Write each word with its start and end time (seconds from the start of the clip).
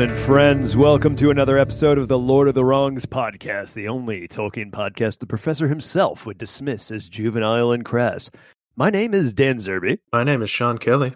And 0.00 0.16
friends. 0.16 0.76
Welcome 0.76 1.16
to 1.16 1.30
another 1.30 1.58
episode 1.58 1.98
of 1.98 2.06
the 2.06 2.18
Lord 2.18 2.46
of 2.46 2.54
the 2.54 2.64
Wrongs 2.64 3.04
podcast, 3.04 3.74
the 3.74 3.88
only 3.88 4.28
Tolkien 4.28 4.70
podcast 4.70 5.18
the 5.18 5.26
professor 5.26 5.66
himself 5.66 6.24
would 6.24 6.38
dismiss 6.38 6.92
as 6.92 7.08
juvenile 7.08 7.72
and 7.72 7.84
crass. 7.84 8.30
My 8.76 8.90
name 8.90 9.12
is 9.12 9.32
Dan 9.32 9.56
Zerby, 9.56 9.98
My 10.12 10.22
name 10.22 10.40
is 10.40 10.50
Sean 10.50 10.78
Kelly. 10.78 11.14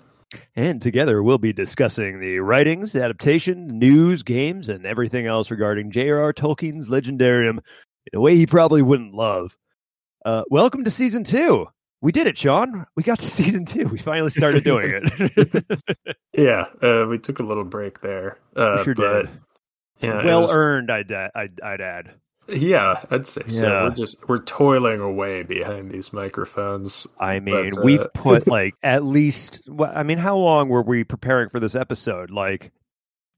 and 0.56 0.82
together 0.82 1.22
we'll 1.22 1.38
be 1.38 1.52
discussing 1.52 2.18
the 2.18 2.40
writings, 2.40 2.96
adaptation, 2.96 3.68
news, 3.78 4.24
games, 4.24 4.68
and 4.68 4.84
everything 4.84 5.26
else 5.26 5.52
regarding 5.52 5.92
J.R.R. 5.92 6.32
Tolkien's 6.32 6.88
Legendarium 6.88 7.60
in 8.12 8.18
a 8.18 8.20
way 8.20 8.34
he 8.34 8.46
probably 8.46 8.82
wouldn't 8.82 9.14
love. 9.14 9.56
Uh, 10.24 10.42
welcome 10.50 10.82
to 10.82 10.90
season 10.90 11.22
two. 11.22 11.68
We 12.02 12.12
did 12.12 12.26
it, 12.26 12.36
Sean. 12.36 12.84
We 12.96 13.02
got 13.02 13.18
to 13.20 13.26
season 13.28 13.64
two. 13.64 13.86
We 13.86 13.96
finally 13.96 14.30
started 14.30 14.64
doing 14.64 14.92
it. 14.92 15.64
Yeah, 16.34 16.64
uh, 16.80 17.04
we 17.10 17.18
took 17.18 17.40
a 17.40 17.42
little 17.42 17.62
break 17.64 18.00
there. 18.00 18.38
Uh, 18.56 18.82
sure 18.84 18.94
but, 18.94 19.22
did. 19.26 19.30
Yeah, 20.00 20.24
well 20.24 20.40
was- 20.42 20.56
earned, 20.56 20.90
I'd, 20.90 21.12
I'd, 21.12 21.60
I'd 21.62 21.80
add. 21.82 22.10
Yeah, 22.48 23.04
I'd 23.10 23.26
say 23.26 23.42
so. 23.48 23.84
We're 23.84 23.90
just 23.90 24.16
we're 24.28 24.38
toiling 24.40 25.00
away 25.00 25.42
behind 25.44 25.90
these 25.90 26.12
microphones. 26.12 27.06
I 27.20 27.38
mean, 27.38 27.70
But, 27.70 27.78
uh, 27.78 27.82
we've 27.84 28.12
put 28.14 28.46
like 28.48 28.74
at 28.82 29.04
least. 29.04 29.60
I 29.80 30.02
mean, 30.02 30.18
how 30.18 30.36
long 30.36 30.68
were 30.68 30.82
we 30.82 31.04
preparing 31.04 31.50
for 31.50 31.60
this 31.60 31.74
episode? 31.74 32.30
Like 32.30 32.72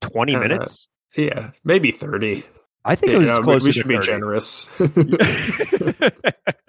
twenty 0.01 0.35
Uh, 0.37 0.41
minutes? 0.41 0.89
Yeah, 1.17 1.51
maybe 1.65 1.91
thirty. 1.91 2.45
I 2.85 2.95
think 2.97 3.11
Yeah, 3.11 3.17
it 3.17 3.19
was 3.21 3.29
no, 3.29 3.39
we- 3.39 3.43
closer 3.45 3.65
we 3.67 3.73
to 3.73 3.79
should 3.79 3.89
be 3.89 3.99
generous. 3.99 4.69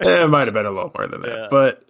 it 0.00 0.30
might 0.30 0.46
have 0.46 0.54
been 0.54 0.66
a 0.66 0.70
little 0.70 0.92
more 0.96 1.06
than 1.06 1.22
that, 1.22 1.30
Yeah. 1.30 1.46
but 1.50 1.84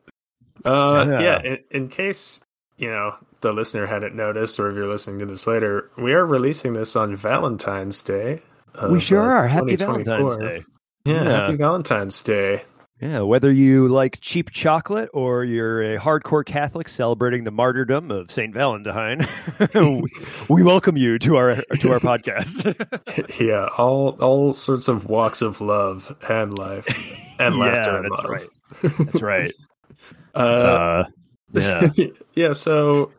uh, 0.65 1.07
Yeah. 1.09 1.21
yeah. 1.21 1.43
in, 1.43 1.59
in 1.71 1.89
case 1.89 2.41
you 2.77 2.89
know 2.91 3.15
the 3.41 3.53
listener 3.53 3.87
hadn't 3.87 4.15
noticed, 4.15 4.59
or 4.59 4.69
if 4.69 4.75
you're 4.75 4.87
listening 4.87 5.21
to 5.21 5.27
this 5.27 5.47
later, 5.47 5.91
we 5.97 6.15
are 6.15 6.25
releasing 6.27 6.73
this 6.73 6.97
on 6.97 7.15
Valentine's 7.17 8.03
Day. 8.03 8.43
we 8.91 9.01
sure 9.01 9.21
uh, 9.21 9.43
are. 9.43 9.49
Happy 9.49 9.77
Valentine's 9.77 10.37
Day. 10.39 10.65
Yeah, 11.05 11.23
Yeah. 11.23 11.31
happy 11.41 11.57
Valentine's 11.57 12.23
Day. 12.23 12.65
Yeah, 13.01 13.21
whether 13.21 13.53
you 13.53 13.89
like 13.89 14.21
cheap 14.23 14.51
chocolate 14.51 15.11
or 15.13 15.45
you're 15.45 15.83
a 15.83 15.99
hardcore 15.99 16.47
Catholic 16.47 16.89
celebrating 16.89 17.45
the 17.45 17.51
martyrdom 17.51 18.11
of 18.11 18.31
Saint 18.31 18.55
Valentine, 18.55 19.27
we, 19.75 20.03
we 20.49 20.63
welcome 20.63 20.97
you 20.97 21.19
to 21.19 21.37
our 21.37 21.57
to 21.57 21.93
our 21.93 22.01
podcast. 22.01 22.75
yeah, 23.41 23.69
all 23.77 24.17
all 24.23 24.55
sorts 24.55 24.89
of 24.89 25.05
walks 25.11 25.43
of 25.43 25.61
love 25.61 26.17
and 26.27 26.57
life 26.59 26.87
and 27.39 27.57
laughter 27.59 28.03
yeah, 28.03 28.09
that's 28.09 28.25
right. 28.31 28.49
That's 28.99 29.23
right. 29.23 29.53
Uh, 30.35 30.39
Uh, 30.39 31.05
yeah. 31.53 31.91
yeah, 32.35 32.53
so 32.53 33.13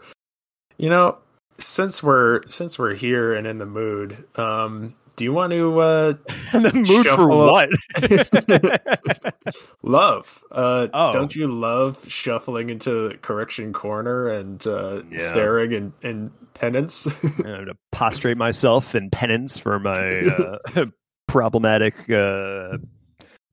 you 0.78 0.90
know, 0.90 1.20
since 1.60 2.02
we're 2.02 2.42
since 2.50 2.80
we're 2.80 2.96
here 2.96 3.36
and 3.36 3.46
in 3.46 3.60
the 3.60 3.66
mood, 3.68 4.26
um, 4.38 4.96
do 5.18 5.24
you 5.26 5.34
want 5.34 5.52
to 5.52 5.80
uh 5.80 6.14
And 6.54 6.64
the 6.66 6.74
mood 6.74 7.06
for 7.08 7.28
what? 7.28 7.70
love? 9.84 10.44
Uh 10.52 10.88
Oh. 10.94 11.12
don't 11.14 11.36
you 11.36 11.48
love 11.48 12.06
shuffling 12.08 12.70
into 12.70 13.18
correction 13.22 13.74
corner 13.74 14.28
and 14.28 14.66
uh 14.66 15.02
Yeah. 15.12 15.18
staring 15.18 15.72
in, 15.74 15.94
in 16.02 16.32
penance? 16.54 17.08
uh, 17.26 17.42
to 17.44 17.74
prostrate 17.92 18.38
myself 18.38 18.96
in 18.96 19.10
penance 19.10 19.58
for 19.58 19.80
my 19.80 20.58
uh, 20.76 20.86
problematic 21.28 21.94
uh, 22.10 22.78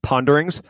ponderings. 0.03 0.63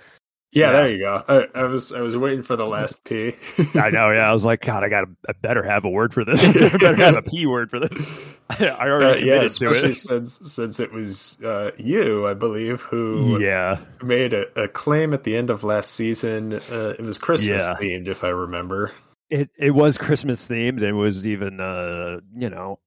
yeah, 0.52 0.66
Yeah. 0.66 0.72
there 0.72 0.90
you 0.92 0.98
go. 1.00 1.22
I, 1.28 1.60
I 1.60 1.64
was 1.64 1.92
I 1.92 2.00
was 2.00 2.16
waiting 2.16 2.42
for 2.42 2.56
the 2.56 2.66
last 2.66 3.04
P. 3.04 3.34
I 3.74 3.90
know. 3.90 4.10
Yeah, 4.10 4.28
I 4.28 4.32
was 4.32 4.44
like, 4.44 4.62
God, 4.62 4.84
I 4.84 4.88
got. 4.88 5.02
to 5.02 5.08
I 5.28 5.32
better 5.42 5.62
have 5.62 5.84
a 5.84 5.90
word 5.90 6.14
for 6.14 6.24
this. 6.24 6.44
I 6.48 6.76
better 6.78 6.96
have 6.96 7.16
a 7.16 7.22
p 7.22 7.46
word 7.46 7.70
for 7.70 7.80
this. 7.80 8.33
I, 8.60 8.66
I 8.66 8.88
Uh, 8.88 8.90
already 8.90 9.26
yeah, 9.26 9.42
especially 9.42 9.90
it. 9.90 9.96
since 9.96 10.52
since 10.52 10.80
it 10.80 10.92
was 10.92 11.40
uh, 11.42 11.70
you, 11.78 12.26
I 12.26 12.34
believe, 12.34 12.80
who 12.82 13.38
Yeah, 13.40 13.78
made 14.02 14.32
a, 14.32 14.46
a 14.62 14.68
claim 14.68 15.12
at 15.14 15.24
the 15.24 15.36
end 15.36 15.50
of 15.50 15.64
last 15.64 15.92
season. 15.92 16.54
Uh, 16.54 16.94
it 16.98 17.00
was 17.02 17.18
Christmas 17.18 17.68
Yeah. 17.68 17.74
themed, 17.80 18.08
if 18.08 18.24
I 18.24 18.28
remember. 18.28 18.92
it 19.30 19.50
it 19.58 19.70
was 19.72 19.98
Christmas 19.98 20.46
themed. 20.46 20.76
and 20.78 20.82
It 20.84 20.92
was 20.92 21.26
even, 21.26 21.60
uh, 21.60 22.20
you 22.36 22.50
know, 22.50 22.78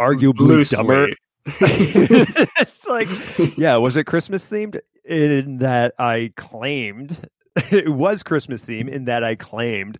arguably 0.00 0.68
dumber. 0.68 1.08
It's 1.60 2.86
like, 2.86 3.08
yeah, 3.56 3.76
was 3.76 3.96
it 3.96 4.04
Christmas 4.04 4.48
themed? 4.50 4.80
In 5.04 5.58
that 5.58 5.94
I 5.98 6.32
claimed 6.36 7.28
it 7.70 7.88
was 7.88 8.22
Christmas 8.22 8.62
themed. 8.62 8.88
In 8.90 9.04
that 9.04 9.22
I 9.24 9.34
claimed 9.34 9.98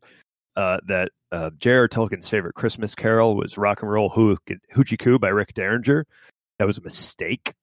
uh, 0.57 0.79
that 0.89 1.11
uh, 1.34 1.50
J.R.R. 1.59 1.89
Tolkien's 1.89 2.28
favorite 2.28 2.55
Christmas 2.55 2.95
carol 2.95 3.37
was 3.37 3.59
"Rock 3.59 3.83
and 3.83 3.91
Roll 3.91 4.09
Hoo- 4.09 4.39
Hoochie 4.75 4.99
Coo" 4.99 5.19
by 5.19 5.28
Rick 5.28 5.55
Derringer. 5.55 6.06
That 6.59 6.67
was 6.67 6.78
a 6.78 6.83
mistake. 6.83 7.55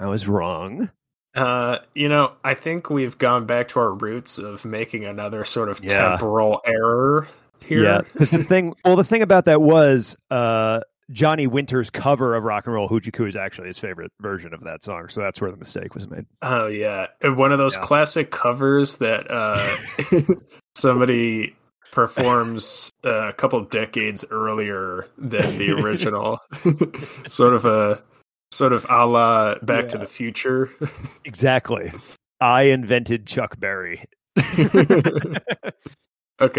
I 0.00 0.06
was 0.06 0.26
wrong. 0.26 0.90
Uh, 1.34 1.78
you 1.94 2.08
know, 2.08 2.32
I 2.44 2.54
think 2.54 2.90
we've 2.90 3.16
gone 3.16 3.46
back 3.46 3.68
to 3.68 3.80
our 3.80 3.92
roots 3.94 4.38
of 4.38 4.64
making 4.64 5.04
another 5.04 5.44
sort 5.44 5.68
of 5.70 5.82
Yeah. 5.82 6.10
temporal 6.10 6.60
error 6.66 7.26
here. 7.64 7.84
Yeah, 7.84 8.00
because 8.12 8.30
the 8.32 8.44
thing, 8.44 8.74
well, 8.84 8.96
the 8.96 9.04
thing 9.04 9.22
about 9.22 9.46
that 9.46 9.62
was 9.62 10.14
uh, 10.30 10.80
Johnny 11.10 11.46
Winter's 11.46 11.88
cover 11.90 12.34
of 12.36 12.44
"Rock 12.44 12.66
and 12.66 12.74
Roll 12.74 12.88
Hoochie 12.88 13.12
Coo" 13.12 13.26
is 13.26 13.36
actually 13.36 13.68
his 13.68 13.78
favorite 13.78 14.12
version 14.20 14.52
of 14.52 14.64
that 14.64 14.82
song. 14.84 15.08
So 15.08 15.20
that's 15.20 15.40
where 15.40 15.50
the 15.50 15.56
mistake 15.56 15.94
was 15.94 16.08
made. 16.08 16.26
Oh 16.42 16.66
yeah, 16.66 17.06
one 17.22 17.52
of 17.52 17.58
those 17.58 17.76
Yeah. 17.76 17.82
classic 17.82 18.30
covers 18.30 18.96
that 18.98 19.26
uh, 19.30 19.76
somebody 20.76 21.54
performs 21.92 22.90
uh, 23.04 23.28
a 23.28 23.32
couple 23.32 23.62
decades 23.64 24.24
earlier 24.32 25.06
than 25.16 25.58
the 25.58 25.70
original. 25.80 26.40
sort 27.28 27.54
of 27.54 27.64
a 27.64 28.02
sort 28.50 28.72
of 28.72 28.84
a 28.90 29.06
la 29.06 29.54
Back 29.62 29.86
to 29.88 29.98
the 29.98 30.06
Future. 30.06 30.70
Exactly. 31.24 31.92
I 32.40 32.64
invented 32.64 33.26
Chuck 33.26 33.58
Berry. 33.60 34.04
okay, 34.36 34.56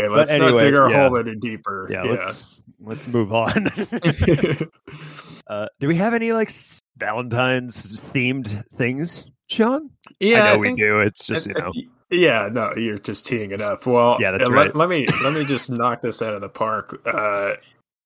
let's 0.07 0.33
not 0.33 0.59
dig 0.59 0.73
our 0.73 0.89
yeah. 0.89 1.09
hole 1.09 1.17
any 1.17 1.35
deeper. 1.35 1.89
Yeah, 1.91 2.03
let's 2.03 2.63
let's 2.79 3.07
move 3.07 3.33
on. 3.33 3.67
uh, 5.47 5.67
do 5.79 5.87
we 5.87 5.95
have 5.95 6.13
any 6.13 6.31
like 6.31 6.51
Valentine's 6.97 8.03
themed 8.03 8.63
things, 8.75 9.25
Sean? 9.49 9.89
yeah, 10.19 10.43
I 10.43 10.53
know 10.53 10.59
we 10.59 10.67
think- 10.67 10.79
do. 10.79 10.99
It's 11.01 11.25
just 11.25 11.47
I- 11.47 11.51
you 11.51 11.59
know. 11.59 11.71
Yeah, 12.13 12.49
no, 12.51 12.73
you're 12.75 12.99
just 12.99 13.25
teeing 13.25 13.51
it 13.51 13.61
up. 13.61 13.85
Well, 13.85 14.17
Yeah, 14.21 14.31
that's 14.31 14.45
uh, 14.45 14.51
right. 14.51 14.67
let, 14.67 14.75
let 14.75 14.89
me 14.89 15.07
let 15.23 15.33
me 15.33 15.43
just 15.45 15.69
knock 15.69 16.01
this 16.01 16.21
out 16.21 16.33
of 16.33 16.41
the 16.41 16.49
park. 16.49 17.01
Uh, 17.05 17.55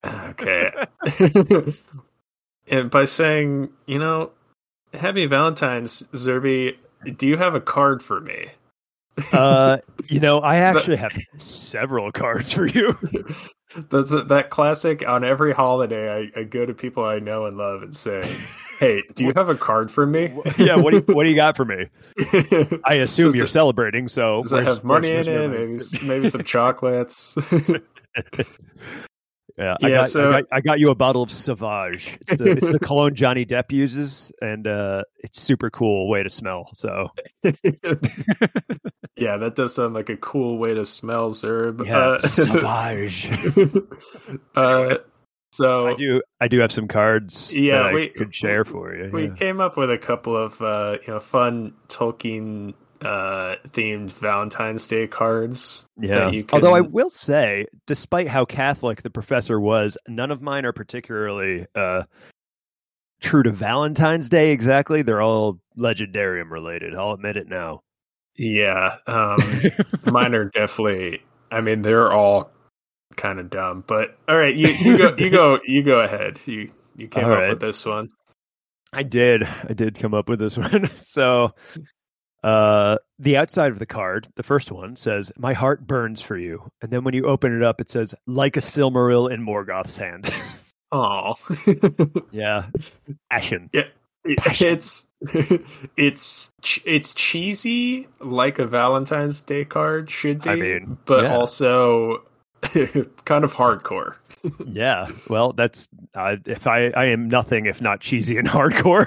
okay, 0.05 0.71
and 2.67 2.89
by 2.89 3.05
saying, 3.05 3.69
you 3.85 3.99
know, 3.99 4.31
Happy 4.93 5.25
Valentine's, 5.25 6.03
Zerby. 6.13 6.77
Do 7.17 7.27
you 7.27 7.37
have 7.37 7.53
a 7.53 7.61
card 7.61 8.01
for 8.01 8.19
me? 8.19 8.47
uh, 9.31 9.77
you 10.05 10.19
know, 10.19 10.39
I 10.39 10.57
actually 10.57 10.97
have 10.97 11.11
several 11.37 12.11
cards 12.11 12.53
for 12.53 12.65
you. 12.65 12.97
That's 13.89 14.11
that 14.11 14.49
classic. 14.49 15.07
On 15.07 15.23
every 15.23 15.53
holiday, 15.53 16.29
I, 16.35 16.39
I 16.39 16.43
go 16.43 16.65
to 16.65 16.73
people 16.73 17.03
I 17.03 17.19
know 17.19 17.45
and 17.45 17.57
love 17.57 17.83
and 17.83 17.95
say, 17.95 18.21
"Hey, 18.79 19.03
do 19.15 19.25
you 19.25 19.33
have 19.35 19.49
a 19.49 19.55
card 19.55 19.91
for 19.91 20.05
me?" 20.05 20.33
yeah, 20.57 20.75
what 20.75 20.91
do 20.91 20.97
you, 21.07 21.13
what 21.13 21.23
do 21.23 21.29
you 21.29 21.35
got 21.35 21.55
for 21.57 21.65
me? 21.65 21.87
I 22.85 22.95
assume 22.95 23.27
Does 23.27 23.35
you're 23.35 23.45
it- 23.45 23.49
celebrating, 23.49 24.07
so 24.07 24.43
Does 24.43 24.53
it 24.53 24.63
have 24.63 24.83
money 24.83 25.11
in 25.11 25.27
it? 25.27 25.47
Maybe 25.49 26.07
maybe 26.07 26.29
some 26.29 26.43
chocolates. 26.43 27.37
Yeah, 29.59 29.75
I, 29.81 29.87
Yeah, 29.87 29.95
got, 29.95 30.05
so- 30.05 30.29
I, 30.29 30.41
got, 30.41 30.43
I 30.51 30.61
got 30.61 30.79
you 30.79 30.91
a 30.91 30.95
bottle 30.95 31.23
of 31.23 31.31
Sauvage. 31.31 32.15
It's 32.27 32.35
the, 32.39 32.51
it's 32.51 32.71
the 32.71 32.77
cologne 32.77 33.15
Johnny 33.15 33.43
Depp 33.43 33.71
uses, 33.71 34.31
and 34.39 34.67
uh, 34.67 35.01
it's 35.17 35.41
super 35.41 35.71
cool 35.71 36.07
way 36.07 36.21
to 36.21 36.29
smell. 36.29 36.69
So 36.75 37.07
yeah, 37.43 39.37
that 39.37 39.53
does 39.55 39.73
sound 39.73 39.95
like 39.95 40.09
a 40.09 40.17
cool 40.17 40.59
way 40.59 40.75
to 40.75 40.85
smell 40.85 41.31
Zerb. 41.31 41.85
yeah, 41.87 41.97
Uh, 41.97 42.19
Sauvage. 42.19 43.31
uh, 44.55 44.97
so 45.51 45.87
I 45.87 45.95
do 45.95 46.21
I 46.41 46.47
do 46.47 46.59
have 46.59 46.71
some 46.71 46.87
cards 46.87 47.51
Yeah, 47.53 47.77
that 47.77 47.85
I 47.87 47.93
we- 47.93 48.09
could 48.09 48.33
share 48.33 48.65
for 48.65 48.95
you. 48.95 49.09
we 49.11 49.27
yeah. 49.27 49.33
came 49.35 49.59
up 49.61 49.77
with 49.77 49.89
a 49.91 49.97
couple 49.97 50.35
of 50.35 50.61
uh, 50.61 50.97
you 51.07 51.13
know 51.13 51.19
fun 51.19 51.73
Tolkien 51.87 52.73
uh, 53.01 53.55
themed 53.69 54.11
Valentine's 54.11 54.87
Day 54.87 55.05
cards. 55.07 55.85
Yeah. 55.99 56.25
that 56.25 56.33
you 56.33 56.45
Although 56.51 56.73
I 56.73 56.81
will 56.81 57.09
say, 57.11 57.67
despite 57.85 58.27
how 58.27 58.43
Catholic 58.45 59.03
the 59.03 59.09
professor 59.11 59.59
was, 59.59 59.97
none 60.07 60.31
of 60.31 60.41
mine 60.41 60.65
are 60.65 60.73
particularly 60.73 61.67
uh, 61.75 62.03
true 63.21 63.43
to 63.43 63.51
Valentine's 63.51 64.29
Day 64.29 64.51
exactly. 64.51 65.03
They're 65.03 65.21
all 65.21 65.59
legendarium 65.77 66.49
related. 66.49 66.95
I'll 66.95 67.11
admit 67.13 67.37
it 67.37 67.47
now. 67.47 67.81
Yeah, 68.35 68.97
um, 69.07 69.37
mine 70.05 70.33
are 70.35 70.45
definitely. 70.45 71.21
I 71.51 71.61
mean, 71.61 71.81
they're 71.83 72.11
all 72.11 72.51
kind 73.17 73.39
of 73.39 73.49
dumb. 73.49 73.83
But 73.85 74.17
all 74.29 74.37
right, 74.37 74.55
you, 74.55 74.67
you 74.69 74.97
go, 74.97 75.15
you 75.17 75.29
go, 75.31 75.59
you 75.65 75.83
go 75.83 75.99
ahead. 75.99 76.39
You 76.45 76.69
you 76.95 77.07
came 77.09 77.25
All 77.25 77.33
up 77.33 77.39
right. 77.39 77.49
with 77.49 77.59
this 77.59 77.85
one. 77.85 78.09
I 78.93 79.03
did. 79.03 79.43
I 79.43 79.73
did 79.73 79.99
come 79.99 80.13
up 80.13 80.29
with 80.29 80.39
this 80.39 80.57
one. 80.57 80.89
so, 80.95 81.53
uh, 82.43 82.97
the 83.19 83.35
outside 83.37 83.71
of 83.71 83.79
the 83.79 83.85
card, 83.85 84.27
the 84.35 84.43
first 84.43 84.71
one 84.71 84.95
says, 84.95 85.31
"My 85.37 85.53
heart 85.53 85.85
burns 85.85 86.21
for 86.21 86.37
you," 86.37 86.71
and 86.81 86.89
then 86.91 87.03
when 87.03 87.13
you 87.13 87.25
open 87.25 87.55
it 87.55 87.63
up, 87.63 87.81
it 87.81 87.91
says, 87.91 88.15
"Like 88.25 88.55
a 88.55 88.61
Silmaril 88.61 89.29
in 89.31 89.41
Morgoth's 89.43 89.97
hand." 89.97 90.31
Oh, 90.89 91.35
Yeah, 92.31 92.67
passion. 93.29 93.69
yeah. 93.73 93.83
Passion. 94.37 94.67
It's 94.69 95.09
it's 95.97 96.49
it's 96.85 97.13
cheesy 97.13 98.07
like 98.21 98.57
a 98.57 98.65
Valentine's 98.65 99.41
Day 99.41 99.65
card 99.65 100.09
should 100.09 100.41
be, 100.43 100.49
I 100.49 100.55
mean, 100.55 100.97
but 101.03 101.25
yeah. 101.25 101.35
also 101.35 102.23
kind 103.25 103.43
of 103.43 103.53
hardcore. 103.53 104.15
Yeah. 104.65 105.09
Well, 105.29 105.53
that's 105.53 105.89
uh, 106.15 106.37
if 106.45 106.67
I 106.67 106.87
I 106.89 107.05
am 107.05 107.27
nothing 107.27 107.65
if 107.65 107.81
not 107.81 107.99
cheesy 108.01 108.37
and 108.37 108.47
hardcore. 108.49 109.05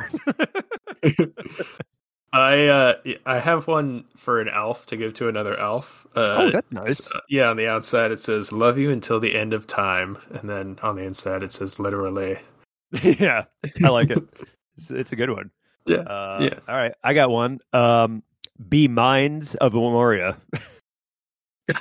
I 2.33 2.67
uh 2.69 2.95
I 3.27 3.39
have 3.41 3.67
one 3.67 4.05
for 4.17 4.41
an 4.41 4.49
elf 4.49 4.87
to 4.87 4.97
give 4.97 5.15
to 5.15 5.27
another 5.29 5.59
elf. 5.59 6.07
Uh, 6.15 6.37
oh, 6.39 6.51
that's 6.51 6.73
nice. 6.73 7.01
s- 7.01 7.13
yeah, 7.29 7.49
on 7.51 7.57
the 7.57 7.67
outside 7.67 8.13
it 8.13 8.21
says 8.21 8.53
"Love 8.53 8.79
you 8.79 8.91
until 8.91 9.19
the 9.19 9.35
end 9.35 9.53
of 9.53 9.67
time," 9.67 10.17
and 10.31 10.49
then 10.49 10.79
on 10.83 10.95
the 10.95 11.03
inside 11.03 11.43
it 11.43 11.51
says 11.51 11.81
literally. 11.81 12.39
yeah, 13.03 13.45
I 13.85 13.89
like 13.89 14.11
it. 14.11 14.23
It's, 14.77 14.91
it's 14.93 15.13
a 15.13 15.17
good 15.17 15.31
one. 15.31 15.51
Yeah, 15.87 15.97
Uh, 15.99 16.39
yeah. 16.43 16.59
All 16.69 16.77
right, 16.77 16.93
I 17.03 17.15
got 17.15 17.31
one. 17.31 17.59
Um, 17.73 18.23
be 18.69 18.87
minds 18.87 19.57
of 19.57 19.75
Memoria. 19.75 20.37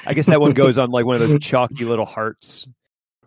I 0.05 0.13
guess 0.13 0.27
that 0.27 0.41
one 0.41 0.51
goes 0.51 0.77
on 0.77 0.91
like 0.91 1.05
one 1.05 1.21
of 1.21 1.27
those 1.27 1.39
chalky 1.41 1.85
little 1.85 2.05
hearts. 2.05 2.67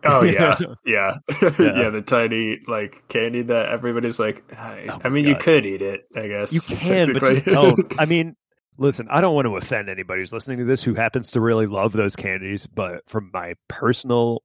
Oh 0.05 0.21
yeah, 0.23 0.57
yeah, 0.85 1.17
yeah. 1.41 1.51
Yeah. 1.59 1.89
The 1.89 2.03
tiny 2.05 2.59
like 2.67 3.07
candy 3.07 3.41
that 3.43 3.69
everybody's 3.69 4.19
like. 4.19 4.43
I, 4.53 4.87
Oh 4.89 4.99
I 5.03 5.09
mean, 5.09 5.25
you 5.25 5.35
could 5.35 5.65
eat 5.65 5.81
it. 5.81 6.01
I 6.15 6.27
guess 6.27 6.53
You 6.53 6.77
can, 6.77 7.13
but 7.13 7.45
just. 7.45 7.99
I 7.99 8.05
mean, 8.05 8.35
listen, 8.77 9.07
I 9.09 9.21
don't 9.21 9.35
want 9.35 9.45
to 9.45 9.55
offend 9.55 9.89
anybody 9.89 10.21
who's 10.21 10.33
listening 10.33 10.59
to 10.59 10.65
this 10.65 10.83
who 10.83 10.93
happens 10.93 11.31
to 11.31 11.41
really 11.41 11.67
love 11.67 11.93
those 11.93 12.15
candies, 12.15 12.67
but 12.67 13.01
from 13.07 13.29
my 13.33 13.53
personal 13.69 14.43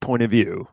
point 0.00 0.22
of 0.22 0.30
view, 0.30 0.66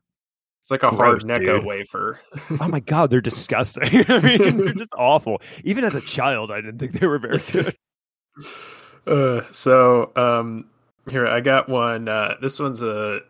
it's 0.61 0.71
like 0.71 0.83
a 0.83 0.87
Gross, 0.87 1.23
hard 1.23 1.23
Necco 1.23 1.63
wafer. 1.63 2.19
oh 2.59 2.67
my 2.67 2.79
god, 2.79 3.09
they're 3.09 3.21
disgusting. 3.21 4.03
I 4.09 4.19
mean, 4.19 4.57
they're 4.57 4.73
just 4.73 4.93
awful. 4.97 5.41
Even 5.63 5.83
as 5.83 5.95
a 5.95 6.01
child, 6.01 6.51
I 6.51 6.57
didn't 6.57 6.79
think 6.79 6.93
they 6.93 7.07
were 7.07 7.19
very 7.19 7.41
good. 7.51 7.77
Uh, 9.07 9.41
so 9.51 10.11
um, 10.15 10.65
here 11.09 11.25
I 11.25 11.39
got 11.39 11.69
one. 11.69 12.07
Uh, 12.09 12.35
this 12.41 12.59
one's 12.59 12.81
a 12.81 13.21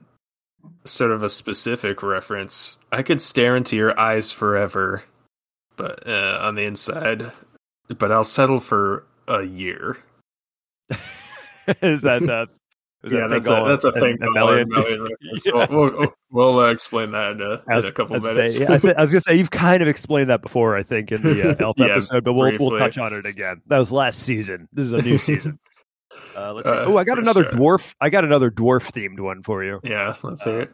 sort 0.83 1.11
of 1.11 1.23
a 1.23 1.29
specific 1.29 2.01
reference. 2.01 2.79
I 2.91 3.03
could 3.03 3.21
stare 3.21 3.55
into 3.55 3.75
your 3.75 3.97
eyes 3.99 4.31
forever, 4.31 5.03
but 5.75 6.07
uh, 6.07 6.39
on 6.41 6.55
the 6.55 6.63
inside, 6.63 7.31
but 7.97 8.11
I'll 8.11 8.23
settle 8.23 8.59
for 8.59 9.05
a 9.27 9.43
year. 9.43 9.97
is 11.81 12.01
that 12.01 12.47
yeah, 13.11 13.27
that 13.27 13.43
that's 13.43 13.47
a 13.49 13.63
that's 13.67 13.83
a 13.85 13.91
thing. 13.91 14.17
and 14.21 14.33
Melian? 14.33 14.69
reference. 14.69 15.45
Yeah. 15.47 15.65
We'll, 15.69 15.89
we'll, 15.91 16.13
we'll 16.31 16.59
uh, 16.59 16.69
explain 16.71 17.11
that 17.11 17.33
in 17.33 17.41
a, 17.41 17.61
was, 17.67 17.85
in 17.85 17.89
a 17.89 17.93
couple 17.93 18.19
minutes. 18.19 18.55
Say, 18.55 18.61
yeah, 18.63 18.73
I, 18.73 18.77
th- 18.79 18.95
I 18.97 19.01
was 19.01 19.11
gonna 19.11 19.21
say 19.21 19.35
you've 19.35 19.51
kind 19.51 19.81
of 19.81 19.87
explained 19.87 20.29
that 20.29 20.41
before. 20.41 20.75
I 20.75 20.83
think 20.83 21.11
in 21.11 21.21
the 21.21 21.51
uh, 21.51 21.55
elf 21.59 21.75
Yeah, 21.77 21.87
episode, 21.87 22.23
but 22.23 22.33
we'll 22.33 22.57
we'll 22.59 22.77
touch 22.79 22.97
on 22.97 23.13
it 23.13 23.25
again. 23.25 23.61
That 23.67 23.77
was 23.79 23.91
last 23.91 24.19
season. 24.19 24.67
This 24.73 24.85
is 24.85 24.93
a 24.93 25.01
new 25.01 25.17
season. 25.17 25.59
Uh, 26.35 26.53
let's 26.53 26.69
see. 26.69 26.75
Uh, 26.75 26.85
oh, 26.85 26.97
I 26.97 27.03
got 27.03 27.19
another 27.19 27.43
sure. 27.43 27.51
dwarf. 27.51 27.93
I 27.99 28.09
got 28.09 28.23
another 28.23 28.49
dwarf 28.49 28.91
themed 28.91 29.19
one 29.19 29.43
for 29.43 29.63
you. 29.63 29.79
yeah, 29.83 30.15
let's 30.23 30.43
hear 30.43 30.61
it. 30.61 30.71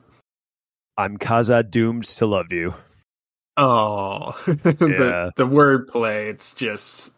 I'm 0.98 1.18
Kaza 1.18 1.70
doomed 1.70 2.04
to 2.06 2.26
love 2.28 2.52
you. 2.52 2.74
Oh, 3.58 4.36
Yeah. 4.48 4.54
the 4.56 5.32
the 5.38 5.48
wordplay. 5.48 6.28
It's 6.30 6.54
just 6.56 7.12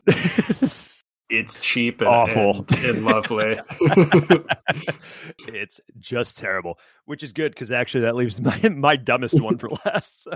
it's 1.30 1.58
cheap 1.60 2.02
and 2.02 2.08
Awful. 2.10 2.66
and, 2.70 2.86
and 2.86 3.06
lovely. 3.06 3.60
it's 5.48 5.80
just 6.00 6.38
terrible, 6.38 6.80
which 7.06 7.24
is 7.24 7.32
good 7.34 7.52
because 7.54 7.72
actually 7.72 8.02
that 8.02 8.16
leaves 8.16 8.40
my 8.42 8.58
my 8.70 8.96
dumbest 8.96 9.40
one 9.42 9.58
for 9.58 9.70
last. 9.86 10.24
So, 10.24 10.32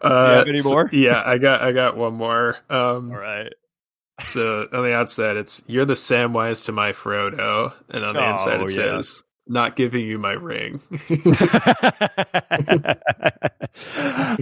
uh, 0.00 0.36
have 0.36 0.48
any 0.48 0.58
so- 0.58 0.70
more? 0.70 0.88
yeah, 0.92 1.22
I 1.24 1.38
got 1.38 1.60
I 1.62 1.72
got 1.72 1.96
one 1.96 2.14
more. 2.14 2.56
Um, 2.70 3.10
all 3.12 3.18
right. 3.18 3.52
So 4.26 4.68
on 4.72 4.84
the 4.84 4.94
outside, 4.94 5.36
it's 5.36 5.62
you're 5.66 5.84
the 5.86 5.94
Samwise 5.94 6.66
to 6.66 6.72
my 6.72 6.92
Frodo, 6.92 7.72
and 7.88 8.04
on 8.04 8.14
the 8.14 8.30
inside 8.30 8.60
Oh, 8.60 8.64
it 8.66 8.70
yeah. 8.76 9.00
says 9.00 9.22
not 9.46 9.76
giving 9.76 10.06
you 10.06 10.18
my 10.18 10.32
ring. 10.32 10.80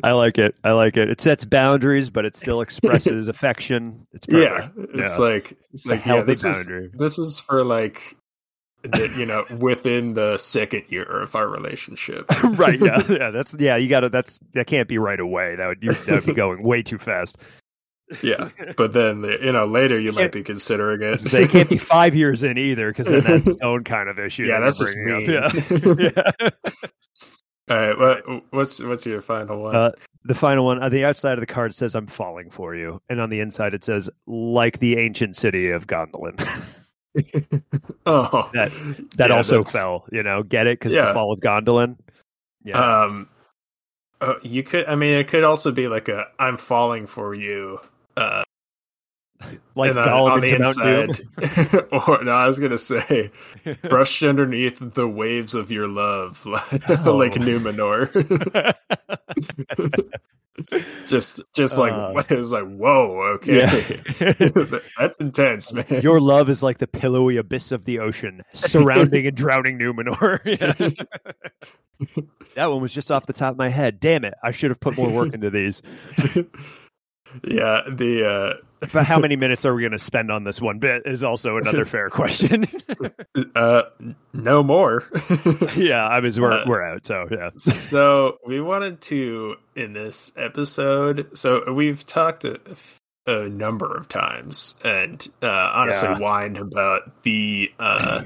I 0.02 0.12
like 0.12 0.38
it. 0.38 0.54
I 0.64 0.72
like 0.72 0.96
it. 0.96 1.08
It 1.10 1.20
sets 1.20 1.44
boundaries, 1.44 2.10
but 2.10 2.24
it 2.24 2.36
still 2.36 2.60
expresses 2.60 3.28
affection. 3.28 4.06
It's 4.12 4.26
yeah, 4.28 4.68
it's 4.76 5.16
Yeah. 5.18 5.24
like 5.24 5.52
it's 5.72 5.84
It's 5.84 5.86
a 5.86 5.90
like 5.92 6.00
yeah, 6.00 6.04
healthy 6.14 6.26
this 6.26 6.44
is 6.44 6.66
boundary. 6.66 6.90
this 6.94 7.18
is 7.18 7.38
for 7.40 7.64
like 7.64 8.16
the, 8.82 9.12
you 9.16 9.26
know 9.26 9.44
within 9.58 10.14
the 10.14 10.38
second 10.38 10.84
year 10.88 11.02
of 11.04 11.34
our 11.34 11.46
relationship. 11.48 12.26
right. 12.58 12.80
Yeah. 12.80 12.98
Yeah. 13.08 13.30
That's 13.30 13.54
yeah. 13.58 13.76
You 13.76 13.88
got 13.88 14.00
to. 14.00 14.08
That's 14.08 14.40
that 14.54 14.66
can't 14.66 14.88
be 14.88 14.98
right 14.98 15.20
away. 15.20 15.56
That 15.56 15.66
would 15.68 15.82
you, 15.82 15.92
that 15.92 16.08
would 16.14 16.26
be 16.26 16.34
going 16.34 16.62
way 16.62 16.82
too 16.82 16.98
fast. 16.98 17.36
Yeah, 18.22 18.48
but 18.76 18.92
then 18.92 19.22
you 19.24 19.52
know 19.52 19.66
later 19.66 19.98
you 19.98 20.12
might 20.12 20.32
be 20.32 20.42
considering 20.42 21.02
it. 21.02 21.20
They 21.20 21.46
can't 21.46 21.68
be 21.68 21.76
five 21.78 22.14
years 22.14 22.42
in 22.42 22.58
either, 22.58 22.90
because 22.90 23.06
then 23.06 23.22
that's 23.22 23.48
its 23.48 23.62
own 23.62 23.84
kind 23.84 24.08
of 24.08 24.18
issue. 24.18 24.44
Yeah, 24.44 24.60
that's 24.60 24.78
you're 24.80 24.86
just 24.88 24.96
bringing 24.96 25.36
up. 25.36 25.54
Yeah. 26.00 26.10
Yeah. 26.40 26.50
All 27.68 27.76
right, 27.76 27.96
what 27.98 28.42
what's 28.52 28.80
what's 28.82 29.06
your 29.06 29.20
final 29.20 29.62
one? 29.62 29.76
Uh, 29.76 29.92
the 30.24 30.34
final 30.34 30.64
one 30.64 30.82
on 30.82 30.90
the 30.90 31.04
outside 31.04 31.34
of 31.34 31.40
the 31.40 31.46
card 31.46 31.72
says 31.72 31.94
"I'm 31.94 32.08
falling 32.08 32.50
for 32.50 32.74
you," 32.74 33.00
and 33.08 33.20
on 33.20 33.30
the 33.30 33.38
inside 33.38 33.74
it 33.74 33.84
says 33.84 34.10
"like 34.26 34.80
the 34.80 34.98
ancient 34.98 35.36
city 35.36 35.70
of 35.70 35.86
Gondolin." 35.86 36.36
oh, 38.06 38.50
that- 38.54 38.72
that 39.16 39.30
yeah, 39.30 39.36
also 39.36 39.58
that's- 39.58 39.72
fell. 39.72 40.04
You 40.10 40.22
know, 40.24 40.42
get 40.42 40.66
it 40.66 40.78
because 40.80 40.92
Yeah. 40.92 41.06
the 41.06 41.14
fall 41.14 41.32
of 41.32 41.38
Gondolin. 41.40 41.96
Yeah, 42.64 43.02
Um, 43.04 43.28
uh, 44.20 44.34
you 44.42 44.62
could. 44.64 44.86
I 44.86 44.96
mean, 44.96 45.14
it 45.16 45.28
could 45.28 45.44
also 45.44 45.70
be 45.70 45.86
like 45.88 46.08
a 46.08 46.26
"I'm 46.40 46.56
falling 46.56 47.06
for 47.06 47.34
you." 47.34 47.78
Uh, 48.20 48.42
like 49.74 49.96
on 49.96 50.42
the 50.42 50.54
inside, 50.54 51.88
or 51.92 52.22
no, 52.22 52.32
I 52.32 52.46
was 52.46 52.58
gonna 52.58 52.76
say, 52.76 53.30
brushed 53.88 54.22
underneath 54.22 54.78
the 54.94 55.08
waves 55.08 55.54
of 55.54 55.70
your 55.70 55.88
love, 55.88 56.44
like, 56.70 56.90
Oh. 57.06 57.16
like 57.16 57.32
Numenor. 57.34 58.10
just, 61.06 61.40
just 61.54 61.78
like 61.78 61.92
Uh. 61.92 62.22
it 62.28 62.36
was 62.36 62.52
like, 62.52 62.66
whoa, 62.68 63.36
okay, 63.36 64.02
that's 64.98 65.18
intense, 65.20 65.72
man. 65.72 65.86
Your 66.02 66.20
love 66.20 66.50
is 66.50 66.62
like 66.62 66.76
the 66.76 66.86
pillowy 66.86 67.38
abyss 67.38 67.72
of 67.72 67.86
the 67.86 68.00
ocean, 68.00 68.42
surrounding 68.52 69.26
and 69.26 69.36
drowning 69.36 69.78
Numenor. 69.78 70.38
That 72.56 72.66
one 72.66 72.82
was 72.82 72.92
just 72.92 73.10
off 73.10 73.24
the 73.26 73.32
top 73.32 73.52
of 73.52 73.58
my 73.58 73.70
head. 73.70 74.00
Damn 74.00 74.24
it! 74.24 74.34
I 74.42 74.50
should 74.52 74.70
have 74.70 74.80
put 74.80 74.96
more 74.96 75.08
work 75.08 75.32
into 75.32 75.48
these. 75.50 75.80
Yeah, 77.44 77.82
the 77.88 78.26
uh, 78.82 78.86
But 78.92 79.06
how 79.06 79.18
many 79.26 79.36
minutes 79.36 79.64
are 79.64 79.74
we 79.74 79.82
going 79.82 79.92
to 79.92 79.98
spend 79.98 80.30
on 80.30 80.44
this 80.44 80.60
one 80.60 80.78
bit 80.78 81.02
is 81.04 81.22
also 81.24 81.56
another 81.56 81.84
fair 81.84 82.08
question. 82.20 82.66
uh, 83.54 83.82
no 84.32 84.62
more. 84.62 85.04
yeah, 85.76 86.06
I 86.06 86.20
mean 86.20 86.32
we're 86.40 86.52
Uh, 86.52 86.64
we're 86.66 86.82
out. 86.82 87.06
So 87.06 87.26
yeah, 87.30 87.50
so 87.58 88.38
we 88.46 88.60
wanted 88.60 89.00
to 89.02 89.56
in 89.76 89.92
this 89.92 90.32
episode 90.36 91.28
so 91.38 91.72
we've 91.72 92.04
talked 92.04 92.44
a, 92.44 92.58
a 93.26 93.48
number 93.48 93.94
of 93.96 94.08
times 94.08 94.74
and 94.84 95.26
uh 95.42 95.70
honestly 95.74 96.08
Yeah. 96.08 96.18
whined 96.18 96.58
about 96.58 97.22
the 97.22 97.70
uh 97.78 98.22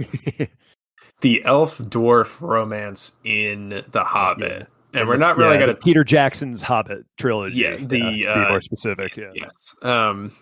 the 1.20 1.44
elf 1.44 1.78
dwarf 1.78 2.40
romance 2.40 3.16
in 3.25 3.84
the 3.90 4.04
hobbit 4.04 4.68
and 4.94 5.08
we're 5.08 5.16
not 5.16 5.36
really 5.36 5.54
Yeah, 5.54 5.60
gonna 5.60 5.74
Peter 5.74 6.04
Jackson's 6.04 6.62
Hobbit 6.62 7.04
trilogy. 7.18 7.56
Yeah, 7.56 7.76
the, 7.76 7.82
to 7.82 7.86
be 7.88 8.26
uh, 8.26 8.48
more 8.48 8.60
specific. 8.60 9.16
Yeah, 9.16 9.30
yes 9.34 9.74
um 9.82 10.32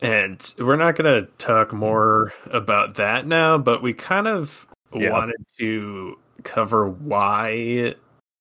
and 0.00 0.54
we're 0.58 0.76
not 0.76 0.96
gonna 0.96 1.22
talk 1.38 1.72
more 1.72 2.32
about 2.46 2.94
that 2.94 3.26
now 3.26 3.58
but 3.58 3.82
we 3.82 3.92
kind 3.92 4.26
of 4.26 4.66
Yeah. 4.94 5.12
wanted 5.12 5.44
to 5.58 6.16
cover 6.42 6.88
why 6.88 7.94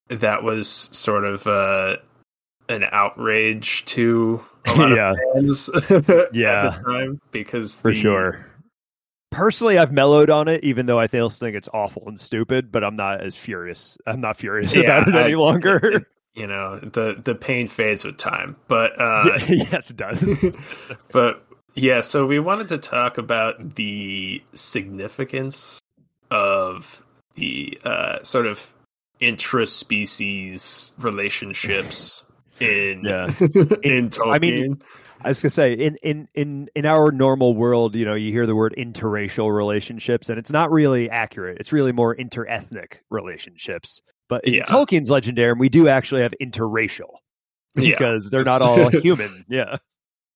that 0.10 0.44
was 0.44 0.68
sort 0.70 1.24
of 1.26 1.46
uh 1.48 1.98
an 2.70 2.86
outrage 2.92 3.84
to 3.86 4.44
a 4.68 4.74
lot 4.76 4.90
Yeah. 4.96 5.12
of 5.12 5.18
fans 5.34 5.70
Yeah. 6.34 6.68
at 6.74 6.84
the 6.84 6.84
time 6.86 7.20
because 7.32 7.78
for 7.78 7.90
the- 7.92 7.96
sure. 8.00 8.46
Personally, 9.32 9.78
I've 9.78 9.92
mellowed 9.92 10.30
on 10.30 10.48
it, 10.48 10.64
even 10.64 10.86
though 10.86 11.00
I 11.00 11.08
still 11.08 11.30
think 11.30 11.56
it's 11.56 11.70
awful 11.74 12.04
and 12.08 12.20
stupid. 12.20 12.72
But 12.72 12.84
I'm 12.84 12.96
not 12.96 13.22
as 13.22 13.36
furious. 13.36 13.98
I'm 14.06 14.22
not 14.22 14.38
furious 14.38 14.76
Yeah, 14.76 15.00
about 15.02 15.08
it 15.08 15.16
I- 15.16 15.24
any 15.24 15.36
longer. 15.36 16.06
you 16.34 16.48
know 16.48 16.80
the 16.80 17.20
the 17.22 17.36
pain 17.36 17.68
fades 17.68 18.06
with 18.06 18.16
time 18.16 18.56
but 18.70 18.94
uh 19.02 19.38
yes, 19.50 19.90
it 19.90 19.98
does. 19.98 20.46
but 21.12 21.46
yeah, 21.76 22.00
so 22.00 22.26
we 22.26 22.40
wanted 22.40 22.70
to 22.70 22.78
talk 22.78 23.18
about 23.18 23.76
the 23.76 24.42
significance 24.54 25.82
of 26.30 27.06
the 27.36 27.78
uh, 27.84 28.24
sort 28.24 28.46
of 28.46 28.74
intraspecies 29.20 30.92
relationships 30.98 32.26
in 32.60 33.02
Yeah. 33.04 33.26
in 33.84 34.10
Tolkien. 34.10 34.34
I 34.34 34.40
mean, 34.40 34.82
I 35.24 35.30
was 35.30 35.42
gonna 35.42 35.50
say 35.50 35.74
in 35.74 35.96
in 36.04 36.28
in 36.34 36.70
in 36.76 36.86
our 36.86 37.12
normal 37.12 37.56
world, 37.56 37.96
you 37.96 38.06
know, 38.06 38.16
you 38.16 38.32
hear 38.32 38.46
the 38.46 38.56
word 38.56 38.74
interracial 38.78 39.56
relationships, 39.56 40.30
and 40.30 40.38
it's 40.40 40.52
not 40.52 40.72
really 40.72 41.10
accurate. 41.10 41.58
It's 41.60 41.72
really 41.72 41.92
more 41.92 42.16
interethnic 42.16 42.98
relationships. 43.10 44.02
But 44.30 44.46
in 44.46 44.54
Yeah. 44.56 44.64
Tolkien's 44.64 45.10
Legendarium, 45.10 45.60
we 45.60 45.70
do 45.70 45.88
actually 45.88 46.22
have 46.22 46.34
interracial 46.42 47.16
Yeah. 47.76 47.92
because 47.92 48.30
they're 48.30 48.44
not 48.44 48.62
all 48.62 48.90
human. 48.90 49.46
Yeah. 49.50 49.78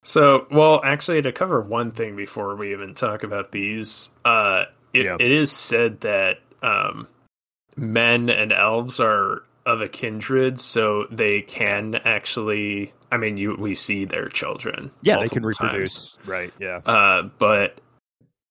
So, 0.03 0.45
well, 0.51 0.81
actually, 0.83 1.21
to 1.23 1.31
cover 1.31 1.61
one 1.61 1.91
thing 1.91 2.15
before 2.15 2.55
we 2.55 2.71
even 2.73 2.93
talk 2.93 3.23
about 3.23 3.51
these, 3.51 4.09
uh, 4.23 4.65
it, 4.93 5.05
Yeah. 5.05 5.15
it 5.19 5.31
is 5.31 5.51
said 5.51 6.01
that 6.01 6.39
um, 6.61 7.07
men 7.75 8.29
and 8.29 8.51
elves 8.51 8.99
are 8.99 9.43
of 9.65 9.81
a 9.81 9.87
kindred, 9.87 10.59
so 10.59 11.07
they 11.09 11.41
can 11.41 11.95
actually. 11.95 12.93
I 13.15 13.17
mean, 13.17 13.37
you 13.37 13.55
we 13.57 13.73
see 13.75 14.05
their 14.05 14.27
children. 14.29 14.91
Yeah, 15.01 15.19
they 15.19 15.27
can 15.27 15.43
reproduce. 15.45 16.13
times. 16.13 16.27
Right. 16.27 16.53
Yeah. 16.59 16.81
Uh, 16.85 17.23
but 17.39 17.79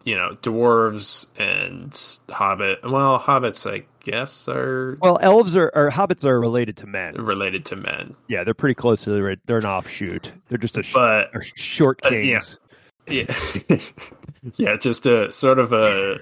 you 0.04 0.16
know, 0.16 0.30
dwarves 0.42 1.26
and 1.38 1.94
hobbit. 2.34 2.80
Well, 2.82 3.18
hobbits, 3.18 3.70
I 3.70 3.84
guess, 4.04 4.48
are 4.48 4.98
Well, 5.00 5.18
elves 5.22 5.56
are 5.56 5.70
or 5.74 5.90
hobbits 5.90 6.24
are 6.26 6.38
related 6.40 6.76
to 6.78 6.86
men. 6.86 7.14
related 7.14 7.64
to 7.66 7.76
men, 7.76 8.14
Yeah, 8.28 8.44
they're 8.44 8.52
pretty 8.54 8.74
closely 8.74 9.14
related. 9.14 9.40
They're 9.46 9.58
an 9.58 9.64
offshoot. 9.66 10.30
They're 10.48 10.58
just 10.58 10.76
a 10.76 10.82
sh- 10.82 10.92
but 10.94 11.30
are 11.34 11.42
short 11.54 12.00
Uh, 12.04 12.10
yeah. 12.10 12.40
kings. 12.40 12.58
Yeah, 13.06 13.78
yeah, 14.56 14.76
just 14.76 15.04
a 15.06 15.30
sort 15.32 15.58
of 15.58 15.72
a 15.72 16.18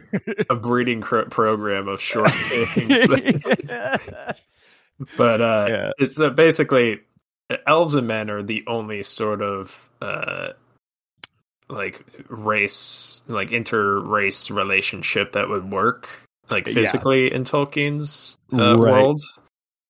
a 0.50 0.54
breeding 0.56 1.00
cr- 1.00 1.22
program 1.22 1.86
of 1.88 2.00
short 2.00 2.30
kings. 2.74 3.00
but 5.16 5.40
uh, 5.40 5.66
Yeah. 5.68 5.90
it's 5.98 6.20
uh, 6.20 6.30
basically 6.30 7.00
elves 7.66 7.94
and 7.94 8.06
men 8.06 8.30
are 8.30 8.42
the 8.42 8.64
only 8.66 9.02
sort 9.02 9.42
of 9.42 9.90
uh, 10.00 10.50
like 11.68 12.04
race, 12.28 13.22
like 13.28 13.52
inter-race 13.52 14.50
relationship 14.50 15.32
that 15.32 15.48
would 15.48 15.70
work, 15.70 16.08
like 16.50 16.66
Yeah. 16.66 16.74
physically 16.74 17.32
in 17.32 17.44
Tolkien's 17.44 18.38
uh, 18.52 18.76
Right. 18.78 18.92
world. 18.92 19.20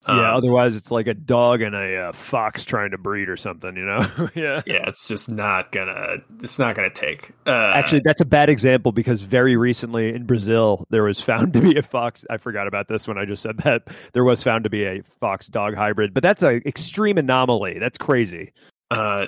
Yeah. 0.08 0.30
Um, 0.30 0.36
Otherwise, 0.36 0.76
it's 0.76 0.90
like 0.90 1.06
a 1.06 1.14
dog 1.14 1.62
and 1.62 1.74
a 1.74 1.96
uh, 1.96 2.12
fox 2.12 2.64
trying 2.64 2.90
to 2.90 2.98
breed 2.98 3.28
or 3.28 3.36
something. 3.36 3.76
You 3.76 3.84
know. 3.84 4.00
yeah. 4.34 4.62
yeah, 4.66 4.84
it's 4.86 5.06
just 5.06 5.28
not 5.28 5.70
gonna. 5.70 6.16
It's 6.42 6.58
not 6.58 6.74
gonna 6.74 6.90
take. 6.90 7.30
Uh, 7.46 7.72
Actually, 7.74 8.02
that's 8.04 8.20
a 8.20 8.24
bad 8.24 8.48
example 8.48 8.92
because 8.92 9.20
very 9.20 9.56
recently 9.56 10.14
in 10.14 10.24
Brazil, 10.24 10.86
there 10.90 11.04
was 11.04 11.20
found 11.20 11.52
to 11.52 11.60
be 11.60 11.76
a 11.78 11.82
fox. 11.82 12.26
I 12.30 12.36
forgot 12.36 12.66
about 12.66 12.88
this 12.88 13.06
when 13.06 13.18
I 13.18 13.24
just 13.24 13.42
said 13.42 13.58
that. 13.58 13.82
There 14.12 14.24
was 14.24 14.42
found 14.42 14.64
to 14.64 14.70
be 14.70 14.84
a 14.84 15.02
fox 15.02 15.46
dog 15.46 15.74
hybrid, 15.74 16.14
but 16.14 16.22
that's 16.22 16.42
an 16.42 16.62
extreme 16.66 17.18
anomaly. 17.18 17.78
That's 17.78 17.98
crazy. 17.98 18.52
uh 18.90 19.26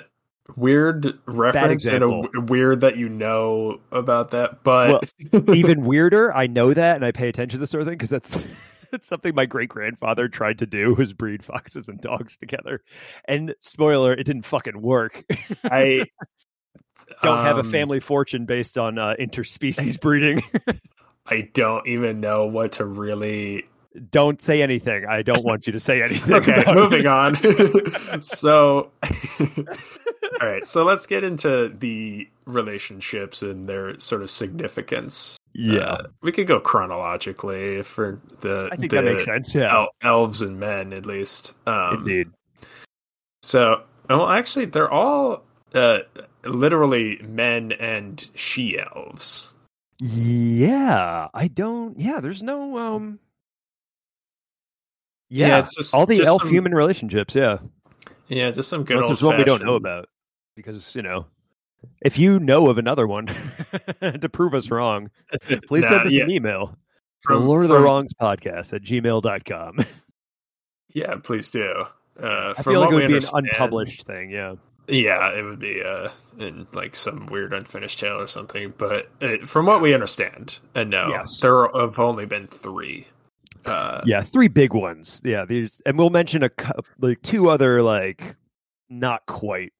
weird 0.55 1.17
reference 1.25 1.87
and 1.87 2.03
a 2.03 2.41
weird 2.41 2.81
that 2.81 2.97
you 2.97 3.09
know 3.09 3.79
about 3.91 4.29
that 4.29 4.63
but 4.63 5.11
Even 5.55 5.85
weirder, 5.85 6.31
I 6.33 6.45
know 6.45 6.73
that 6.73 6.95
and 6.95 7.03
I 7.03 7.11
pay 7.11 7.29
attention 7.29 7.57
to 7.57 7.59
this 7.59 7.71
sort 7.71 7.81
of 7.81 7.87
thing 7.87 7.97
because 7.97 8.09
that's. 8.09 8.37
It's 8.95 9.07
something 9.07 9.35
my 9.35 9.45
great 9.45 9.69
grandfather 9.69 10.27
tried 10.27 10.59
to 10.59 10.65
do 10.65 10.93
was 10.97 11.13
breed 11.13 11.43
foxes 11.43 11.87
and 11.87 12.01
dogs 12.01 12.37
together. 12.37 12.81
And 13.27 13.53
spoiler, 13.59 14.13
it 14.13 14.23
didn't 14.23 14.45
fucking 14.45 14.81
work. 14.81 15.23
i 15.63 16.05
Don't 17.21 17.43
have 17.43 17.57
a 17.57 17.59
um, 17.59 17.69
family 17.69 17.99
fortune 17.99 18.45
based 18.45 18.79
on 18.79 18.97
uh, 18.97 19.13
interspecies 19.19 19.99
breeding. 19.99 20.41
i 21.27 21.47
don't 21.53 21.85
even 21.87 22.19
know 22.19 22.47
what 22.47 22.73
to 22.73 22.85
really 22.85 23.65
don't 24.09 24.41
say 24.41 24.61
anything. 24.61 25.05
I 25.05 25.21
don't 25.21 25.43
want 25.43 25.67
you 25.67 25.73
to 25.73 25.79
say 25.79 26.01
anything. 26.01 26.35
okay 26.35 26.63
moving 26.73 27.05
on 27.07 27.35
so 28.21 28.91
all 29.39 30.47
right 30.47 30.65
so 30.65 30.83
let's 30.83 31.05
get 31.05 31.23
into 31.23 31.73
the 31.79 32.27
relationships 32.45 33.41
and 33.41 33.69
their 33.69 33.99
sort 33.99 34.21
of 34.21 34.29
significance 34.29 35.37
Yeah. 35.57 35.79
Uh, 35.79 36.07
we 36.21 36.33
could 36.33 36.47
go 36.47 36.59
chronologically 36.59 37.81
for 37.81 38.19
the 38.41 38.67
I 38.71 38.75
think 38.75 38.91
the 38.91 38.97
that 38.97 39.05
makes 39.05 39.23
sense. 39.23 39.55
Yeah. 39.55 39.73
el- 39.73 39.89
elves 40.01 40.41
and 40.41 40.59
men 40.59 40.91
at 40.91 41.05
least 41.05 41.53
um 41.65 41.99
Indeed. 41.99 42.27
So, 43.41 43.83
well, 44.09 44.27
actually, 44.27 44.65
they're 44.65 44.91
all 44.91 45.43
uh, 45.73 45.99
literally 46.43 47.21
men 47.23 47.71
and 47.73 48.27
she 48.35 48.77
elves. 48.79 49.47
Yeah. 49.99 51.29
I 51.33 51.47
don't 51.47 51.97
yeah, 51.99 52.19
there's 52.19 52.43
no 52.43 52.77
um 52.77 53.19
Yeah, 55.29 55.47
Yeah, 55.47 55.59
it's 55.59 55.75
just 55.75 55.95
all 55.95 56.05
the 56.05 56.17
just 56.17 56.27
elf 56.27 56.41
some- 56.41 56.51
human 56.51 56.73
relationships, 56.75 57.33
yeah. 57.33 57.59
Yeah, 58.27 58.51
just 58.51 58.67
some 58.69 58.83
good 58.83 58.97
old. 58.97 59.07
there's 59.09 59.21
one 59.23 59.37
we 59.37 59.43
don't 59.45 59.63
know 59.63 59.75
about. 59.75 60.09
Because, 60.55 60.93
you 60.95 61.01
know, 61.01 61.27
if 62.01 62.17
you 62.17 62.39
know 62.39 62.69
of 62.69 62.77
another 62.77 63.07
one 63.07 63.27
to 64.01 64.29
prove 64.29 64.53
us 64.53 64.69
wrong, 64.71 65.09
please 65.67 65.83
Nah, 65.83 65.89
send 65.89 66.01
us 66.07 66.11
yeah, 66.13 66.23
an 66.23 66.31
email. 66.31 66.77
from- 67.21 67.41
the 67.41 67.47
Lord 67.47 67.63
of 67.63 67.69
the 67.69 67.79
Wrongs 67.79 68.13
podcast 68.13 68.73
at 68.73 68.81
gmail.com. 68.83 69.79
Yeah, 70.93 71.15
please 71.21 71.49
do. 71.49 71.83
Uh, 72.21 72.53
I 72.57 72.63
feel 72.63 72.79
like 72.79 72.91
it 72.91 72.95
would 72.95 73.07
be 73.09 73.17
an 73.17 73.23
unpublished 73.33 74.03
thing, 74.07 74.29
yeah. 74.29 74.55
Yeah, 74.87 75.37
it 75.37 75.43
would 75.43 75.59
be 75.59 75.83
uh, 75.83 76.07
in 76.39 76.67
like 76.71 76.95
some 76.95 77.25
weird 77.25 77.53
unfinished 77.53 77.99
tale 77.99 78.21
or 78.21 78.27
something. 78.27 78.73
But 78.77 79.09
uh, 79.21 79.37
from 79.45 79.65
what 79.65 79.81
we 79.81 79.93
understand 79.93 80.57
and 80.73 80.91
know, 80.91 81.09
Yes. 81.09 81.41
there 81.41 81.67
have 81.67 81.99
only 81.99 82.25
been 82.25 82.47
three. 82.47 83.07
Uh, 83.65 83.99
Yeah, 84.05 84.21
three 84.21 84.47
big 84.47 84.73
ones. 84.73 85.21
Yeah, 85.25 85.43
these 85.43 85.81
and 85.85 85.97
we'll 85.97 86.11
mention 86.11 86.43
a 86.43 86.51
like 86.99 87.21
two 87.23 87.49
other 87.49 87.81
like 87.81 88.37
not 88.89 89.25
quite 89.25 89.73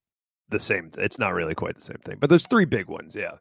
the 0.50 0.60
same. 0.60 0.92
It's 0.98 1.20
not 1.20 1.34
really 1.34 1.56
quite 1.56 1.76
the 1.76 1.82
same 1.82 2.00
thing, 2.06 2.18
but 2.20 2.30
there's 2.30 2.48
three 2.48 2.66
big 2.66 2.88
ones. 2.88 3.16
Yeah, 3.16 3.32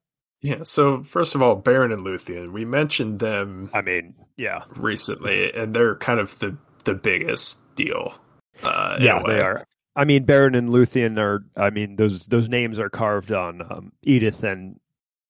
yeah. 0.42 0.62
So 0.64 1.02
first 1.02 1.34
of 1.34 1.42
all, 1.42 1.60
Beren 1.60 1.92
and 1.92 2.02
Luthien, 2.02 2.52
we 2.52 2.64
mentioned 2.64 3.18
them 3.18 3.70
I 3.72 3.80
mean, 3.82 4.14
yeah, 4.36 4.62
recently, 4.76 5.52
and 5.52 5.74
they're 5.74 5.96
kind 5.96 6.20
of 6.20 6.38
the 6.38 6.56
the 6.84 6.94
biggest 6.94 7.60
deal. 7.76 8.14
Uh, 8.62 8.96
yeah, 9.00 9.22
they 9.26 9.40
are. 9.40 9.64
I 9.96 10.04
mean, 10.04 10.24
Beren 10.26 10.56
and 10.56 10.70
Luthien 10.70 11.18
are. 11.18 11.44
I 11.56 11.70
mean, 11.70 11.96
those 11.96 12.26
those 12.26 12.48
names 12.48 12.78
are 12.78 12.90
carved 12.90 13.32
on 13.32 13.62
um, 13.62 13.92
Edith 14.02 14.42
and 14.42 14.78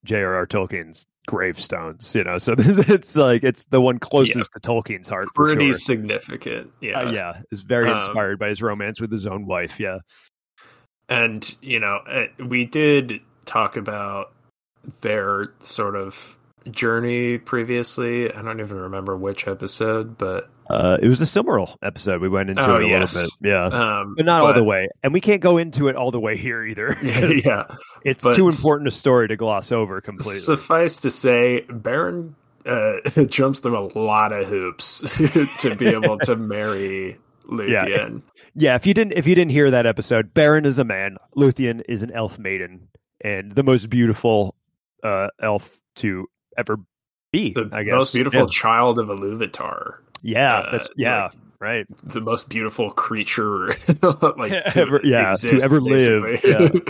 J.R.R. 0.05 0.47
Tolkien's 0.47 1.07
gravestones. 1.27 2.15
You 2.15 2.25
know, 2.25 2.39
so 2.39 2.55
it's 2.59 3.17
like 3.17 3.45
it's 3.45 3.65
the 3.67 3.81
one 3.81 3.99
closest 3.99 4.53
to 4.53 4.61
Tolkien's 4.61 5.09
heart. 5.09 5.27
For 5.35 5.45
pretty 5.45 5.67
sure. 5.67 5.75
significant. 5.75 6.71
Yeah. 6.81 7.01
Uh, 7.01 7.11
yeah, 7.11 7.41
is 7.51 7.61
very 7.63 7.89
Um, 7.91 7.97
inspired 7.97 8.39
by 8.39 8.49
his 8.49 8.63
romance 8.63 9.01
with 9.01 9.13
his 9.13 9.27
own 9.27 9.47
wife. 9.47 9.79
Yeah, 9.79 9.99
And, 11.09 11.55
you 11.61 11.81
know, 11.81 12.01
uh, 12.09 12.27
we 12.47 12.65
did 12.65 13.21
talk 13.45 13.77
about 13.77 14.33
their 15.01 15.53
sort 15.61 15.97
of 15.97 16.39
journey 16.71 17.39
previously. 17.39 18.33
I 18.33 18.43
don't 18.43 18.61
even 18.61 18.77
remember 18.79 19.17
which 19.17 19.47
episode, 19.47 20.17
but 20.17 20.49
uh, 20.71 20.97
it 21.03 21.09
was 21.09 21.21
a 21.21 21.25
Silmaril 21.25 21.77
episode. 21.83 22.23
We 22.23 22.29
went 22.31 22.49
into 22.49 22.67
Oh, 22.67 22.77
it 22.77 22.85
a 22.85 22.89
yes. 22.89 23.15
little 23.15 23.31
bit. 23.43 23.49
Yeah. 23.51 23.65
um 23.67 24.15
but 24.17 24.25
not 24.25 24.43
all 24.43 24.55
the 24.55 24.65
way. 24.65 24.89
And 25.03 25.13
we 25.13 25.21
can't 25.21 25.43
go 25.43 25.59
into 25.59 25.89
it 25.89 25.97
all 25.97 26.11
the 26.11 26.21
way 26.21 26.39
here 26.39 26.65
either. 26.65 26.97
yeah. 27.03 27.65
it's 28.03 28.25
but 28.25 28.35
too 28.35 28.49
important 28.49 28.89
a 28.89 28.93
story 28.93 29.29
to 29.29 29.37
gloss 29.37 29.73
over 29.73 30.01
completely. 30.01 30.35
Suffice 30.37 30.97
to 31.01 31.11
say, 31.11 31.67
Beren 31.69 32.33
uh, 32.65 33.25
jumps 33.27 33.59
through 33.59 33.77
a 33.79 33.99
lot 33.99 34.33
of 34.33 34.47
hoops 34.49 35.01
to 35.59 35.75
be 35.77 35.89
able 35.89 36.19
to 36.21 36.35
marry 36.37 37.19
Luthien. 37.47 37.69
yeah, 37.69 38.09
if 38.57 38.87
you 38.87 38.95
didn't 38.95 39.13
if 39.13 39.27
you 39.27 39.35
didn't 39.35 39.51
hear 39.53 39.71
that 39.71 39.87
episode, 39.87 40.33
Beren 40.35 40.65
is 40.67 40.79
a 40.79 40.85
man, 40.85 41.17
Luthien 41.37 41.83
is 41.89 42.03
an 42.03 42.11
elf 42.13 42.39
maiden, 42.39 42.89
and 43.21 43.53
the 43.55 43.63
most 43.63 43.91
beautiful 43.91 44.55
uh, 45.03 45.29
elf 45.41 45.81
to 45.97 46.27
ever 46.57 46.79
be. 47.33 47.53
The 47.53 47.69
I 47.73 47.83
guess 47.83 47.93
most 47.95 48.15
beautiful 48.15 48.41
Yeah, 48.43 48.47
child 48.51 48.99
of 48.99 49.09
Iluvatar. 49.09 49.99
yeah, 50.23 50.55
uh, 50.59 50.71
that's 50.73 50.89
yeah, 50.97 51.23
like, 51.25 51.33
right. 51.61 51.87
the 52.05 52.21
most 52.21 52.49
beautiful 52.49 52.91
creature 52.93 53.69
like 54.37 54.53
to 54.71 54.81
Ever- 54.81 55.01
yeah, 55.05 55.25
to 55.27 55.31
exist, 55.33 55.65
ever 55.65 55.81
live, 55.81 56.23
basically. 56.25 56.83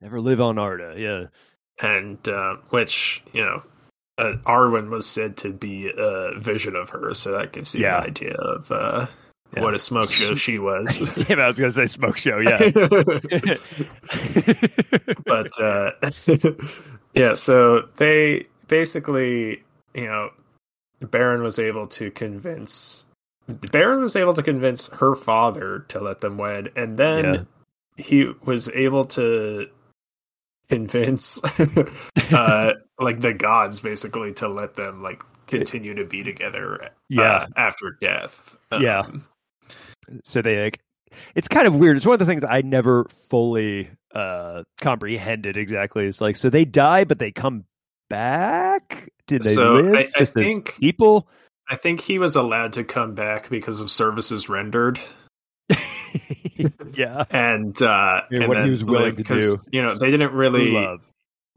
Never 0.00 0.20
live 0.22 0.40
on 0.40 0.58
Arda. 0.58 0.94
Yeah, 0.98 1.24
and 1.86 2.26
uh, 2.28 2.56
which 2.70 3.22
you 3.32 3.42
know 3.42 3.62
uh, 4.18 4.32
Arwen 4.46 4.88
was 4.90 5.06
said 5.06 5.36
to 5.38 5.52
be 5.52 5.92
a 5.96 6.38
vision 6.38 6.76
of 6.76 6.90
her, 6.90 7.12
so 7.14 7.32
that 7.32 7.52
gives 7.52 7.74
you 7.74 7.82
Yeah. 7.82 7.98
an 7.98 8.06
idea 8.06 8.34
of 8.34 8.70
uh, 8.72 9.06
Yeah. 9.54 9.62
what 9.62 9.74
a 9.74 9.78
smoke 9.78 10.10
show 10.10 10.34
she 10.34 10.58
was. 10.58 10.98
Damn, 11.26 11.40
I 11.40 11.48
was 11.48 11.58
gonna 11.58 11.72
say 11.72 11.86
smoke 11.86 12.16
show. 12.16 12.38
Yeah, 12.38 12.70
but 15.26 15.60
uh, 15.60 15.90
yeah, 17.14 17.34
so 17.34 17.88
they 17.96 18.46
basically, 18.68 19.62
you 19.94 20.06
know, 20.06 20.30
Beren 21.02 21.42
was 21.42 21.58
able 21.58 21.88
to 21.88 22.12
convince 22.12 23.06
Beren 23.48 24.00
was 24.00 24.14
able 24.14 24.34
to 24.34 24.42
convince 24.42 24.86
her 24.88 25.16
father 25.16 25.80
to 25.88 26.00
let 26.00 26.20
them 26.20 26.38
wed, 26.38 26.70
and 26.76 26.96
then 26.96 27.48
he 27.96 28.30
was 28.44 28.68
able 28.68 29.04
to 29.04 29.66
convince 30.68 31.42
uh 32.32 32.72
like 33.00 33.20
the 33.20 33.34
gods 33.34 33.80
basically 33.80 34.32
to 34.32 34.48
let 34.48 34.76
them 34.76 35.02
like 35.02 35.24
continue 35.48 35.94
to 35.94 36.04
be 36.04 36.22
together 36.22 36.80
uh, 36.84 36.88
yeah. 37.08 37.46
after 37.56 37.98
death 38.00 38.56
Yeah. 38.78 39.02
So 40.24 40.42
they 40.42 40.62
like 40.64 40.80
it's 41.34 41.48
kind 41.48 41.66
of 41.66 41.74
weird 41.76 41.96
it's 41.96 42.06
one 42.06 42.12
of 42.14 42.18
the 42.20 42.24
things 42.24 42.44
i 42.44 42.62
never 42.62 43.04
fully 43.28 43.90
uh 44.14 44.62
comprehended 44.80 45.56
exactly 45.56 46.06
it's 46.06 46.20
like 46.20 46.36
so 46.36 46.48
they 46.48 46.64
die 46.64 47.02
but 47.02 47.18
they 47.18 47.32
come 47.32 47.64
back 48.08 49.10
did 49.26 49.42
they 49.42 49.52
So, 49.54 49.74
live 49.74 49.94
I- 49.94 49.98
I 50.14 50.18
just 50.18 50.34
think- 50.34 50.76
people 50.78 51.28
I 51.68 51.76
think 51.76 52.00
he 52.00 52.18
was 52.18 52.34
allowed 52.34 52.72
to 52.74 52.82
come 52.84 53.14
back 53.14 53.48
because 53.48 53.78
of 53.78 53.92
services 53.92 54.48
rendered. 54.48 54.98
yeah, 56.94 57.24
and 57.30 57.80
uh, 57.80 58.22
Yeah, 58.30 58.40
and 58.40 58.48
what 58.48 58.64
he 58.64 58.70
was 58.70 58.82
willing 58.84 59.14
live- 59.16 59.26
to 59.26 59.36
do. 59.36 59.56
You 59.70 59.82
know, 59.82 59.94
they 59.96 60.10
didn't 60.10 60.32
really. 60.32 60.72
Love. 60.72 61.00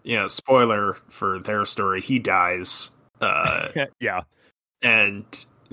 You 0.04 0.18
know, 0.18 0.28
spoiler 0.28 0.98
for 1.10 1.40
their 1.40 1.66
story. 1.66 2.00
He 2.02 2.20
dies, 2.20 2.92
uh, 3.22 3.70
yeah, 4.00 4.22
and 4.84 5.26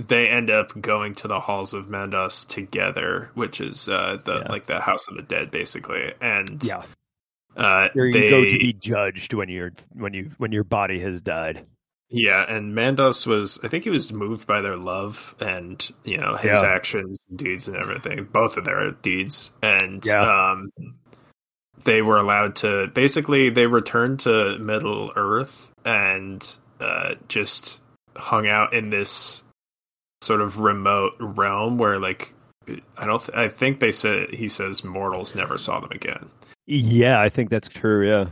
they 0.09 0.29
end 0.29 0.51
up 0.51 0.79
going 0.81 1.15
to 1.17 1.29
the 1.29 1.41
halls 1.41 1.75
of 1.75 1.87
Mandos 1.87 2.47
together, 2.49 3.31
which 3.35 3.61
is 3.61 3.89
uh, 3.89 4.19
the 4.25 4.41
Yeah. 4.41 4.49
like 4.53 4.67
the 4.67 4.81
House 4.81 5.09
of 5.09 5.17
the 5.17 5.23
Dead, 5.23 5.51
basically. 5.51 6.13
And 6.21 6.63
yeah. 6.65 6.83
uh, 7.57 7.89
you 7.95 8.13
they 8.13 8.31
go 8.31 8.45
to 8.45 8.59
be 8.59 8.73
judged 8.73 9.35
when 9.35 9.49
you're 9.49 9.73
when 9.93 10.15
you 10.15 10.31
when 10.39 10.53
your 10.53 10.65
body 10.65 10.99
has 11.01 11.21
died. 11.21 11.67
Yeah, 12.13 12.45
and 12.49 12.75
Mandos 12.75 13.25
was 13.27 13.61
I 13.63 13.69
think 13.69 13.85
he 13.85 13.91
was 13.91 14.13
moved 14.13 14.47
by 14.47 14.63
their 14.63 14.77
love 14.77 15.35
and 15.41 15.89
you 16.05 16.19
know 16.19 16.35
his 16.37 16.61
Yeah. 16.61 16.67
actions, 16.67 17.21
deeds, 17.35 17.69
and 17.69 17.77
everything. 17.77 18.25
Both 18.25 18.57
of 18.57 18.65
their 18.65 18.91
deeds, 18.91 19.53
and 19.63 20.05
Yeah. 20.05 20.51
um, 20.53 20.71
they 21.85 22.03
were 22.03 22.17
allowed 22.19 22.57
to 22.57 22.89
basically 22.89 23.51
they 23.51 23.67
returned 23.67 24.21
to 24.21 24.59
Middle 24.59 25.13
Earth 25.17 25.71
and 25.85 26.45
uh, 26.81 27.15
just 27.29 27.81
hung 28.17 28.47
out 28.49 28.75
in 28.75 28.91
this 28.91 29.43
sort 30.21 30.41
of 30.41 30.59
remote 30.59 31.15
realm 31.19 31.79
where 31.79 31.99
like 31.99 32.35
I 32.97 33.07
don't 33.07 33.23
th- 33.23 33.37
I 33.37 33.49
think 33.49 33.81
they 33.81 33.93
said 33.93 34.31
he 34.31 34.49
says 34.49 34.85
mortals 34.85 35.35
never 35.35 35.59
saw 35.59 35.81
them 35.81 35.91
again, 35.93 36.29
Yeah, 36.67 37.21
I 37.21 37.29
think 37.29 37.51
that's 37.51 37.69
true. 37.69 38.07
Yeah, 38.07 38.27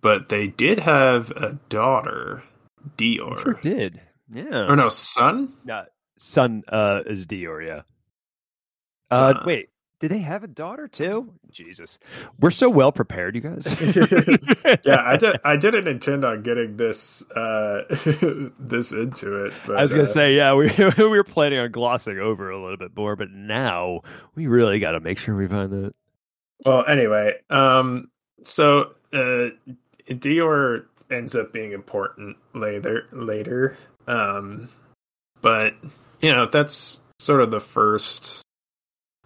but 0.00 0.28
they 0.28 0.46
did 0.46 0.78
have 0.78 1.30
a 1.32 1.58
daughter, 1.68 2.42
Dior, 2.96 3.42
sure 3.42 3.58
did. 3.60 4.00
Yeah, 4.32 4.68
or 4.68 4.76
no 4.76 4.88
son. 4.88 5.52
Uh, 5.70 5.84
son 6.18 6.62
uh, 6.68 7.00
is 7.06 7.26
Dior. 7.26 7.66
Yeah. 7.66 7.82
Uh, 9.10 9.42
wait, 9.44 9.70
did 10.00 10.12
they 10.12 10.18
have 10.18 10.44
a 10.44 10.46
daughter 10.46 10.86
too? 10.86 11.32
Jesus, 11.50 11.98
we're 12.40 12.52
so 12.52 12.70
well 12.70 12.92
prepared, 12.92 13.34
you 13.34 13.40
guys. 13.40 13.66
yeah, 14.84 15.02
I 15.04 15.16
did. 15.16 15.40
I 15.44 15.56
didn't 15.56 15.88
intend 15.88 16.24
on 16.24 16.42
getting 16.42 16.76
this 16.76 17.28
uh, 17.32 17.82
this 18.58 18.92
into 18.92 19.46
it, 19.46 19.52
but 19.66 19.76
I 19.76 19.82
was 19.82 19.90
gonna 19.90 20.04
uh, 20.04 20.06
say, 20.06 20.36
yeah, 20.36 20.54
we 20.54 20.70
we 20.98 21.08
were 21.08 21.24
planning 21.24 21.58
on 21.58 21.72
glossing 21.72 22.18
over 22.18 22.50
a 22.50 22.60
little 22.60 22.76
bit 22.76 22.96
more, 22.96 23.16
but 23.16 23.30
now 23.30 24.02
we 24.36 24.46
really 24.46 24.78
got 24.78 24.92
to 24.92 25.00
make 25.00 25.18
sure 25.18 25.34
we 25.34 25.48
find 25.48 25.70
that. 25.72 25.94
Well, 26.64 26.84
anyway, 26.86 27.34
um, 27.50 28.10
so 28.44 28.92
uh, 29.12 29.50
Dior 30.08 30.84
ends 31.10 31.34
up 31.34 31.52
being 31.52 31.72
important 31.72 32.36
later. 32.54 33.06
Later, 33.10 33.76
um, 34.06 34.68
but 35.40 35.74
you 36.20 36.32
know 36.32 36.46
that's 36.46 37.00
sort 37.18 37.40
of 37.40 37.50
the 37.50 37.60
first. 37.60 38.42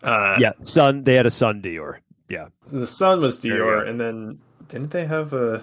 Uh, 0.02 0.36
yeah, 0.38 0.52
son. 0.62 1.04
They 1.04 1.14
had 1.14 1.26
a 1.26 1.30
son, 1.30 1.62
Dior. 1.62 1.98
Yeah, 2.28 2.48
the 2.68 2.86
son 2.86 3.20
was 3.20 3.40
Dior, 3.40 3.86
and 3.88 4.00
then 4.00 4.38
didn't 4.68 4.90
they 4.90 5.04
have 5.04 5.32
a? 5.32 5.62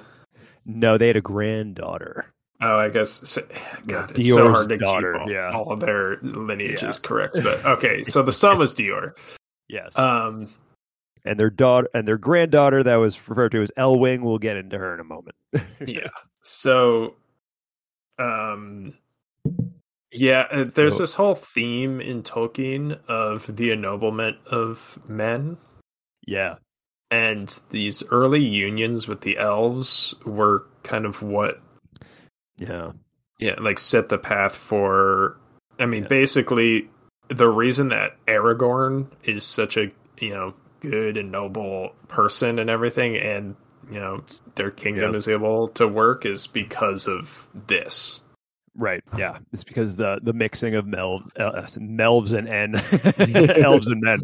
no, 0.65 0.97
they 0.97 1.07
had 1.07 1.17
a 1.17 1.21
granddaughter. 1.21 2.25
Oh, 2.61 2.77
I 2.77 2.89
guess. 2.89 3.09
So, 3.29 3.41
God, 3.87 4.11
it's 4.11 4.19
Dior's 4.19 4.33
so 4.35 4.49
hard 4.49 4.69
to 4.69 4.77
daughter, 4.77 5.13
keep 5.13 5.21
all, 5.21 5.31
yeah. 5.31 5.51
all 5.51 5.75
their 5.77 6.17
lineages 6.21 6.99
Yeah. 7.01 7.07
correct. 7.07 7.39
But 7.41 7.65
okay, 7.65 8.03
so 8.03 8.21
the 8.21 8.33
son 8.33 8.57
was 8.59 8.73
Dior. 8.73 9.13
Yes, 9.69 9.97
Um, 9.97 10.49
and 11.25 11.39
their 11.39 11.49
daughter 11.49 11.87
and 11.93 12.07
their 12.07 12.17
granddaughter 12.17 12.83
that 12.83 12.95
was 12.95 13.15
referred 13.29 13.51
to 13.53 13.61
as 13.61 13.71
Elwing. 13.77 14.21
We'll 14.23 14.39
get 14.39 14.57
into 14.57 14.77
her 14.77 14.93
in 14.93 14.99
a 14.99 15.03
moment. 15.05 15.35
yeah. 15.85 16.07
So, 16.43 17.15
um, 18.17 18.93
yeah, 20.11 20.47
uh, 20.51 20.63
there's 20.73 20.95
So- 20.97 21.03
this 21.03 21.13
whole 21.13 21.35
theme 21.35 22.01
in 22.01 22.23
Tolkien 22.23 22.99
of 23.07 23.55
the 23.55 23.71
ennoblement 23.71 24.37
of 24.47 24.99
men, 25.07 25.57
yeah, 26.25 26.55
and 27.11 27.59
these 27.71 28.03
early 28.11 28.41
unions 28.43 29.07
with 29.07 29.21
the 29.21 29.37
elves 29.37 30.13
were 30.25 30.65
kind 30.83 31.05
of 31.05 31.21
what, 31.21 31.59
yeah, 32.57 32.91
yeah, 33.39 33.55
like 33.59 33.79
set 33.79 34.09
the 34.09 34.17
path 34.17 34.55
for. 34.55 35.37
I 35.79 35.85
mean, 35.85 36.03
Yeah. 36.03 36.09
basically, 36.09 36.89
the 37.29 37.47
reason 37.49 37.89
that 37.89 38.17
Aragorn 38.27 39.07
is 39.23 39.43
such 39.45 39.77
a 39.77 39.91
you 40.19 40.31
know 40.31 40.53
good 40.81 41.17
and 41.17 41.31
noble 41.31 41.93
person 42.07 42.59
and 42.59 42.69
everything, 42.69 43.15
and 43.17 43.55
you 43.91 43.99
know 43.99 44.23
their 44.55 44.71
kingdom 44.71 45.11
Yeah. 45.11 45.17
is 45.17 45.27
able 45.27 45.67
to 45.69 45.87
work 45.87 46.25
is 46.25 46.47
because 46.47 47.07
of 47.07 47.47
this. 47.67 48.21
Right. 48.75 49.03
Yeah, 49.17 49.37
it's 49.51 49.63
because 49.63 49.95
the 49.95 50.19
the 50.23 50.33
mixing 50.33 50.75
of 50.75 50.85
mel 50.85 51.23
uh, 51.37 51.67
melves 51.79 52.33
and 52.33 52.47
n 52.47 52.75
elves 53.63 53.87
and 53.87 54.01
men. 54.01 54.19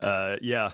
Uh, 0.00 0.36
yeah, 0.40 0.72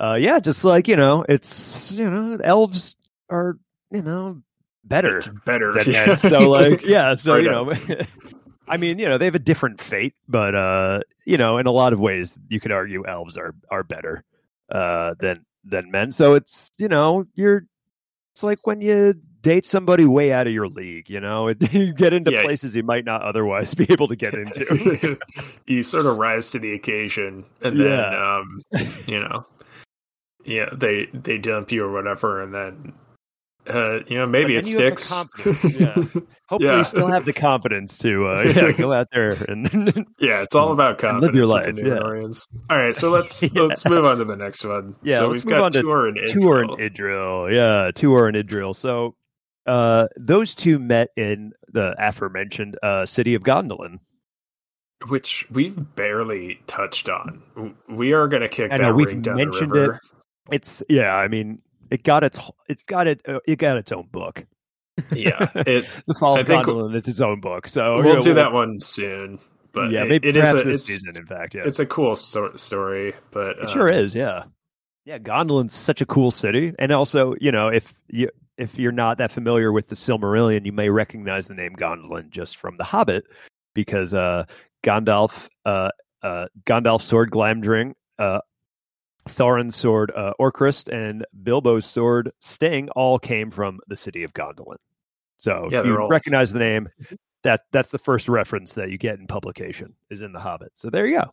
uh, 0.00 0.16
yeah. 0.20 0.38
Just 0.40 0.64
like 0.64 0.88
you 0.88 0.96
know, 0.96 1.24
it's 1.28 1.92
you 1.92 2.08
know, 2.08 2.38
elves 2.42 2.96
are 3.30 3.58
you 3.90 4.02
know 4.02 4.42
better 4.84 5.22
better. 5.44 5.72
than. 5.72 6.16
So 6.18 6.50
like, 6.50 6.82
yeah. 6.82 7.14
So 7.14 7.34
Right 7.34 7.44
you 7.44 7.50
know, 7.50 7.72
I 8.68 8.76
mean, 8.76 8.98
you 8.98 9.08
know, 9.08 9.18
they 9.18 9.26
have 9.26 9.34
a 9.34 9.40
different 9.40 9.80
fate, 9.80 10.14
but 10.28 10.54
uh, 10.54 11.00
you 11.24 11.36
know, 11.36 11.58
in 11.58 11.66
a 11.66 11.72
lot 11.72 11.92
of 11.92 12.00
ways, 12.00 12.38
you 12.48 12.60
could 12.60 12.72
argue 12.72 13.06
elves 13.06 13.36
are 13.36 13.54
are 13.70 13.82
better 13.82 14.24
uh 14.70 15.14
than 15.20 15.44
than 15.64 15.90
men. 15.90 16.12
So 16.12 16.34
it's 16.34 16.70
you 16.78 16.88
know, 16.88 17.26
you're 17.34 17.64
it's 18.32 18.42
like 18.42 18.66
when 18.66 18.80
you 18.80 19.14
date 19.46 19.64
somebody 19.64 20.04
way 20.04 20.32
out 20.32 20.48
of 20.48 20.52
your 20.52 20.66
league. 20.66 21.08
You 21.08 21.20
know, 21.20 21.48
you 21.70 21.92
get 21.94 22.12
into 22.12 22.32
Yeah. 22.32 22.42
places 22.42 22.74
you 22.74 22.82
might 22.82 23.04
not 23.04 23.22
otherwise 23.22 23.74
be 23.82 23.86
able 23.90 24.08
to 24.08 24.16
get 24.16 24.34
into. 24.34 25.16
you 25.66 25.82
sort 25.84 26.04
of 26.06 26.16
rise 26.16 26.50
to 26.50 26.58
the 26.58 26.72
occasion, 26.74 27.44
and 27.62 27.78
then 27.80 27.86
Yeah. 27.86 28.38
um, 28.40 28.62
you 29.06 29.20
know, 29.20 29.46
yeah, 30.44 30.68
they 30.72 31.06
they 31.12 31.38
dump 31.38 31.70
you 31.72 31.84
or 31.84 31.92
whatever, 31.92 32.42
and 32.42 32.52
then 32.54 32.92
uh, 33.68 34.00
you 34.08 34.16
know 34.18 34.26
maybe 34.26 34.56
it 34.56 34.64
then 34.64 34.78
you 34.78 34.84
have 34.84 34.96
the 34.96 35.02
sticks. 35.02 35.80
yeah. 35.80 35.94
Hopefully, 36.48 36.70
Yeah. 36.72 36.78
you 36.78 36.84
still 36.84 37.08
have 37.08 37.24
the 37.24 37.32
confidence 37.32 37.98
to 37.98 38.26
uh, 38.26 38.42
yeah, 38.42 38.70
go 38.72 38.92
out 38.92 39.08
there 39.12 39.32
and 39.48 40.06
Yeah, 40.20 40.42
it's 40.42 40.54
all 40.54 40.70
about 40.72 40.98
confidence. 40.98 41.26
live 41.26 41.34
your 41.34 41.46
life, 41.46 41.74
yeah. 41.76 41.98
All 42.70 42.78
right, 42.78 42.94
so 42.94 43.10
let's 43.10 43.42
let's 43.54 43.84
move 43.84 44.04
on 44.04 44.18
to 44.18 44.24
the 44.24 44.36
next 44.36 44.64
one. 44.64 44.94
Yeah, 45.02 45.18
so 45.18 45.30
we've 45.30 45.44
got 45.46 45.62
on 45.62 45.72
to 45.72 45.82
Tuor 45.82 46.08
and 46.08 46.16
Tuor 46.28 46.62
and 46.62 46.70
Idril. 46.78 47.52
Yeah, 47.52 47.90
Tuor 47.92 48.28
and 48.28 48.36
Idril. 48.36 48.74
So 48.76 49.14
uh, 49.66 50.08
those 50.16 50.54
two 50.54 50.78
met 50.78 51.08
in 51.16 51.52
the 51.72 51.94
aforementioned 51.98 52.78
uh, 52.82 53.06
city 53.06 53.34
of 53.34 53.42
Gondolin. 53.42 53.98
which 55.08 55.46
we've 55.50 55.94
barely 55.94 56.58
touched 56.66 57.08
on. 57.08 57.42
We 57.88 58.12
are 58.12 58.28
going 58.28 58.42
to 58.42 58.48
kick 58.48 58.70
I 58.72 58.78
that 58.78 58.82
know 58.82 58.94
we've 58.94 59.20
down 59.22 59.36
mentioned 59.36 59.70
the 59.72 59.80
river. 59.80 60.00
It's 60.50 60.82
yeah, 60.88 61.14
I 61.16 61.28
mean, 61.28 61.60
it 61.90 62.02
got 62.02 62.24
its 62.24 62.38
it's 62.68 62.82
got 62.84 63.06
it 63.06 63.20
uh, 63.28 63.40
it 63.46 63.56
got 63.56 63.76
its 63.76 63.92
own 63.92 64.08
book. 64.10 64.46
Yeah, 65.12 65.50
it, 65.54 65.86
the 66.06 66.14
Fall 66.14 66.36
I 66.36 66.40
of 66.40 66.46
Gondolin. 66.46 66.94
It's 66.94 67.08
its 67.08 67.20
own 67.20 67.40
book. 67.40 67.68
So 67.68 68.00
we'll 68.02 68.14
yeah, 68.14 68.20
do 68.20 68.34
that 68.34 68.52
one 68.52 68.80
soon. 68.80 69.38
But 69.72 69.90
yeah, 69.90 70.04
it- 70.04 70.08
maybe 70.08 70.28
it 70.28 70.36
is 70.36 70.50
a, 70.50 70.62
this 70.62 70.86
season. 70.86 71.12
In 71.16 71.26
fact, 71.26 71.54
yeah, 71.54 71.62
it's 71.66 71.78
a 71.80 71.86
cool 71.86 72.16
so- 72.16 72.54
story. 72.56 73.14
But 73.30 73.58
It 73.58 73.70
sure 73.70 73.88
um, 73.90 73.94
is, 73.98 74.14
yeah. 74.14 74.44
Yeah, 75.04 75.18
Gondolin's 75.18 75.74
such 75.74 76.00
a 76.00 76.06
cool 76.06 76.30
city, 76.32 76.72
and 76.80 76.90
also, 76.90 77.34
you 77.40 77.52
know, 77.52 77.68
if 77.68 77.94
you 78.08 78.28
if 78.58 78.78
you're 78.78 78.92
not 78.92 79.18
that 79.18 79.30
familiar 79.30 79.72
with 79.72 79.88
the 79.88 79.94
Silmarillion, 79.94 80.64
you 80.64 80.72
may 80.72 80.88
recognize 80.88 81.48
the 81.48 81.54
name 81.54 81.74
Gondolin 81.76 82.30
just 82.30 82.56
from 82.56 82.76
The 82.76 82.84
Hobbit, 82.84 83.24
because 83.74 84.14
uh, 84.14 84.44
Gandalf, 84.82 85.48
uh, 85.64 85.90
uh, 86.22 86.46
Gandalf's 86.64 87.04
sword 87.04 87.30
Glamdring, 87.30 87.94
uh, 88.18 88.40
Thorin's 89.28 89.76
sword 89.76 90.12
uh, 90.14 90.32
Orcrist, 90.40 90.88
and 90.88 91.26
Bilbo's 91.42 91.86
sword 91.86 92.32
Sting 92.40 92.88
all 92.90 93.18
came 93.18 93.50
from 93.50 93.80
the 93.88 93.96
city 93.96 94.22
of 94.22 94.32
Gondolin. 94.32 94.76
So 95.38 95.68
Yeah, 95.70 95.80
if 95.80 95.86
you 95.86 96.08
recognize 96.08 96.52
the 96.52 96.60
name, 96.60 96.88
that 97.42 97.62
that's 97.72 97.90
the 97.90 97.98
first 97.98 98.28
reference 98.28 98.74
that 98.74 98.90
you 98.90 98.98
get 98.98 99.18
in 99.18 99.26
publication 99.26 99.94
is 100.10 100.22
in 100.22 100.32
The 100.32 100.40
Hobbit. 100.40 100.72
So 100.74 100.90
there 100.90 101.06
you 101.06 101.18
go. 101.18 101.30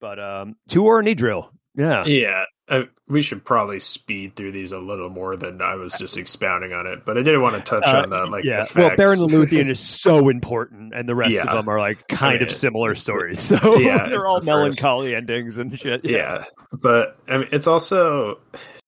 But 0.00 0.18
um, 0.18 0.56
and 0.70 1.08
Idril, 1.08 1.48
yeah. 1.76 2.04
Yeah, 2.06 2.44
uh, 2.68 2.82
we 3.08 3.22
should 3.22 3.44
probably 3.44 3.78
speed 3.78 4.34
through 4.34 4.50
these 4.52 4.72
a 4.72 4.78
little 4.78 5.08
more 5.08 5.36
than 5.36 5.62
I 5.62 5.74
was 5.76 5.92
just 5.94 6.16
expounding 6.16 6.72
on 6.72 6.86
it. 6.88 7.04
But 7.04 7.16
I 7.16 7.22
didn't 7.22 7.42
want 7.42 7.54
to 7.56 7.62
touch 7.62 7.84
Uh, 7.86 8.02
on 8.02 8.10
the 8.10 8.26
like. 8.26 8.44
yeah, 8.44 8.64
well. 8.74 8.90
Beren 8.90 9.28
Luthien 9.28 9.68
is 9.70 9.78
so 10.02 10.28
important, 10.28 10.92
and 10.94 11.08
the 11.08 11.14
rest 11.14 11.34
Yeah. 11.34 11.42
of 11.44 11.54
them 11.56 11.68
are 11.68 11.78
like 11.78 12.08
kind 12.08 12.42
of 12.42 12.48
mean, 12.48 12.56
similar 12.56 12.94
stories. 12.96 13.38
So 13.56 13.76
yeah, 13.78 14.06
they're 14.08 14.26
all 14.26 14.40
the 14.40 14.46
first- 14.46 14.46
melancholy 14.46 15.14
endings 15.14 15.58
and 15.58 15.78
shit. 15.78 16.00
yeah 16.04 16.44
but 16.72 17.16
i 17.28 17.38
mean 17.38 17.48
it's 17.52 17.66
also 17.66 18.38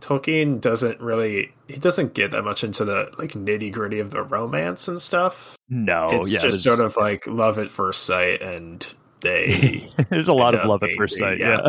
tolkien 0.03 0.61
doesn't 0.61 1.01
really 1.01 1.51
he 1.69 1.77
doesn't 1.77 2.13
get 2.13 2.33
that 2.33 2.43
much 2.43 2.63
into 2.65 2.85
the 2.85 3.09
like 3.19 3.33
nitty 3.33 3.73
gritty 3.73 3.99
of 4.01 4.11
the 4.11 4.23
romance 4.23 4.89
and 4.89 5.01
stuff 5.01 5.57
no, 5.71 6.11
it's 6.13 6.33
yeah, 6.33 6.41
just 6.41 6.63
sort 6.63 6.81
of 6.81 6.97
like 6.97 7.27
love 7.27 7.59
at 7.59 7.71
first 7.71 8.05
sight 8.05 8.43
and 8.43 8.87
they 9.21 9.89
there's 10.11 10.29
a 10.29 10.33
lot 10.33 10.55
of 10.55 10.67
love 10.69 10.83
at 10.83 10.91
first 10.97 11.17
sight. 11.19 11.39
Yeah, 11.39 11.69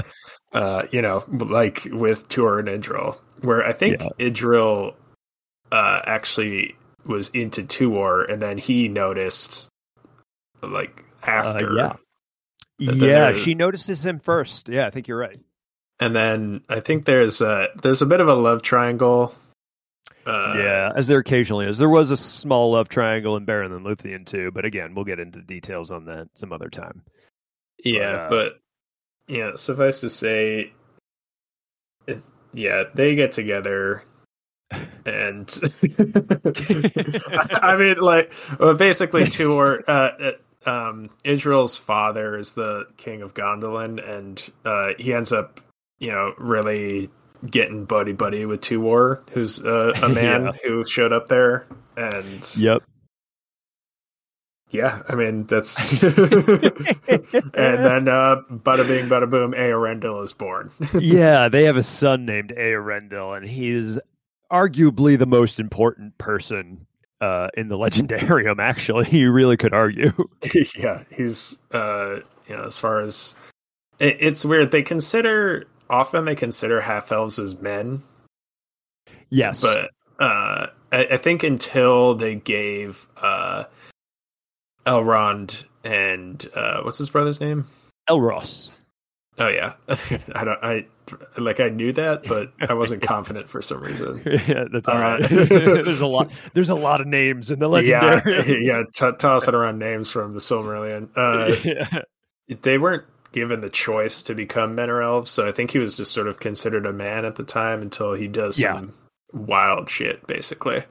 uh 0.53 0.83
you 0.91 1.01
know 1.01 1.23
like 1.29 1.88
with 1.91 2.27
Tuor 2.29 2.59
and 2.59 2.67
idril 2.67 3.17
where 3.41 3.63
i 3.65 3.71
think 3.71 3.99
idril 4.19 4.95
uh 5.71 6.01
actually 6.05 6.75
was 7.05 7.29
into 7.29 7.63
Tuor 7.63 8.29
and 8.31 8.41
then 8.41 8.57
he 8.57 8.88
noticed 8.88 9.69
like 10.62 11.05
after. 11.23 11.73
yeah. 11.75 11.93
Yeah, 12.77 12.93
there- 13.31 13.35
she 13.35 13.55
notices 13.55 14.05
him 14.05 14.19
first. 14.19 14.69
Yeah, 14.69 14.88
I 14.88 14.89
think 14.89 15.07
you're 15.07 15.17
right. 15.17 15.39
And 15.99 16.15
then 16.15 16.62
I 16.69 16.79
think 16.79 17.03
there's 17.05 17.41
a 17.41 17.67
there's 17.81 18.01
a 18.01 18.05
bit 18.05 18.21
of 18.21 18.27
a 18.29 18.33
love 18.33 18.62
triangle. 18.62 19.33
Uh, 20.25 20.53
yeah, 20.57 20.91
as 20.95 21.07
there 21.07 21.19
occasionally 21.19 21.65
is. 21.67 21.77
There 21.77 21.89
was 21.89 22.12
a 22.12 22.17
small 22.17 22.71
love 22.71 22.88
triangle 22.88 23.35
in 23.35 23.45
Beren 23.45 23.75
and 23.75 23.85
Luthien 23.85 24.25
too, 24.25 24.51
but 24.51 24.63
again, 24.63 24.95
we'll 24.95 25.03
get 25.05 25.19
into 25.19 25.41
details 25.41 25.91
on 25.91 26.05
that 26.05 26.27
some 26.35 26.53
other 26.53 26.69
time. 26.69 27.03
Yeah, 27.83 28.27
But, 28.29 28.59
but 29.30 29.36
yeah, 29.36 29.52
suffice 29.56 30.02
to 30.02 30.10
say, 30.10 30.74
it, 32.08 32.22
yeah, 32.54 32.86
they 32.94 33.15
get 33.15 33.32
together, 33.32 34.04
and 35.06 35.48
I 37.62 37.76
mean, 37.78 37.98
like, 37.98 38.34
well, 38.60 38.74
basically, 38.74 39.24
Tuor, 39.26 39.84
uh, 39.88 39.92
uh, 39.92 40.70
um, 40.70 41.10
Idril's 41.24 41.78
father 41.78 42.38
is 42.38 42.54
the 42.54 42.86
king 42.98 43.22
of 43.22 43.34
Gondolin, 43.34 44.00
and 44.08 44.44
uh, 44.65 44.94
he 44.98 45.13
ends 45.13 45.32
up, 45.32 45.62
you 46.00 46.12
know, 46.12 46.34
really 46.38 47.10
getting 47.50 47.86
buddy 47.86 48.12
buddy 48.13 48.46
with 48.46 48.62
Tuor, 48.62 49.22
who's 49.32 49.63
uh, 49.63 49.94
a 50.02 50.10
man 50.13 50.46
Yeah. 50.46 50.52
who 50.63 50.86
showed 50.86 51.13
up 51.13 51.28
there, 51.30 51.65
and 51.96 52.48
Yep. 52.58 52.84
Yeah, 54.71 55.01
I 55.10 55.15
mean 55.15 55.45
that's, 55.45 55.93
and 56.03 56.13
then 56.13 58.08
uh, 58.08 58.41
bada 58.51 58.88
bing, 58.88 59.10
bada 59.10 59.29
boom, 59.29 59.53
Eärendil 59.53 60.23
is 60.23 60.32
born. 60.32 60.71
yeah, 60.99 61.49
they 61.49 61.63
have 61.63 61.77
a 61.77 61.84
son 61.84 62.25
named 62.25 62.53
Eärendil, 62.55 63.36
and 63.36 63.47
he's 63.47 63.97
arguably 64.51 65.17
the 65.17 65.25
most 65.25 65.60
important 65.60 66.15
person 66.19 66.86
uh, 67.19 67.47
in 67.58 67.67
the 67.67 67.77
Legendarium. 67.77 68.60
Actually, 68.60 69.10
you 69.10 69.32
really 69.32 69.58
could 69.58 69.73
argue. 69.73 70.12
yeah, 70.77 71.03
he's 71.15 71.60
uh, 71.71 72.17
you 72.47 72.55
know, 72.55 72.65
as 72.65 72.77
far 72.77 73.01
as 73.01 73.34
it, 73.97 74.17
it's 74.19 74.45
weird. 74.45 74.69
They 74.69 74.84
consider 74.84 75.65
often 75.89 76.25
they 76.25 76.36
consider 76.36 76.79
half 76.79 77.12
elves 77.12 77.39
as 77.39 77.60
men, 77.60 78.03
yes, 79.32 79.62
but 79.62 79.89
uh, 80.19 80.67
I, 80.91 81.08
I 81.12 81.17
think 81.17 81.41
until 81.41 82.13
they 82.13 82.36
gave 82.36 83.08
uh, 83.17 83.63
Elrond 84.89 85.63
and 85.84 86.45
uh, 86.56 86.82
what's 86.82 86.97
his 86.97 87.10
brother's 87.10 87.39
name? 87.39 87.65
Elros. 88.10 88.71
Oh 89.38 89.47
yeah, 89.47 89.73
I 90.36 90.43
don't. 90.43 90.63
I 90.63 90.86
like 91.38 91.60
I 91.62 91.69
knew 91.69 91.93
that, 91.93 92.23
but 92.25 92.52
I 92.60 92.73
wasn't 92.73 93.02
confident 93.04 93.47
for 93.47 93.62
some 93.62 93.82
reason. 93.82 94.21
yeah, 94.25 94.65
that's 94.71 94.89
all 94.89 94.97
right. 94.99 95.23
Uh, 95.23 95.28
there's 95.45 96.02
a 96.02 96.08
lot. 96.08 96.30
There's 96.54 96.69
a 96.69 96.75
lot 96.75 96.99
of 97.02 97.08
names 97.08 97.49
in 97.52 97.60
the 97.60 97.67
legendary. 97.69 98.60
Yeah, 98.62 98.80
yeah. 98.80 98.84
T- 98.93 99.15
tossing 99.17 99.54
around 99.54 99.80
names 99.80 100.12
from 100.12 100.34
the 100.34 100.39
Silmarillion. 100.39 101.10
Uh, 101.15 101.56
yeah. 101.63 102.02
they 102.62 102.78
weren't 102.78 103.06
given 103.32 103.62
the 103.62 103.69
choice 103.69 104.23
to 104.23 104.36
become 104.36 104.75
men 104.75 104.89
or 104.89 105.02
elves, 105.02 105.32
so 105.32 105.47
I 105.47 105.52
think 105.54 105.71
he 105.71 105.80
was 105.80 105.95
just 105.95 106.12
sort 106.12 106.28
of 106.28 106.39
considered 106.39 106.86
a 106.86 106.91
man 106.91 107.23
at 107.23 107.36
the 107.38 107.43
time 107.43 107.82
until 107.82 108.13
he 108.13 108.28
does 108.28 108.60
Yeah. 108.60 108.73
some 108.73 108.93
wild 109.32 109.89
shit, 109.89 110.25
basically. 110.28 110.84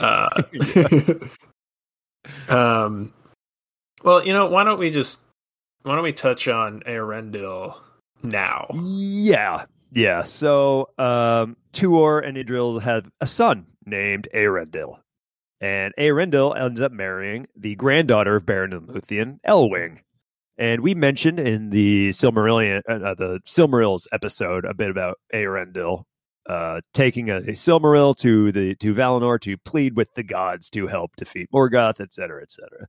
Uh, 0.00 0.42
um, 2.48 3.12
well, 4.04 4.24
you 4.24 4.32
know, 4.32 4.46
why 4.46 4.62
don't 4.64 4.78
we 4.78 4.90
just 4.90 5.20
why 5.82 5.94
don't 5.94 6.04
we 6.04 6.12
touch 6.12 6.46
on 6.46 6.80
Eärendil 6.86 7.74
now? 8.22 8.66
Yeah, 8.72 9.64
yeah. 9.92 10.24
So 10.24 10.90
um, 10.98 11.56
Tuor 11.72 12.26
and 12.26 12.36
Idril 12.36 12.80
have 12.82 13.10
a 13.20 13.26
son 13.26 13.66
named 13.84 14.28
Eärendil, 14.34 14.98
and 15.60 15.92
Eärendil 15.98 16.58
ends 16.60 16.80
up 16.80 16.92
marrying 16.92 17.46
the 17.56 17.74
granddaughter 17.74 18.36
of 18.36 18.46
Beren 18.46 18.76
and 18.76 18.88
Luthien, 18.88 19.38
Elwing. 19.46 19.98
And 20.56 20.82
we 20.82 20.94
mentioned 20.94 21.40
in 21.40 21.70
the 21.70 22.10
Silmarillion, 22.10 22.82
uh, 22.88 23.14
the 23.14 23.40
Silmarils 23.44 24.06
episode, 24.12 24.64
a 24.64 24.72
bit 24.72 24.88
about 24.88 25.18
Eärendil 25.34 26.04
uh, 26.48 26.80
taking 26.92 27.30
a, 27.30 27.38
a 27.38 27.52
Silmaril 27.52 28.16
to 28.18 28.52
the 28.52 28.74
to 28.76 28.94
Valinor 28.94 29.40
to 29.40 29.56
plead 29.58 29.96
with 29.96 30.12
the 30.14 30.22
gods 30.22 30.70
to 30.70 30.86
help 30.86 31.16
defeat 31.16 31.48
Morgoth, 31.52 32.00
et 32.00 32.12
cetera, 32.12 32.42
et 32.42 32.52
cetera. 32.52 32.86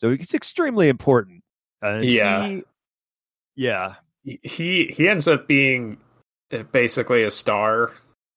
So 0.00 0.08
it's 0.08 0.32
extremely 0.32 0.88
important. 0.88 1.42
And 1.82 2.02
Yeah. 2.02 2.46
he- 2.46 2.62
yeah, 3.54 3.94
He 4.24 4.94
he 4.96 5.06
ends 5.10 5.28
up 5.28 5.46
being 5.46 5.98
uh, 6.50 6.62
basically 6.72 7.22
a 7.24 7.30
star. 7.30 7.92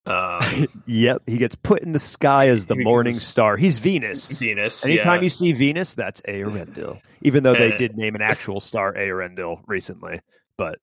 Um, 0.05 0.41
Yep, 0.87 1.21
he 1.25 1.37
gets 1.37 1.55
put 1.55 1.81
in 1.81 1.93
the 1.93 1.99
sky 1.99 2.49
as 2.49 2.65
the 2.65 2.75
morning 2.75 3.13
goes- 3.13 3.21
star. 3.25 3.55
He's 3.55 3.79
Venus. 3.79 4.37
Venus. 4.37 4.83
Anytime 4.85 5.19
yeah. 5.19 5.23
you 5.23 5.29
see 5.29 5.53
Venus, 5.53 5.95
that's 5.95 6.19
Eärendil. 6.23 6.99
Even 7.21 7.43
though 7.43 7.53
they 7.53 7.71
Uh, 7.73 7.77
did 7.77 7.95
name 7.95 8.15
an 8.15 8.21
actual 8.21 8.59
star 8.59 8.91
Earendel 8.93 9.61
recently, 9.65 10.19
but 10.57 10.79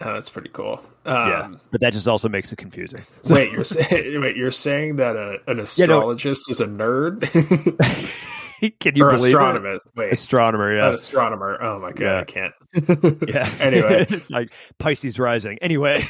Oh, 0.00 0.12
that's 0.12 0.28
pretty 0.28 0.50
cool. 0.50 0.84
yeah, 1.06 1.42
Um, 1.42 1.60
but 1.70 1.80
that 1.82 1.92
just 1.92 2.08
also 2.08 2.28
makes 2.28 2.52
it 2.52 2.56
confusing. 2.56 3.02
So- 3.22 3.34
Wait, 3.36 3.52
you're 3.52 3.62
saying 3.62 4.20
wait, 4.20 4.36
you're 4.36 4.50
saying 4.50 4.96
that 4.96 5.14
a, 5.14 5.34
an 5.46 5.58
Yeah, 5.76 5.86
no. 5.86 6.00
astrologist 6.00 6.50
is 6.50 6.60
a 6.60 6.66
nerd 6.66 7.22
can 8.80 8.96
you 8.96 9.04
or 9.04 9.10
believe 9.10 9.28
astronomer? 9.34 9.74
it? 9.76 9.82
Wait, 9.96 10.12
Astronomer, 10.12 10.70
an 10.72 10.76
yeah, 10.78 10.92
astronomer. 10.92 11.58
Oh 11.62 11.78
my 11.80 11.92
god, 11.92 12.00
Yeah. 12.00 12.20
I 12.20 12.24
can't. 12.24 12.54
yeah. 13.28 13.50
anyway, 13.58 14.06
it's 14.10 14.28
like 14.30 14.50
Pisces 14.78 15.18
rising. 15.18 15.58
Anyway, 15.62 16.04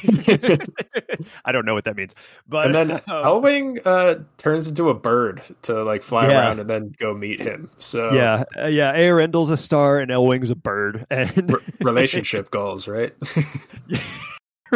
I 1.45 1.53
don't 1.53 1.65
know 1.65 1.75
what 1.75 1.85
that 1.85 1.97
means, 1.97 2.15
but 2.49 2.67
and 2.67 2.75
then 2.75 2.91
um, 2.93 3.03
Elwing 3.09 3.81
uh, 3.85 4.17
turns 4.39 4.67
into 4.67 4.89
a 4.89 4.95
bird 4.95 5.43
to 5.63 5.85
like 5.85 6.03
fly 6.03 6.29
Yeah. 6.29 6.41
around 6.41 6.61
and 6.61 6.69
then 6.69 6.93
go 6.99 7.15
meet 7.15 7.41
him. 7.41 7.71
So 7.79 8.13
yeah, 8.13 8.43
uh, 8.61 8.67
yeah, 8.67 8.95
Eärendil's 8.97 9.51
a 9.51 9.57
star 9.57 10.01
and 10.01 10.11
Elwing's 10.11 10.51
a 10.51 10.57
bird, 10.57 11.07
and 11.11 11.53
r- 11.53 11.61
relationship 11.81 12.51
goals, 12.51 12.89
right? 12.89 13.15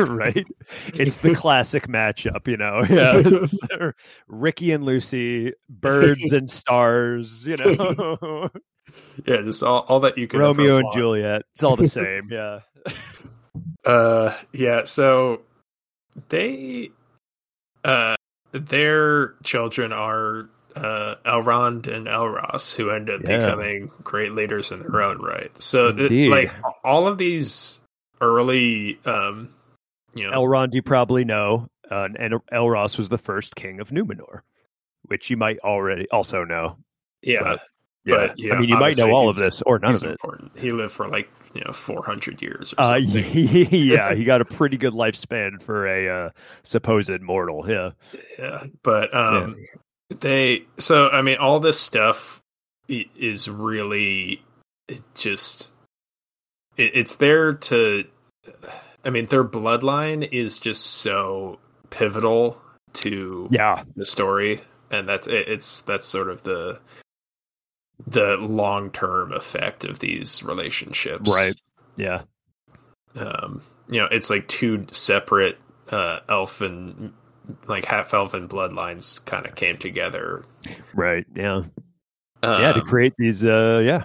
right? 0.11 0.47
It's 0.95 1.19
the 1.19 1.35
classic 1.37 1.87
matchup, 1.89 2.47
you 2.49 2.57
know. 2.57 2.83
Yeah, 2.91 3.23
it's 3.25 3.59
Ricky 4.29 4.73
and 4.73 4.85
Lucy, 4.85 5.53
birds 5.69 6.33
and 6.33 6.51
stars, 6.51 7.47
you 7.47 7.57
know. 7.57 8.51
yeah, 9.27 9.43
just 9.43 9.63
all, 9.63 9.81
all 9.89 10.01
that 10.01 10.19
you 10.19 10.27
can. 10.29 10.41
Romeo 10.41 10.79
and. 10.79 10.93
Juliet. 10.93 11.43
It's 11.55 11.63
all 11.63 11.77
the 11.77 11.87
same. 11.89 12.29
Yeah. 12.31 12.61
Uh, 13.85 14.35
yeah. 14.53 14.85
So 14.85 15.43
they, 16.29 16.91
uh, 17.85 18.17
their 18.53 19.35
children 19.45 19.93
are 19.93 20.49
uh, 20.77 21.17
Elrond 21.25 21.87
and 21.87 22.07
Elros, 22.07 22.75
who 22.75 22.91
end 22.91 23.11
up 23.11 23.23
Yeah. 23.23 23.39
becoming 23.39 23.91
great 24.03 24.33
leaders 24.33 24.71
in 24.71 24.81
their 24.81 25.03
own 25.03 25.19
right. 25.19 25.51
So, 25.63 25.93
th- 25.93 26.31
like 26.31 26.53
all 26.85 27.07
of 27.09 27.19
these 27.19 27.81
early, 28.21 28.99
um, 29.05 29.53
know, 30.15 30.31
Elrond, 30.33 30.75
you 30.75 30.83
probably 30.83 31.25
know, 31.25 31.69
uh, 31.91 32.09
and 32.19 32.35
Elros 32.53 32.97
was 32.99 33.09
the 33.09 33.19
first 33.19 33.55
king 33.57 33.81
of 33.81 33.91
Numenor, 33.91 34.41
which 35.03 35.31
you 35.31 35.37
might 35.37 35.59
already 35.61 36.09
also 36.11 36.45
know. 36.45 36.77
yeah, 37.23 37.43
but- 37.43 37.61
Yeah, 38.05 38.17
But, 38.29 38.39
yeah, 38.39 38.55
I 38.55 38.59
mean, 38.61 38.69
you 38.71 38.77
might 38.79 38.97
know 38.97 39.11
all 39.13 39.29
of 39.29 39.37
this 39.37 39.61
or 39.63 39.79
none 39.79 39.95
of 39.95 40.03
it. 40.03 40.11
important. 40.13 40.53
He 40.59 40.73
lived 40.73 40.93
for 40.93 41.07
like 41.09 41.29
you 41.53 41.61
know 41.63 41.73
four 41.73 42.03
hundred 42.03 42.41
years 42.41 42.73
or 42.79 42.85
Uh, 42.85 42.97
yeah, 42.97 44.15
he 44.15 44.25
got 44.25 44.41
a 44.41 44.45
pretty 44.59 44.79
good 44.79 44.95
lifespan 44.95 45.61
for 45.63 45.87
a 45.87 46.09
uh, 46.27 46.31
supposed 46.63 47.21
mortal. 47.21 47.69
Yeah. 47.69 47.91
yeah 48.39 48.65
but 48.83 49.15
um 49.15 49.55
they 50.09 50.65
so 50.79 51.09
i 51.11 51.21
mean 51.23 51.37
all 51.39 51.61
this 51.61 51.79
stuff 51.79 52.41
is 52.89 53.49
really 53.51 54.43
it 54.89 55.03
just 55.15 55.71
it, 56.79 56.93
it's 56.95 57.17
there 57.17 57.53
to 57.53 58.05
i 59.05 59.11
mean 59.11 59.27
their 59.27 59.45
bloodline 59.45 60.29
is 60.33 60.59
just 60.59 60.85
so 60.85 61.59
pivotal 61.91 62.61
to 62.93 63.47
Yeah. 63.51 63.83
the 63.97 64.05
story 64.05 64.61
and 64.91 65.09
that's 65.09 65.27
it, 65.27 65.49
it's 65.49 65.81
that's 65.83 66.07
sort 66.07 66.29
of 66.29 66.43
the 66.43 66.79
the 68.07 68.37
long-term 68.39 69.33
effect 69.33 69.85
of 69.85 69.99
these 70.01 70.43
relationships 70.43 71.29
Right. 71.31 71.55
Yeah. 71.97 72.23
um 73.17 73.63
you 73.89 74.01
know 74.01 74.07
it's 74.11 74.31
like 74.31 74.49
two 74.49 74.87
separate 74.91 75.59
uh 75.91 76.21
elfin 76.29 77.13
like 77.67 77.85
half 77.85 78.15
elfin 78.15 78.49
bloodlines 78.49 79.25
kind 79.25 79.45
of 79.47 79.55
came 79.55 79.77
together 79.77 80.45
Right. 80.95 81.25
Yeah. 81.35 81.63
yeah. 82.43 82.73
To 82.73 82.81
Um, 82.81 82.87
create 82.87 83.15
these, 83.19 83.45
uh, 83.45 83.81
yeah. 83.85 84.05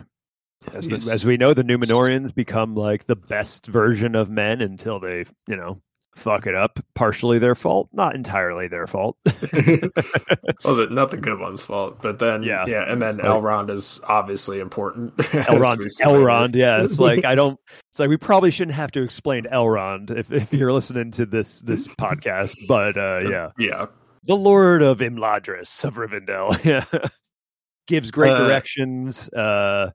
As, 0.73 0.87
the, 0.89 0.95
as 0.95 1.25
we 1.25 1.37
know, 1.37 1.53
the 1.53 1.63
Numenorians 1.63 2.33
become 2.33 2.75
like 2.75 3.05
the 3.07 3.15
best 3.15 3.67
version 3.67 4.15
of 4.15 4.29
men 4.29 4.61
until 4.61 4.99
they, 4.99 5.25
you 5.47 5.55
know, 5.55 5.81
fuck 6.15 6.47
it 6.47 6.55
up. 6.55 6.79
Partially 6.95 7.39
their 7.39 7.55
fault, 7.55 7.89
not 7.93 8.15
entirely 8.15 8.67
their 8.67 8.87
fault. 8.87 9.17
well, 9.25 10.75
the, 10.75 10.87
not 10.89 11.11
the 11.11 11.17
good 11.17 11.39
one's 11.39 11.63
fault, 11.63 12.01
but 12.01 12.19
then 12.19 12.43
Yeah, 12.43 12.65
yeah, 12.67 12.91
and 12.91 13.01
then 13.01 13.17
like- 13.17 13.25
Elrond 13.25 13.69
is 13.69 13.99
obviously 14.07 14.59
important. 14.59 15.15
Elrond. 15.17 15.85
Elrond, 16.01 16.55
yeah. 16.55 16.83
It's 16.83 16.99
like 17.01 17.25
I 17.25 17.35
don't. 17.35 17.59
It's 17.91 17.99
like 17.99 18.09
we 18.09 18.17
probably 18.17 18.51
shouldn't 18.51 18.75
have 18.75 18.91
to 18.91 19.01
explain 19.03 19.43
Elrond 19.45 20.11
if, 20.17 20.31
if 20.31 20.53
you're 20.53 20.73
listening 20.73 21.11
to 21.11 21.25
this 21.25 21.61
this 21.61 21.87
podcast. 21.87 22.55
But 22.67 22.97
uh, 22.97 23.29
yeah, 23.29 23.49
yeah, 23.57 23.85
the 24.23 24.35
Lord 24.35 24.81
of 24.81 24.99
Imladris 24.99 25.83
of 25.85 25.95
Rivendell, 25.95 26.63
yeah, 26.63 26.85
gives 27.87 28.11
great 28.11 28.31
Uh, 28.33 28.37
directions. 28.47 29.29
Uh, 29.29 29.91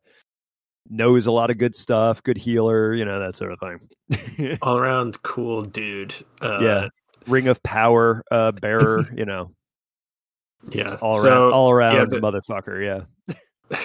knows 0.88 1.26
a 1.26 1.32
lot 1.32 1.50
of 1.50 1.58
good 1.58 1.74
stuff, 1.74 2.22
good 2.22 2.36
healer, 2.36 2.94
you 2.94 3.04
know 3.04 3.20
that 3.20 3.36
sort 3.36 3.52
of 3.52 3.58
thing. 3.60 4.58
All 4.62 4.78
around 4.78 5.22
cool 5.22 5.62
dude. 5.62 6.14
Uh, 6.40 6.60
yeah, 6.60 6.88
ring 7.26 7.48
of 7.48 7.62
power 7.62 8.22
uh, 8.30 8.52
bearer, 8.52 9.08
you 9.16 9.24
know. 9.24 9.52
Yeah, 10.70 10.96
all 11.00 11.14
so, 11.14 11.28
around, 11.28 11.52
all 11.54 11.70
around 11.70 11.96
yeah, 11.96 12.04
the- 12.04 12.20
motherfucker. 12.20 13.06
Yeah. 13.70 13.76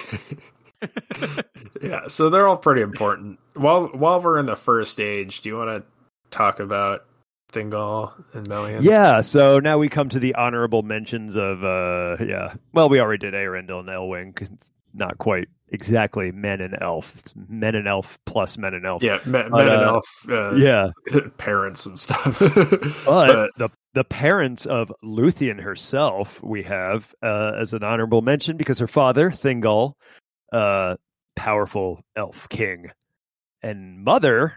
yeah, 1.82 2.08
so 2.10 2.30
they're 2.30 2.48
all 2.48 2.58
pretty 2.58 2.82
important. 2.82 3.40
While 3.54 3.88
while 3.88 4.20
we're 4.20 4.40
in 4.40 4.46
the 4.46 4.58
first 4.58 4.92
stage, 4.92 5.42
do 5.42 5.50
you 5.50 5.56
want 5.56 5.70
to 5.70 5.84
talk 6.32 6.60
about 6.60 7.06
Thingol 7.54 8.12
and 8.34 8.46
Melian? 8.50 8.84
Yeah, 8.84 9.22
so 9.22 9.60
now 9.60 9.78
we 9.78 9.88
come 9.88 10.10
to 10.10 10.20
the 10.20 10.36
honorable 10.36 10.84
mentions 10.84 11.38
of 11.38 11.64
uh 11.64 12.18
yeah. 12.26 12.56
Well, 12.74 12.90
we 12.90 13.00
already 13.00 13.26
did 13.26 13.34
Eärendil 13.34 13.80
and 13.80 13.90
Elwing 13.90 14.34
not 14.94 15.18
quite 15.18 15.48
exactly 15.70 16.32
men 16.32 16.62
and 16.62 16.78
elf. 16.82 17.16
It's 17.18 17.34
men 17.50 17.76
and 17.76 17.88
elf 17.88 18.18
plus 18.26 18.58
men 18.58 18.74
and 18.74 18.86
elf. 18.86 19.02
yeah, 19.04 19.20
men, 19.26 19.50
But, 19.52 19.66
men 19.66 19.68
and 19.70 19.82
uh, 19.86 19.94
elf, 19.94 20.26
uh, 20.30 20.54
Yeah. 20.56 20.90
parents 21.38 21.86
and 21.86 21.98
stuff. 22.00 22.40
But, 23.06 23.06
But- 23.06 23.52
the 23.58 23.70
the 23.94 24.04
parents 24.04 24.66
of 24.66 24.92
Luthien 25.04 25.60
herself 25.62 26.44
we 26.44 26.62
have 26.64 27.14
uh, 27.24 27.54
as 27.58 27.74
an 27.74 27.84
honorable 27.84 28.22
mention 28.22 28.58
because 28.58 28.78
her 28.80 28.88
father, 28.88 29.32
Thingol, 29.32 29.94
uh 30.52 30.96
powerful 31.36 32.02
elf 32.16 32.48
king. 32.50 32.92
And 33.62 34.04
mother, 34.04 34.54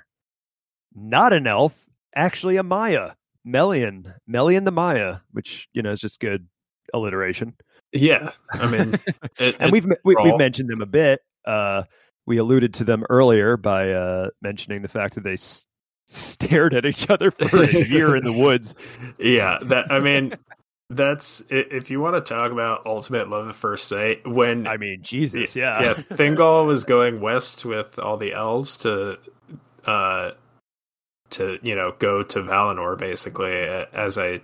not 0.95 1.33
an 1.33 1.47
elf, 1.47 1.75
actually 2.15 2.57
a 2.57 2.63
Maia. 2.63 3.13
Melian. 3.45 4.13
Melian 4.27 4.65
the 4.65 4.71
Maia, 4.73 5.19
which, 5.33 5.69
you 5.73 5.81
know, 5.83 5.93
is 5.93 6.01
just 6.01 6.21
good 6.21 6.47
alliteration. 6.93 7.55
Yeah, 7.93 8.31
I 8.53 8.71
mean, 8.71 8.95
it, 9.39 9.57
and 9.59 9.73
we've 9.73 9.87
we, 10.05 10.17
we've 10.23 10.39
mentioned 10.39 10.69
them 10.69 10.83
a 10.83 10.87
bit. 10.87 11.21
Uh, 11.45 11.85
we 12.27 12.37
alluded 12.37 12.75
to 12.75 12.85
them 12.85 13.05
earlier 13.09 13.57
by 13.57 13.93
uh, 13.93 14.29
mentioning 14.43 14.83
the 14.83 14.89
fact 14.89 15.15
that 15.15 15.25
they 15.25 15.35
s- 15.35 15.67
stared 16.07 16.75
at 16.75 16.85
each 16.85 17.09
other 17.09 17.31
for 17.31 17.65
a 17.65 17.85
year 17.89 18.17
in 18.17 18.25
the 18.25 18.33
woods. 18.33 18.75
yeah 19.19 19.59
that 19.63 19.93
i 19.93 20.01
mean 20.01 20.35
that's 20.91 21.43
if 21.51 21.91
you 21.91 22.01
want 22.01 22.15
to 22.15 22.21
talk 22.23 22.51
about 22.51 22.87
ultimate 22.87 23.29
love 23.29 23.47
at 23.49 23.55
first 23.55 23.89
sight 23.89 24.27
when 24.27 24.67
I 24.67 24.79
mean, 24.79 25.01
Jesus, 25.03 25.55
yeah, 25.55 25.83
yeah 25.83 25.93
thingol 25.93 26.67
was 26.67 26.85
going 26.85 27.21
west 27.21 27.67
with 27.67 27.99
all 27.99 28.17
the 28.17 28.33
elves 28.33 28.79
to 28.79 29.19
uh 29.85 30.31
to 31.31 31.59
you 31.63 31.75
know 31.75 31.95
go 31.99 32.23
to 32.23 32.39
valinor 32.41 32.97
basically 32.97 33.53
as 33.53 34.17
i 34.17 34.41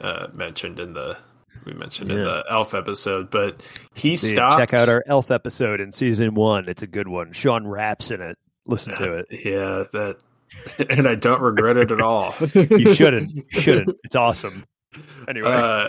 uh 0.00 0.26
mentioned 0.32 0.80
in 0.80 0.92
the 0.92 1.16
we 1.64 1.72
mentioned 1.72 2.10
in 2.10 2.22
the 2.22 2.44
elf 2.50 2.74
episode 2.74 3.30
but 3.30 3.60
he 3.94 4.16
stopped 4.16 4.58
Check 4.58 4.74
out 4.74 4.88
our 4.88 5.02
Elf 5.06 5.30
episode 5.30 5.80
in 5.80 5.92
season 5.92 6.34
one. 6.34 6.68
It's 6.68 6.82
a 6.82 6.86
good 6.86 7.08
one. 7.08 7.32
Sean 7.32 7.66
raps 7.66 8.10
in 8.10 8.20
it. 8.20 8.38
Listen 8.66 8.94
to 8.96 9.18
it. 9.18 9.26
yeah 9.44 9.84
that 9.92 10.16
and 10.90 11.06
i 11.06 11.14
don't 11.14 11.40
regret 11.40 11.76
it 11.76 11.90
at 11.90 12.00
all 12.00 12.34
You 12.54 12.94
shouldn't. 12.94 13.32
You 13.34 13.44
shouldn't. 13.60 13.96
It's 14.04 14.16
awesome. 14.16 14.64
Anyway, 15.28 15.48
Uh, 15.52 15.88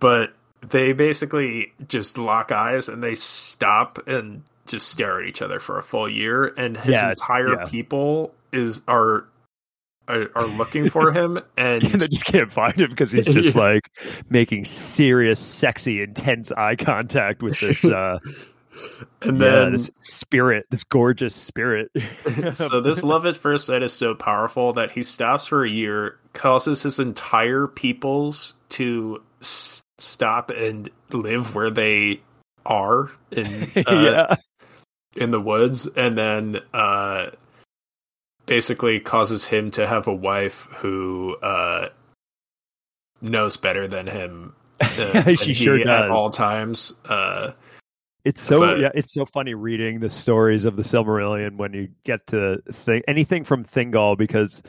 but 0.00 0.32
they 0.68 0.92
basically 0.92 1.72
just 1.86 2.18
lock 2.18 2.52
eyes 2.52 2.88
and 2.88 3.02
they 3.02 3.14
stop 3.14 4.06
and 4.08 4.42
just 4.66 4.88
stare 4.88 5.20
at 5.22 5.28
each 5.28 5.40
other 5.40 5.60
for 5.60 5.78
a 5.78 5.82
full 5.82 6.08
year, 6.08 6.44
and 6.46 6.76
his 6.76 6.92
Yeah, 6.92 7.10
entire 7.10 7.54
yeah. 7.60 7.64
people 7.68 8.34
is 8.52 8.80
are 8.86 9.24
are, 10.08 10.30
are 10.34 10.46
looking 10.46 10.90
for 10.90 11.12
him, 11.16 11.38
and 11.56 11.84
and 11.84 12.00
they 12.00 12.08
just 12.08 12.24
can't 12.24 12.50
find 12.50 12.74
him 12.80 12.90
because 12.90 13.10
he's 13.10 13.26
just 13.26 13.54
Yeah. 13.54 13.60
like 13.62 13.90
making 14.30 14.64
serious, 14.64 15.40
sexy, 15.40 16.02
intense 16.02 16.50
eye 16.52 16.76
contact 16.76 17.42
with 17.42 17.58
this. 17.60 17.84
Uh, 17.88 18.18
and 19.22 19.40
yeah, 19.40 19.50
then 19.50 19.72
this 19.72 19.90
spirit, 20.02 20.64
this 20.70 20.84
gorgeous 20.84 21.34
spirit. 21.34 21.90
so 22.54 22.80
this 22.80 23.02
love 23.02 23.26
at 23.26 23.36
first 23.36 23.66
sight 23.66 23.82
is 23.82 23.92
so 23.92 24.14
powerful 24.14 24.74
that 24.74 24.92
he 24.92 25.02
stops 25.02 25.46
for 25.46 25.64
a 25.64 25.68
year, 25.68 26.16
causes 26.32 26.82
his 26.84 27.00
entire 27.00 27.66
peoples 27.66 28.54
to 28.68 29.20
s- 29.40 29.82
stop 29.96 30.50
and 30.50 30.90
live 31.10 31.56
where 31.56 31.70
they 31.70 32.20
are 32.66 33.10
in 33.32 33.64
uh, 33.76 33.82
yeah, 33.92 34.36
in 35.16 35.32
the 35.32 35.40
woods 35.40 35.86
and 35.96 36.16
then 36.16 36.58
uh 36.72 37.30
basically 38.48 38.98
causes 38.98 39.46
him 39.46 39.70
to 39.70 39.86
have 39.86 40.08
a 40.08 40.14
wife 40.14 40.66
who 40.76 41.36
uh 41.42 41.88
knows 43.20 43.56
better 43.56 43.86
than 43.86 44.06
him 44.06 44.54
uh, 44.80 45.22
She 45.36 45.46
he 45.48 45.54
sure 45.54 45.78
at 45.78 45.84
does. 45.84 46.10
all 46.10 46.30
times 46.30 46.94
uh 47.08 47.52
it's 48.24 48.40
so 48.42 48.60
but- 48.60 48.80
yeah, 48.80 48.90
it's 48.94 49.14
so 49.14 49.24
funny 49.24 49.54
reading 49.54 50.00
the 50.00 50.10
stories 50.10 50.64
of 50.64 50.76
the 50.76 50.82
Silmarillion 50.82 51.56
when 51.56 51.72
you 51.72 51.88
get 52.04 52.26
to 52.28 52.58
think 52.72 53.04
anything 53.08 53.44
from 53.44 53.64
Thingol 53.64 54.18
because. 54.18 54.62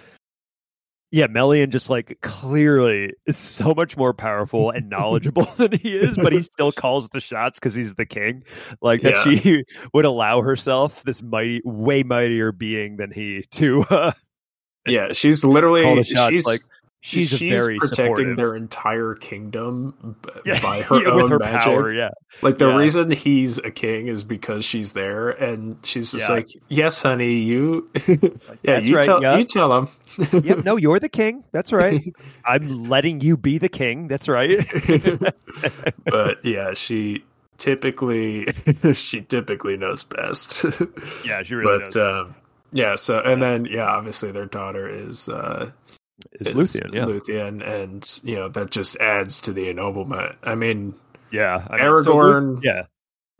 Yeah, 1.11 1.25
Melian 1.27 1.71
just 1.71 1.89
like 1.89 2.19
clearly 2.21 3.13
is 3.25 3.37
so 3.37 3.73
much 3.73 3.97
more 3.97 4.13
powerful 4.13 4.69
and 4.69 4.89
knowledgeable 4.91 5.45
than 5.57 5.71
he 5.71 5.95
is, 5.97 6.17
but 6.17 6.31
he 6.33 6.41
still 6.41 6.71
calls 6.71 7.09
the 7.09 7.19
shots 7.19 7.57
because 7.57 7.73
he's 7.73 7.95
the 7.95 8.05
king. 8.05 8.43
Like 8.81 9.01
that 9.01 9.15
Yeah. 9.25 9.39
she 9.41 9.63
would 9.93 10.05
allow 10.05 10.41
herself, 10.41 11.03
this 11.03 11.21
mighty, 11.23 11.61
way 11.65 12.03
mightier 12.03 12.51
being 12.51 12.97
than 12.97 13.11
he, 13.11 13.45
to 13.51 13.81
uh, 13.89 14.11
yeah 14.87 15.11
she's 15.11 15.43
literally 15.43 15.83
the 15.95 16.03
shots. 16.03 16.29
she's 16.31 16.45
like 16.45 16.61
she's, 17.01 17.29
she's, 17.29 17.49
very 17.49 17.77
protecting 17.77 18.15
supportive. 18.15 18.37
their 18.37 18.55
entire 18.55 19.15
kingdom 19.15 20.15
b- 20.21 20.29
yeah, 20.45 20.61
by 20.61 20.81
her 20.81 21.01
yeah, 21.03 21.09
own 21.09 21.29
her 21.31 21.39
magic 21.39 21.61
power. 21.61 21.93
Yeah, 21.93 22.09
like 22.41 22.57
the 22.57 22.69
Yeah. 22.69 22.75
reason 22.77 23.11
he's 23.11 23.57
a 23.57 23.71
king 23.71 24.07
is 24.07 24.23
because 24.23 24.65
she's 24.65 24.91
there 24.93 25.29
and 25.29 25.77
she's 25.83 26.11
just 26.11 26.29
like 26.29 26.49
yes 26.67 27.01
honey 27.01 27.35
you 27.39 27.89
yeah 28.63 28.79
you 28.79 28.95
right, 28.95 29.05
tell 29.05 29.37
you 29.37 29.45
tell 29.45 29.77
him 29.77 29.87
yep. 30.43 30.63
No, 30.65 30.75
you're 30.75 30.99
the 30.99 31.07
king. 31.09 31.43
That's 31.51 31.71
right. 31.71 32.01
I'm 32.45 32.89
letting 32.89 33.21
you 33.21 33.37
be 33.37 33.57
the 33.57 33.69
king. 33.69 34.07
That's 34.07 34.27
right. 34.27 34.59
but 36.05 36.43
yeah, 36.43 36.73
she 36.73 37.23
typically 37.57 38.47
she 38.93 39.21
typically 39.21 39.77
knows 39.77 40.03
best. 40.03 40.65
Yeah, 41.25 41.43
she 41.43 41.55
really 41.55 41.79
but 41.79 41.91
does. 41.91 42.25
um 42.25 42.35
yeah, 42.71 42.95
so 42.95 43.19
and 43.19 43.41
then 43.41 43.65
yeah, 43.65 43.85
obviously 43.85 44.31
their 44.31 44.45
daughter 44.45 44.87
is 44.87 45.29
uh 45.29 45.71
is 46.33 46.47
Luthien. 46.53 46.93
Yeah, 46.93 47.05
Luthien, 47.05 47.65
and 47.67 48.19
you 48.23 48.35
know 48.35 48.49
that 48.49 48.71
just 48.71 48.95
adds 48.97 49.41
to 49.41 49.53
the 49.53 49.69
ennoblement. 49.69 50.35
I 50.43 50.55
mean, 50.55 50.93
yeah. 51.31 51.65
I 51.69 51.77
mean, 51.77 52.03
so 52.03 52.13
Aragorn 52.15 52.63
yeah, 52.63 52.83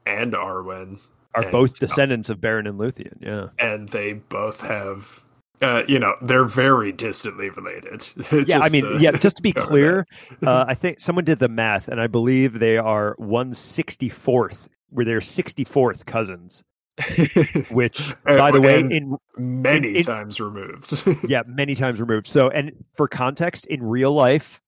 and 0.05 0.33
Arwen, 0.33 0.99
are 1.35 1.43
and- 1.43 1.51
both 1.51 1.79
descendants 1.79 2.29
of 2.29 2.39
Beren 2.39 2.67
and 2.67 2.79
Luthien. 2.79 3.17
Yeah. 3.21 3.47
and 3.57 3.89
they 3.89 4.13
both 4.13 4.61
have. 4.61 5.21
Uh, 5.61 5.83
you 5.89 5.99
know 5.99 6.15
they're 6.21 6.45
very 6.45 6.93
distantly 6.93 7.49
related. 7.49 8.07
Yeah, 8.47 8.59
I 8.59 8.69
mean, 8.69 9.01
yeah. 9.01 9.11
Just 9.11 9.35
to 9.35 9.41
be 9.41 9.51
clear, 9.67 10.07
uh, 10.41 10.63
I 10.65 10.73
think 10.73 11.01
someone 11.01 11.25
did 11.25 11.39
the 11.39 11.49
math, 11.49 11.89
and 11.89 11.99
I 11.99 12.07
believe 12.07 12.59
they 12.59 12.77
are 12.77 13.13
one 13.17 13.53
sixty 13.53 14.07
fourth, 14.07 14.69
where 14.89 15.03
they're 15.03 15.19
sixty 15.19 15.65
fourth 15.65 16.05
cousins. 16.05 16.63
Which, 17.69 18.13
Uh, 18.25 18.37
by 18.37 18.51
the 18.51 18.61
way, 18.61 18.79
in 18.79 19.17
many 19.37 19.97
in- 19.97 20.03
times 20.03 20.39
removed. 20.39 21.03
yeah, 21.29 21.43
many 21.47 21.75
times 21.75 21.99
removed. 21.99 22.27
So, 22.27 22.49
and 22.49 22.71
for 22.93 23.07
context, 23.07 23.65
in 23.67 23.81
real 23.83 24.11
life, 24.11 24.61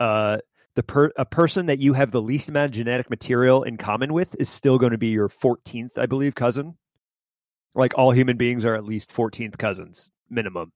uh, 0.00 0.38
the 0.74 0.82
per 0.82 1.12
a 1.16 1.24
person 1.24 1.66
that 1.66 1.78
you 1.78 1.92
have 1.92 2.10
the 2.10 2.20
least 2.22 2.48
amount 2.48 2.66
of 2.66 2.72
genetic 2.72 3.08
material 3.08 3.62
in 3.62 3.76
common 3.76 4.12
with 4.12 4.34
is 4.38 4.48
still 4.48 4.78
going 4.78 4.92
to 4.92 4.98
be 4.98 5.08
your 5.08 5.28
fourteenth, 5.28 5.98
I 5.98 6.06
believe, 6.06 6.34
cousin. 6.34 6.76
Like 7.74 7.96
all 7.96 8.10
human 8.10 8.36
beings 8.36 8.64
are 8.64 8.74
at 8.74 8.84
least 8.84 9.10
fourteenth 9.12 9.56
cousins 9.58 10.10
minimum, 10.30 10.72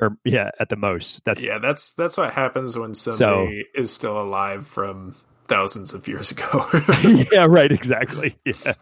or 0.00 0.16
yeah, 0.24 0.50
at 0.58 0.68
the 0.70 0.76
most. 0.76 1.24
That's 1.24 1.44
yeah, 1.44 1.58
that's 1.58 1.92
that's 1.92 2.16
what 2.16 2.32
happens 2.32 2.76
when 2.78 2.94
somebody 2.94 3.66
is 3.74 3.90
still 3.92 4.20
alive 4.20 4.66
from 4.66 5.14
thousands 5.48 5.92
of 5.92 6.08
years 6.08 6.30
ago. 6.30 6.66
yeah, 7.32 7.44
right, 7.46 7.70
exactly. 7.70 8.36
Yeah. 8.46 8.74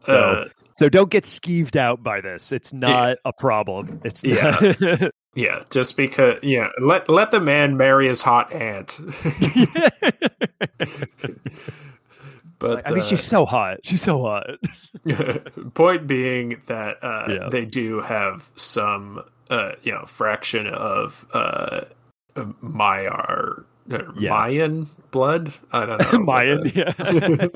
So, 0.00 0.14
Uh, 0.20 0.48
so 0.76 0.88
don't 0.88 1.10
get 1.10 1.24
skeeved 1.24 1.76
out 1.76 2.02
by 2.02 2.20
this. 2.20 2.52
It's 2.52 2.72
not 2.72 3.18
a 3.24 3.32
problem. 3.32 4.00
It's 4.04 4.22
Yeah. 4.24 4.58
not. 4.80 5.12
yeah, 5.34 5.62
just 5.70 5.96
because 5.96 6.38
yeah, 6.42 6.68
let 6.80 7.08
let 7.08 7.30
the 7.30 7.40
man 7.40 7.76
marry 7.76 8.08
his 8.08 8.22
hot 8.22 8.52
aunt. 8.52 8.98
but 12.58 12.86
I 12.88 12.90
mean, 12.92 13.00
uh, 13.00 13.04
she's 13.04 13.22
so 13.22 13.44
hot. 13.44 13.78
She's 13.84 14.02
so 14.02 14.20
hot. 14.22 14.46
point 15.74 16.06
being 16.06 16.60
that 16.66 16.96
uh, 17.02 17.26
Yeah. 17.28 17.48
they 17.50 17.64
do 17.64 18.00
have 18.00 18.48
some 18.54 19.22
uh, 19.50 19.72
you 19.82 19.92
know 19.92 20.04
fraction 20.06 20.66
of 20.66 21.26
uh, 21.34 21.82
Maiar 22.36 23.60
uh, 23.60 23.62
Yeah. 23.86 24.30
Mayan 24.30 24.88
blood. 25.10 25.52
I 25.72 25.86
don't 25.86 26.12
know 26.12 26.18
Mayan, 26.24 26.72
yeah, 26.74 26.92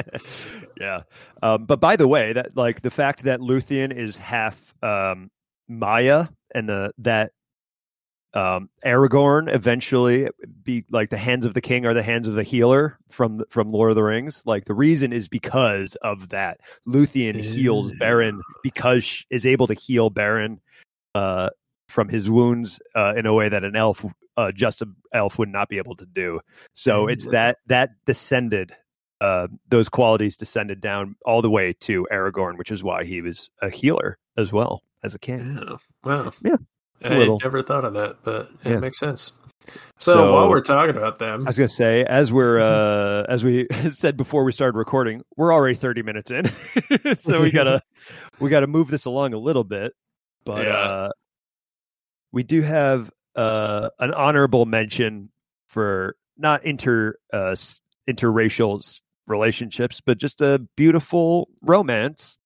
yeah. 0.80 1.02
Um, 1.42 1.64
but 1.66 1.80
by 1.80 1.96
the 1.96 2.08
way, 2.08 2.32
that 2.32 2.56
like 2.56 2.82
the 2.82 2.90
fact 2.90 3.24
that 3.24 3.40
Luthien 3.40 3.94
is 3.94 4.16
half 4.16 4.74
um, 4.82 5.30
Maia 5.68 6.28
and 6.54 6.68
the 6.68 6.92
that 6.98 7.32
um, 8.34 8.68
Aragorn 8.84 9.52
eventually 9.54 10.28
be 10.62 10.84
like 10.90 11.10
the 11.10 11.16
hands 11.16 11.44
of 11.44 11.54
the 11.54 11.60
king 11.60 11.86
are 11.86 11.94
the 11.94 12.02
hands 12.02 12.26
of 12.26 12.34
the 12.34 12.42
healer 12.42 12.98
from 13.10 13.36
the, 13.36 13.46
from 13.48 13.70
Lord 13.70 13.90
of 13.90 13.96
the 13.96 14.02
Rings. 14.02 14.42
Like 14.44 14.64
the 14.64 14.74
reason 14.74 15.12
is 15.12 15.28
because 15.28 15.96
of 16.02 16.30
that. 16.30 16.60
Luthien 16.86 17.36
heals 17.40 17.92
Beren 17.92 18.40
because 18.62 19.04
she 19.04 19.24
is 19.30 19.46
able 19.46 19.66
to 19.68 19.74
heal 19.74 20.10
Beren 20.10 20.58
uh, 21.14 21.50
from 21.88 22.08
his 22.08 22.28
wounds 22.30 22.80
uh, 22.94 23.14
in 23.16 23.26
a 23.26 23.32
way 23.34 23.48
that 23.48 23.64
an 23.64 23.76
elf, 23.76 24.04
uh, 24.36 24.52
just 24.52 24.82
an 24.82 24.94
elf, 25.12 25.38
would 25.38 25.48
not 25.48 25.68
be 25.68 25.78
able 25.78 25.96
to 25.96 26.06
do. 26.06 26.40
So 26.72 27.06
it's 27.08 27.28
that 27.28 27.58
that 27.66 27.90
descended. 28.04 28.74
Uh, 29.20 29.46
those 29.68 29.88
qualities 29.88 30.36
descended 30.36 30.80
down 30.80 31.16
all 31.24 31.40
the 31.40 31.48
way 31.48 31.72
to 31.80 32.06
Aragorn, 32.12 32.58
which 32.58 32.70
is 32.70 32.82
why 32.82 33.04
he 33.04 33.22
was 33.22 33.50
a 33.62 33.70
healer 33.70 34.18
as 34.36 34.52
well 34.52 34.82
as 35.02 35.14
a 35.14 35.18
king. 35.18 35.58
Yeah. 35.66 35.76
Wow. 36.04 36.32
Yeah. 36.44 36.56
I 37.02 37.08
little. 37.16 37.38
never 37.42 37.62
thought 37.62 37.84
of 37.84 37.94
that, 37.94 38.16
but 38.24 38.50
it 38.64 38.70
Yeah. 38.72 38.76
makes 38.78 38.98
sense. 38.98 39.32
So, 39.98 40.12
So- 40.12 40.32
while 40.34 40.50
we're 40.50 40.60
talking 40.60 40.96
about 40.96 41.18
them, 41.20 41.42
I 41.42 41.48
was 41.48 41.56
gonna 41.56 41.68
say, 41.68 42.04
as 42.04 42.32
we're 42.32 42.58
uh, 42.60 43.24
as 43.28 43.44
we 43.44 43.66
said 43.90 44.16
before 44.18 44.44
we 44.44 44.52
started 44.52 44.76
recording, 44.76 45.22
we're 45.36 45.54
already 45.54 45.74
thirty 45.76 46.02
minutes 46.02 46.30
in, 46.30 46.44
so 47.16 47.40
we 47.40 47.50
gotta 47.50 47.80
we 48.40 48.50
gotta 48.50 48.66
move 48.66 48.88
this 48.88 49.04
along 49.06 49.32
a 49.32 49.38
little 49.38 49.64
bit. 49.64 49.92
But 50.44 50.66
Yeah. 50.66 50.72
uh, 50.76 51.10
we 52.34 52.42
do 52.42 52.60
have 52.62 53.10
uh, 53.36 53.88
an 53.98 54.12
honorable 54.12 54.66
mention 54.66 55.30
for 55.68 56.16
not 56.36 56.64
inter 56.64 57.14
uh, 57.32 57.54
interracial 58.10 59.00
relationships, 59.26 60.00
but 60.04 60.18
just 60.18 60.40
a 60.42 60.58
beautiful 60.76 61.48
romance. 61.62 62.38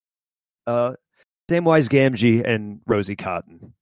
Uh, 0.66 0.94
Samwise 1.50 1.88
Gamgee 1.88 2.44
and 2.46 2.80
Rosie 2.86 3.16
Cotton, 3.16 3.72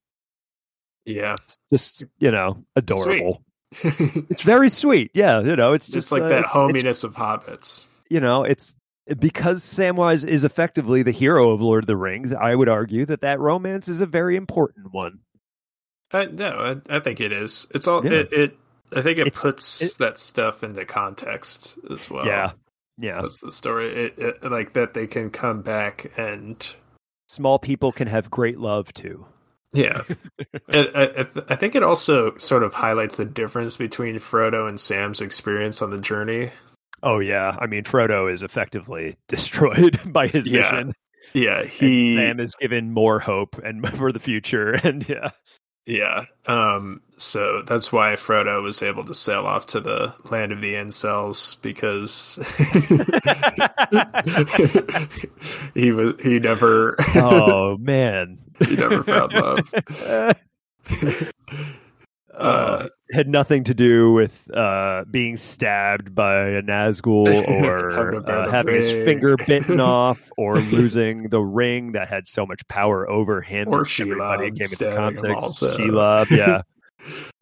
yeah, 1.04 1.34
just 1.72 2.04
you 2.20 2.30
know, 2.30 2.64
adorable. 2.76 3.42
It's 3.82 4.42
very 4.42 4.70
sweet. 4.70 5.10
Yeah, 5.12 5.40
you 5.40 5.56
know, 5.56 5.72
it's 5.72 5.88
just 5.88 6.12
like 6.12 6.22
uh, 6.22 6.28
that 6.28 6.38
it's- 6.38 6.50
it's 6.50 6.54
hominess 6.54 7.04
of 7.04 7.14
hobbits. 7.16 7.88
you 8.08 8.20
know, 8.20 8.44
it's 8.44 8.76
because 9.18 9.62
Samwise 9.64 10.24
is 10.26 10.44
effectively 10.44 11.02
the 11.02 11.10
hero 11.10 11.50
of 11.50 11.60
Lord 11.60 11.82
of 11.82 11.88
the 11.88 11.96
Rings. 11.96 12.32
I 12.32 12.54
would 12.54 12.68
argue 12.68 13.04
that 13.06 13.20
that 13.22 13.40
romance 13.40 13.88
is 13.88 14.00
a 14.00 14.06
very 14.06 14.36
important 14.36 14.92
one. 14.92 15.18
I, 16.12 16.26
no, 16.26 16.80
I, 16.88 16.96
I 16.96 17.00
think 17.00 17.20
it 17.20 17.32
is. 17.32 17.66
It's 17.74 17.86
all 17.88 18.04
Yeah. 18.04 18.12
it, 18.20 18.32
it. 18.32 18.58
I 18.94 19.02
think 19.02 19.18
it 19.18 19.26
It's- 19.26 19.42
puts 19.42 19.82
it- 19.82 19.98
that 19.98 20.18
stuff 20.18 20.62
into 20.62 20.84
context 20.84 21.78
as 21.90 22.08
well. 22.08 22.26
yeah, 22.26 22.52
yeah. 22.98 23.20
that's 23.22 23.40
the 23.40 23.50
story. 23.50 23.88
It, 23.88 24.42
like 24.44 24.72
that 24.74 24.94
they 24.94 25.06
can 25.06 25.30
come 25.30 25.62
back 25.62 26.12
and 26.16 26.66
Small 27.28 27.58
people 27.58 27.90
can 27.90 28.06
have 28.06 28.30
great 28.30 28.58
love 28.58 28.92
too. 28.92 29.26
yeah. 29.72 30.02
I, 30.68 31.26
I 31.48 31.56
think 31.56 31.74
it 31.74 31.82
also 31.82 32.36
sort 32.36 32.62
of 32.62 32.72
highlights 32.72 33.16
the 33.16 33.24
difference 33.24 33.76
between 33.76 34.16
Frodo 34.16 34.68
and 34.68 34.80
Sam's 34.80 35.20
experience 35.20 35.82
on 35.82 35.90
the 35.90 35.98
journey. 35.98 36.50
Oh 37.02 37.18
yeah, 37.18 37.56
I 37.60 37.66
mean 37.66 37.82
Frodo 37.82 38.32
is 38.32 38.42
effectively 38.44 39.16
destroyed 39.28 39.98
by 40.12 40.28
his 40.28 40.46
Yeah, 40.46 40.60
mission. 40.60 40.92
Yeah, 41.34 41.58
and 41.62 41.68
he 41.68 42.14
Sam 42.16 42.38
is 42.38 42.54
given 42.54 42.92
more 42.92 43.18
hope 43.18 43.58
and 43.62 43.86
for 43.88 44.12
the 44.12 44.20
future, 44.20 44.70
and 44.72 45.06
yeah, 45.08 45.30
Yeah. 45.86 46.24
Um, 46.46 47.00
so 47.16 47.62
that's 47.62 47.92
why 47.92 48.14
Frodo 48.14 48.62
was 48.62 48.82
able 48.82 49.04
to 49.04 49.14
sail 49.14 49.46
off 49.46 49.66
to 49.68 49.80
the 49.80 50.14
land 50.30 50.52
of 50.52 50.60
the 50.60 50.74
incels 50.74 51.60
because 51.62 52.38
he 55.74 55.92
was 55.92 56.14
he 56.22 56.38
never 56.40 56.96
oh 57.14 57.78
man, 57.78 58.38
he 58.66 58.76
never 58.76 59.02
found 59.02 59.32
love. 59.32 59.72
uh, 62.34 62.88
had 63.12 63.28
nothing 63.28 63.64
to 63.64 63.74
do 63.74 64.12
with 64.12 64.50
uh, 64.54 65.04
being 65.10 65.36
stabbed 65.36 66.14
by 66.14 66.48
a 66.48 66.62
Nazgul 66.62 67.26
or 67.48 67.92
Having 67.94 68.24
uh, 68.28 68.50
having 68.50 68.74
his 68.74 68.90
finger 68.90 69.36
bitten 69.36 69.80
off 69.80 70.30
or 70.36 70.58
losing 70.58 71.28
the 71.28 71.40
ring 71.40 71.92
that 71.92 72.08
had 72.08 72.26
so 72.26 72.46
much 72.46 72.66
power 72.68 73.08
over 73.08 73.40
him. 73.40 73.68
Or 73.68 73.82
Shelob 73.82 74.38
came 74.38 74.56
into 74.56 74.94
context. 74.96 75.62
Shelob, 75.62 76.30
yeah. 76.30 76.62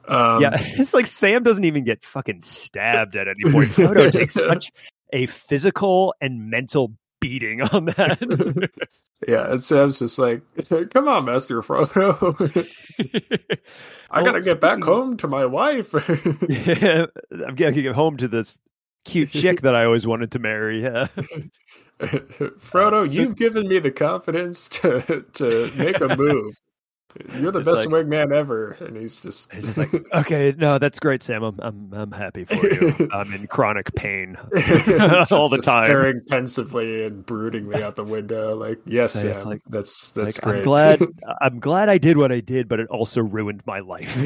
Um, 0.07 0.43
yeah, 0.43 0.51
it's 0.55 0.93
like 0.93 1.07
Sam 1.07 1.43
doesn't 1.43 1.65
even 1.65 1.83
get 1.83 2.05
fucking 2.05 2.43
stabbed 2.43 3.17
at 3.17 3.27
any 3.27 3.51
point. 3.51 3.71
Frodo 3.71 4.13
takes 4.13 4.35
such 4.35 4.71
a 5.15 5.25
physical 5.25 6.15
and 6.21 6.51
mental 6.51 6.93
beating 7.23 7.63
on 7.63 7.87
that. 7.87 8.71
Yeah. 9.29 9.51
And 9.51 9.63
Sam's 9.63 9.99
just 9.99 10.19
like, 10.19 10.43
"Come 10.91 11.09
on, 11.09 11.25
Master 11.25 11.61
Frodo, 11.63 12.69
I 14.11 14.23
Well, 14.23 14.25
gotta 14.25 14.41
get 14.41 14.61
back 14.61 14.83
home 14.83 15.17
to 15.19 15.29
my 15.29 15.45
wife." 15.47 15.93
yeah, 16.49 17.07
I'm 17.47 17.55
gonna 17.55 17.73
get 17.73 17.95
home 17.95 18.17
to 18.19 18.29
this 18.29 18.59
cute 19.05 19.31
chick 19.31 19.61
that 19.63 19.75
I 19.75 19.85
always 19.85 20.07
wanted 20.07 20.33
to 20.33 20.39
marry. 20.39 20.83
Yeah. 20.83 21.09
Frodo, 22.01 23.05
Uh, 23.05 23.09
so- 23.09 23.15
you've 23.21 23.37
given 23.37 23.69
me 23.69 23.79
the 23.79 23.91
confidence 23.91 24.69
to 24.69 25.25
to 25.35 25.73
make 25.77 26.01
a 26.01 26.17
move. 26.17 26.55
You're 27.39 27.53
the 27.53 27.61
It's 27.61 27.69
best 27.69 27.87
like- 27.87 28.07
wingman 28.07 28.35
ever, 28.35 28.73
and 28.81 28.97
he's 28.97 29.21
just 29.21 29.53
It's 29.55 29.67
just 29.67 29.79
like, 29.79 29.93
okay, 30.15 30.55
no, 30.59 30.79
that's 30.79 30.99
great, 30.99 31.23
Sam. 31.23 31.43
I'm 31.45 31.59
I'm 31.61 31.93
I'm 31.93 32.13
happy 32.13 32.45
for 32.45 32.55
you. 32.55 33.09
I'm 33.13 33.33
in 33.33 33.47
chronic 33.47 33.95
pain 33.95 34.37
all 35.31 35.49
the 35.49 35.61
time. 35.65 35.87
staring 35.87 36.21
pensively 36.29 37.05
and 37.05 37.25
broodingly 37.25 37.81
out 37.83 37.95
the 37.97 38.05
window. 38.05 38.57
Like, 38.57 38.81
yes, 38.85 39.13
So 39.13 39.33
Sam, 39.33 39.49
like- 39.51 39.63
that's 39.69 40.11
that's 40.11 40.45
like, 40.45 40.45
great. 40.45 40.59
I'm 40.59 40.65
glad 40.65 41.03
I'm 41.41 41.61
glad 41.61 41.89
I 41.89 41.99
did 41.99 42.17
what 42.17 42.33
I 42.33 42.41
did, 42.41 42.69
but 42.69 42.81
it 42.81 42.89
also 42.89 43.23
ruined 43.23 43.63
my 43.67 43.79
life. 43.81 44.17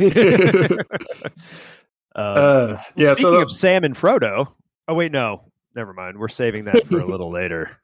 Um, 2.15 2.25
uh, 2.35 2.77
yeah, 2.97 3.13
speaking 3.13 3.33
so 3.35 3.41
of 3.43 3.51
Sam 3.51 3.85
and 3.85 3.95
Frodo, 3.95 4.49
oh 4.89 4.95
wait, 4.95 5.13
no, 5.13 5.43
never 5.77 5.93
mind. 5.93 6.19
We're 6.19 6.29
saving 6.29 6.65
that 6.65 6.87
for 6.89 6.99
a 6.99 7.07
little 7.07 7.31
later. 7.31 7.77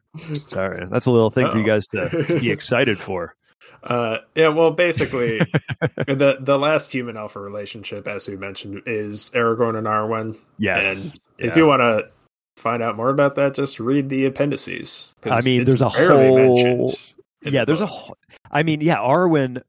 Sorry, 0.47 0.85
that's 0.91 1.07
a 1.07 1.11
little 1.11 1.31
thing 1.31 1.49
for 1.51 1.59
you 1.59 1.65
guys 1.65 1.87
to, 1.89 2.09
to 2.09 2.41
be 2.41 2.51
excited 2.51 2.99
for. 2.99 3.35
Uh, 3.83 4.19
yeah, 4.35 4.49
well, 4.49 4.71
basically, 4.71 5.39
the 6.07 6.39
the 6.41 6.59
last 6.59 6.93
human 6.93 7.17
alpha 7.17 7.39
relationship, 7.41 8.09
as 8.09 8.27
we 8.29 8.37
mentioned, 8.37 8.83
is 8.87 9.31
Aragorn 9.35 9.77
and 9.77 9.87
Arwen. 9.87 10.37
Yes, 10.59 11.03
And 11.03 11.21
Yeah. 11.39 11.47
if 11.49 11.57
you 11.57 11.67
want 11.67 11.81
to 11.81 12.09
find 12.57 12.83
out 12.83 12.97
more 12.97 13.11
about 13.11 13.35
that, 13.35 13.55
just 13.55 13.81
read 13.81 14.09
the 14.09 14.25
appendices. 14.27 15.13
I 15.25 15.43
mean, 15.43 15.65
there's 15.65 15.83
a 15.83 15.89
whole- 15.89 16.95
yeah, 17.43 17.61
the 17.61 17.67
there's 17.67 17.81
a. 17.83 17.87
whole- 17.87 18.17
I 18.51 18.63
mean, 18.63 18.81
yeah, 18.81 18.97
Arwen 18.97 19.63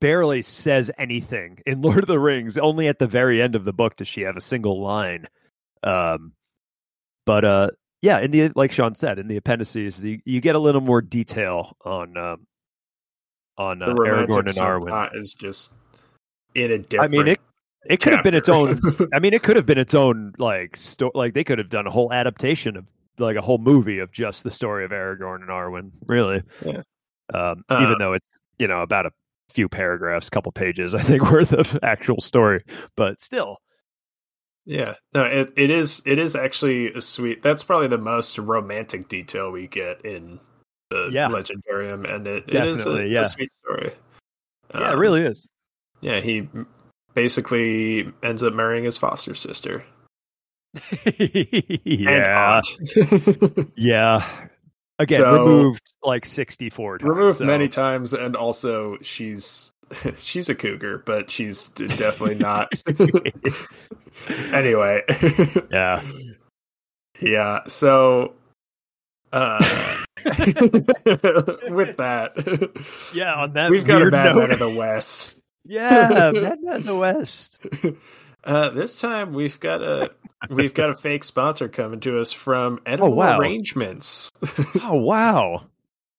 barely 0.00 0.40
says 0.42 0.90
anything 0.96 1.58
in 1.66 1.82
Lord 1.82 1.98
of 1.98 2.06
the 2.06 2.18
Rings. 2.18 2.56
Only 2.56 2.88
at 2.88 2.98
the 2.98 3.06
very 3.06 3.42
end 3.42 3.54
of 3.54 3.64
the 3.64 3.72
book 3.72 3.96
does 3.96 4.08
she 4.08 4.22
have 4.22 4.36
a 4.36 4.40
single 4.40 4.80
line. 4.80 5.26
Um, 5.82 6.32
but 7.26 7.44
uh, 7.44 7.70
yeah, 8.00 8.20
in 8.20 8.30
the 8.30 8.50
like 8.54 8.72
Sean 8.72 8.94
said, 8.94 9.18
in 9.18 9.28
the 9.28 9.36
appendices, 9.36 10.02
you, 10.02 10.20
you 10.24 10.40
get 10.40 10.54
a 10.54 10.58
little 10.58 10.80
more 10.80 11.02
detail 11.02 11.76
on 11.84 12.16
um, 12.16 12.46
on 13.58 13.82
uh, 13.82 13.88
Aragorn 13.88 14.46
and 14.46 14.48
Arwen. 14.48 15.10
is 15.14 15.34
just 15.34 15.74
in 16.54 16.70
a 16.70 16.78
different. 16.78 17.14
I 17.14 17.16
mean, 17.16 17.28
it 17.28 17.40
it 17.84 18.00
could 18.00 18.12
have 18.14 18.24
been 18.24 18.34
its 18.34 18.48
own. 18.48 18.80
I 19.12 19.18
mean, 19.18 19.34
it 19.34 19.42
could 19.42 19.56
have 19.56 19.66
been 19.66 19.78
its 19.78 19.94
own 19.94 20.32
like 20.38 20.76
sto- 20.76 21.12
like 21.14 21.34
they 21.34 21.44
could 21.44 21.58
have 21.58 21.68
done 21.68 21.86
a 21.86 21.90
whole 21.90 22.12
adaptation 22.12 22.76
of 22.76 22.86
like 23.18 23.36
a 23.36 23.40
whole 23.40 23.58
movie 23.58 23.98
of 23.98 24.12
just 24.12 24.44
the 24.44 24.50
story 24.50 24.84
of 24.84 24.92
Aragorn 24.92 25.42
and 25.42 25.50
Arwen. 25.50 25.90
Really, 26.06 26.42
Yeah. 26.64 26.82
Um, 27.34 27.64
Uh, 27.68 27.80
even 27.82 27.96
though 27.98 28.14
it's 28.14 28.28
you 28.58 28.68
know 28.68 28.80
about 28.82 29.06
a 29.06 29.10
few 29.50 29.68
paragraphs, 29.68 30.30
couple 30.30 30.52
pages, 30.52 30.94
I 30.94 31.02
think 31.02 31.30
worth 31.30 31.52
of 31.52 31.76
actual 31.82 32.20
story, 32.20 32.64
but 32.96 33.20
still, 33.20 33.58
yeah, 34.64 34.94
no, 35.14 35.24
it, 35.24 35.52
it 35.56 35.70
is. 35.70 36.02
It 36.04 36.18
is 36.18 36.36
actually 36.36 36.92
a 36.92 37.00
sweet. 37.00 37.42
That's 37.42 37.64
probably 37.64 37.88
the 37.88 37.98
most 37.98 38.38
romantic 38.38 39.08
detail 39.08 39.50
we 39.50 39.66
get 39.66 40.04
in 40.04 40.40
the 40.90 41.10
Yeah. 41.12 41.28
Legendarium, 41.28 42.12
and 42.12 42.26
it, 42.26 42.44
it 42.48 42.64
is 42.64 42.86
a, 42.86 43.06
yeah. 43.06 43.20
a 43.20 43.24
sweet 43.24 43.50
story. 43.52 43.92
yeah, 44.74 44.88
it 44.90 44.94
Um, 44.94 44.98
really 44.98 45.22
is. 45.22 45.46
Yeah, 46.00 46.20
he 46.20 46.48
basically 47.14 48.12
ends 48.22 48.42
up 48.42 48.52
marrying 48.54 48.84
his 48.84 48.96
foster 48.96 49.34
sister. 49.34 49.84
yeah, 51.84 52.60
yeah. 53.76 54.24
Again, 55.00 55.18
So- 55.18 55.32
removed 55.44 55.82
like 56.02 56.26
sixty-four 56.26 56.98
times. 56.98 57.08
removed 57.08 57.36
so- 57.38 57.44
many 57.44 57.68
times, 57.68 58.12
and 58.12 58.36
also 58.36 58.98
she's 59.02 59.72
she's 60.16 60.48
a 60.48 60.54
cougar, 60.54 61.02
but 61.04 61.30
she's 61.30 61.68
definitely 61.68 62.36
not. 62.36 62.72
anyway, 64.52 65.02
Yeah. 65.70 66.02
yeah. 67.20 67.60
So, 67.66 68.34
uh, 69.32 69.87
with 71.74 71.96
that, 71.96 72.72
Yeah, 73.14 73.34
on 73.34 73.52
that 73.52 73.70
we've 73.70 73.84
got 73.84 74.02
a 74.02 74.10
bad 74.10 74.34
note. 74.34 74.40
man 74.40 74.50
of 74.52 74.58
the 74.58 74.70
West. 74.70 75.34
Yeah, 75.64 76.32
Batman 76.32 76.76
of 76.76 76.84
the 76.84 76.96
West. 76.96 77.60
Uh, 78.44 78.70
this 78.70 78.98
time 78.98 79.32
we've 79.32 79.58
got 79.58 79.82
a 79.82 80.10
we've 80.48 80.72
got 80.72 80.90
a 80.90 80.94
fake 80.94 81.24
sponsor 81.24 81.68
coming 81.68 81.98
to 82.00 82.18
us 82.20 82.32
from 82.32 82.80
Edible 82.86 83.14
wow. 83.14 83.38
Arrangements. 83.38 84.32
Oh 84.82 84.94
wow! 84.94 85.66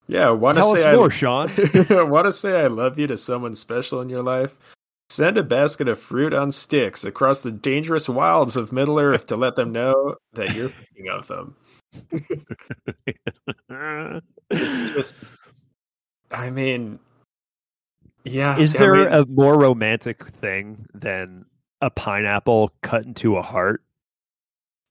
yeah, 0.08 0.30
want 0.30 0.58
to 0.58 0.64
say 0.64 0.94
more, 0.94 1.10
I, 1.10 1.14
Sean. 1.14 1.48
want 1.90 2.26
to 2.26 2.32
say 2.34 2.60
I 2.62 2.68
love 2.68 3.00
you 3.00 3.08
to 3.08 3.18
someone 3.18 3.56
special 3.56 4.02
in 4.02 4.10
your 4.10 4.22
life. 4.22 4.60
Send 5.08 5.38
a 5.38 5.44
basket 5.44 5.88
of 5.88 5.98
fruit 5.98 6.34
on 6.34 6.52
sticks 6.52 7.04
across 7.04 7.42
the 7.42 7.52
dangerous 7.52 8.10
wilds 8.10 8.58
of 8.58 8.74
Middle 8.74 9.00
Earth 9.00 9.26
to 9.28 9.38
let 9.38 9.56
them 9.56 9.72
know 9.72 10.18
that 10.34 10.54
you're 10.54 10.70
thinking 10.70 11.10
of 11.10 11.26
them. 11.28 11.56
It's 14.50 14.82
just, 14.92 15.16
I 16.32 16.50
mean, 16.50 17.00
yeah. 18.24 18.58
Is 18.58 18.76
I 18.76 18.80
there 18.80 18.96
mean, 18.96 19.08
a 19.14 19.26
more 19.26 19.58
romantic 19.58 20.28
thing 20.28 20.86
than 20.94 21.46
a 21.82 21.90
pineapple 21.90 22.72
cut 22.82 23.06
into 23.06 23.38
a 23.38 23.42
heart? 23.42 23.84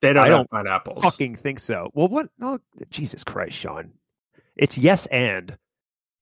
they 0.01 0.13
don't 0.13 0.25
I 0.25 0.29
don't 0.29 0.51
pineapples. 0.51 1.03
Fucking 1.03 1.37
think 1.37 1.61
so. 1.61 1.91
Well, 1.95 2.09
what? 2.09 2.29
No, 2.39 2.59
Jesus 2.91 3.25
Christ, 3.25 3.57
Sean. 3.57 3.93
It's 4.57 4.79
yes 4.79 5.07
and. 5.07 5.57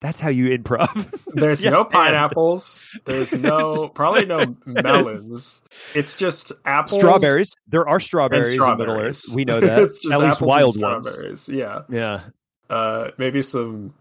That's 0.02 0.20
how 0.20 0.28
you 0.28 0.56
improv. 0.56 0.88
There's 1.34 1.64
Yes 1.64 1.72
no 1.72 1.84
and. 1.84 1.92
pineapples. 1.92 2.84
There's 3.06 3.32
no 3.34 3.88
probably 3.88 4.26
no 4.26 4.54
melons. 4.66 5.62
It's 5.94 6.16
just 6.16 6.52
apples, 6.66 7.00
Strawberries. 7.00 7.52
There 7.68 7.88
are 7.88 7.94
and 7.96 8.02
strawberries, 8.02 8.52
in 8.52 8.60
Middle 8.60 8.76
strawberries. 8.76 9.24
Earth. 9.30 9.34
We 9.36 9.44
know 9.46 9.60
that. 9.60 9.78
it's 9.78 9.98
just 10.00 10.12
At 10.14 10.20
least 10.20 10.40
wild 10.42 10.74
and 10.76 10.82
ones. 10.82 11.08
strawberries. 11.08 11.48
Yeah. 11.48 11.82
Yeah. 11.88 12.20
Uh, 12.68 13.10
maybe 13.16 13.40
some. 13.42 13.94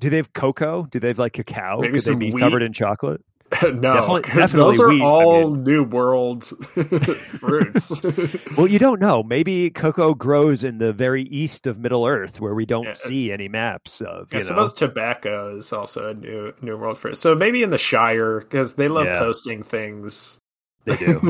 Do 0.00 0.10
they 0.10 0.16
have 0.16 0.32
cocoa? 0.32 0.84
Do 0.90 0.98
they 0.98 1.08
have 1.08 1.18
like 1.18 1.34
cacao? 1.34 1.78
Maybe 1.80 1.98
Could 1.98 2.00
they 2.06 2.14
be 2.14 2.32
wheat. 2.32 2.40
covered 2.40 2.62
in 2.62 2.72
chocolate? 2.72 3.22
no, 3.62 3.94
Definitely- 3.94 4.22
definitely 4.34 4.58
those 4.58 4.80
are 4.80 4.88
wheat, 4.88 5.02
I 5.02 5.04
all 5.04 5.54
New 5.54 5.82
World 5.84 6.44
fruits. 7.38 8.02
Well, 8.56 8.66
you 8.66 8.78
don't 8.78 9.00
know. 9.00 9.22
Maybe 9.22 9.70
cocoa 9.70 10.14
grows 10.14 10.62
in 10.64 10.78
the 10.78 10.92
very 10.92 11.24
east 11.24 11.66
of 11.66 11.78
Middle 11.78 12.06
Earth, 12.06 12.40
where 12.40 12.54
we 12.54 12.64
don't 12.66 12.84
Yeah. 12.84 12.94
see 12.94 13.32
any 13.32 13.48
maps 13.48 14.00
of. 14.00 14.32
You 14.32 14.38
know? 14.38 14.44
suppose 14.44 14.72
tobacco 14.72 15.56
is 15.56 15.72
also 15.72 16.08
a 16.10 16.14
new 16.14 16.52
New 16.62 16.76
World 16.76 16.98
fruit. 16.98 17.16
So 17.18 17.34
maybe 17.34 17.62
in 17.62 17.70
the 17.70 17.78
Shire 17.78 18.40
because 18.40 18.74
they 18.74 18.88
love 18.88 19.06
Yeah. 19.06 19.18
posting 19.18 19.62
things. 19.62 20.38
they 20.86 20.96
do. 20.96 21.20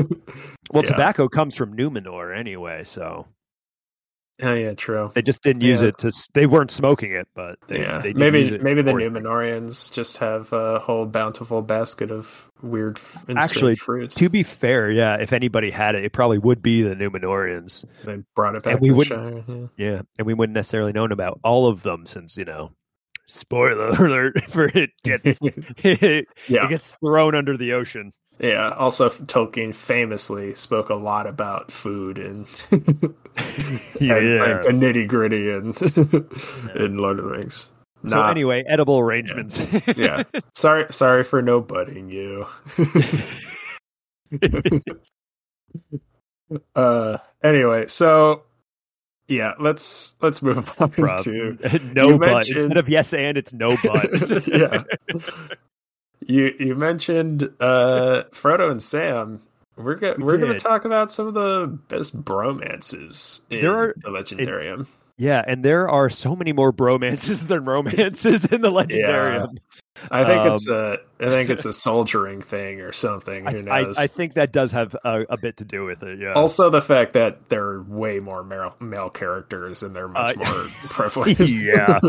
Well, 0.71 0.83
Yeah. 0.83 0.91
tobacco 0.91 1.27
comes 1.27 1.55
from 1.55 1.73
Numenor 1.75 2.37
anyway, 2.37 2.83
so 2.85 3.25
Oh 4.43 4.53
yeah, 4.53 4.73
true. 4.73 5.11
they 5.13 5.21
just 5.21 5.43
didn't 5.43 5.61
use 5.61 5.81
Yeah. 5.81 5.89
it 5.89 5.97
to. 5.99 6.11
They 6.33 6.45
weren't 6.47 6.71
smoking 6.71 7.11
it, 7.11 7.27
but 7.35 7.57
they, 7.67 7.81
yeah, 7.81 7.99
they 7.99 8.13
maybe 8.13 8.57
maybe 8.57 8.81
the 8.81 8.91
Numenorians 8.91 9.91
just 9.93 10.17
have 10.17 10.51
a 10.53 10.79
whole 10.79 11.05
bountiful 11.05 11.61
basket 11.61 12.11
of 12.11 12.49
weird 12.61 12.99
and 13.27 13.37
Actually, 13.37 13.75
fruits. 13.75 14.15
To 14.15 14.29
be 14.29 14.43
fair, 14.43 14.91
yeah, 14.91 15.17
if 15.19 15.33
anybody 15.33 15.69
had 15.71 15.95
it, 15.95 16.05
it 16.05 16.11
probably 16.13 16.37
would 16.37 16.61
be 16.61 16.81
the 16.83 16.95
Numenorians. 16.95 17.83
they 18.05 18.17
brought 18.35 18.55
it 18.55 18.63
back. 18.63 18.73
and 18.73 18.81
we 18.81 18.89
to 18.89 18.95
wouldn't- 18.95 19.45
Shire, 19.47 19.55
yeah. 19.77 19.91
Yeah, 19.91 20.01
and 20.17 20.25
we 20.27 20.33
wouldn't 20.33 20.55
necessarily 20.55 20.91
known 20.93 21.11
about 21.11 21.39
all 21.43 21.67
of 21.67 21.83
them 21.83 22.05
since 22.05 22.37
you 22.37 22.45
know. 22.45 22.71
Spoiler 23.27 23.89
alert! 24.05 24.43
For 24.49 24.65
it 24.65 24.89
gets 25.03 25.37
it 25.41 26.27
yeah, 26.47 26.67
gets 26.67 26.97
thrown 27.03 27.35
under 27.35 27.55
the 27.57 27.73
ocean. 27.73 28.11
Yeah. 28.41 28.69
Also, 28.77 29.07
Tolkien 29.09 29.73
famously 29.73 30.55
spoke 30.55 30.89
a 30.89 30.95
lot 30.95 31.27
about 31.27 31.71
food 31.71 32.17
and, 32.17 32.45
Yeah. 33.99 34.17
and 34.17 34.39
like, 34.39 34.61
the 34.63 34.71
nitty 34.73 35.07
gritty 35.07 35.49
and 35.51 35.79
in 36.75 36.97
Lord 36.97 37.19
of 37.19 37.25
the 37.25 37.31
Rings. 37.31 37.69
So 38.07 38.15
Nah, 38.17 38.29
anyway, 38.31 38.63
edible 38.67 38.97
arrangements. 38.99 39.61
yeah. 39.95 40.23
Sorry, 40.55 40.87
sorry 40.91 41.23
for 41.23 41.41
no 41.41 41.61
budding 41.61 42.09
you. 42.09 42.47
uh. 46.75 47.17
Anyway, 47.43 47.87
so 47.87 48.43
yeah, 49.27 49.53
let's 49.59 50.13
let's 50.21 50.41
move 50.41 50.57
on 50.79 50.91
Rob. 50.97 51.19
to 51.23 51.57
no 51.93 52.17
but 52.17 52.47
instead 52.49 52.77
of 52.77 52.89
yes 52.89 53.13
and 53.13 53.37
it's 53.37 53.53
no 53.53 53.77
but. 53.83 54.47
yeah. 54.47 54.83
You 56.25 56.53
you 56.59 56.75
mentioned 56.75 57.49
uh 57.59 58.23
Frodo 58.31 58.69
and 58.71 58.81
Sam. 58.81 59.41
We're 59.75 59.95
go- 59.95 60.15
We 60.17 60.23
we're 60.23 60.37
going 60.37 60.53
to 60.53 60.59
talk 60.59 60.85
about 60.85 61.11
some 61.11 61.27
of 61.27 61.33
the 61.33 61.65
best 61.87 62.15
bromances 62.23 63.39
in 63.49 63.61
There 63.61 63.73
are- 63.75 63.95
the 63.97 64.09
Legendarium. 64.09 64.85
yeah, 65.17 65.43
and 65.47 65.63
there 65.65 65.89
are 65.89 66.09
so 66.09 66.35
many 66.35 66.53
more 66.53 66.71
bromances 66.71 67.47
than 67.47 67.65
romances 67.65 68.45
in 68.45 68.61
the 68.61 68.71
legendarium. 68.71 69.57
I 70.09 70.23
think 70.23 70.45
it's 70.45 70.67
Um, 70.67 70.75
a 70.75 70.97
I 71.25 71.29
think 71.29 71.49
it's 71.49 71.65
a 71.65 71.73
soldiering 71.87 72.41
thing 72.41 72.81
or 72.81 72.91
something. 72.91 73.45
Who 73.45 73.57
I, 73.69 73.79
I, 73.79 73.81
knows? 73.83 73.97
I 73.97 74.07
think 74.07 74.33
that 74.33 74.51
does 74.51 74.71
have 74.71 74.95
a, 75.03 75.25
a 75.29 75.37
bit 75.37 75.57
to 75.57 75.65
do 75.65 75.83
with 75.85 76.01
it. 76.03 76.19
Yeah. 76.19 76.33
also, 76.33 76.69
the 76.69 76.81
fact 76.81 77.13
that 77.13 77.49
there 77.49 77.63
are 77.65 77.83
way 77.83 78.19
more 78.19 78.43
male, 78.43 78.75
male 78.79 79.09
characters 79.09 79.83
and 79.83 79.95
they're 79.95 80.07
much 80.07 80.35
Uh, 80.35 80.39
more 80.39 80.65
prevalent. 80.89 81.39
yeah, 81.51 81.99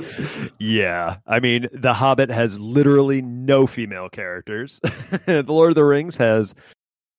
yeah. 0.58 1.16
I 1.26 1.40
mean, 1.40 1.68
The 1.72 1.92
Hobbit 1.92 2.30
has 2.30 2.58
literally 2.58 3.20
no 3.20 3.66
female 3.66 4.08
characters. 4.08 4.80
the 5.26 5.44
Lord 5.46 5.70
of 5.70 5.74
the 5.74 5.84
Rings 5.84 6.16
has 6.16 6.54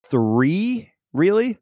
three. 0.10 0.90
Really? 1.14 1.60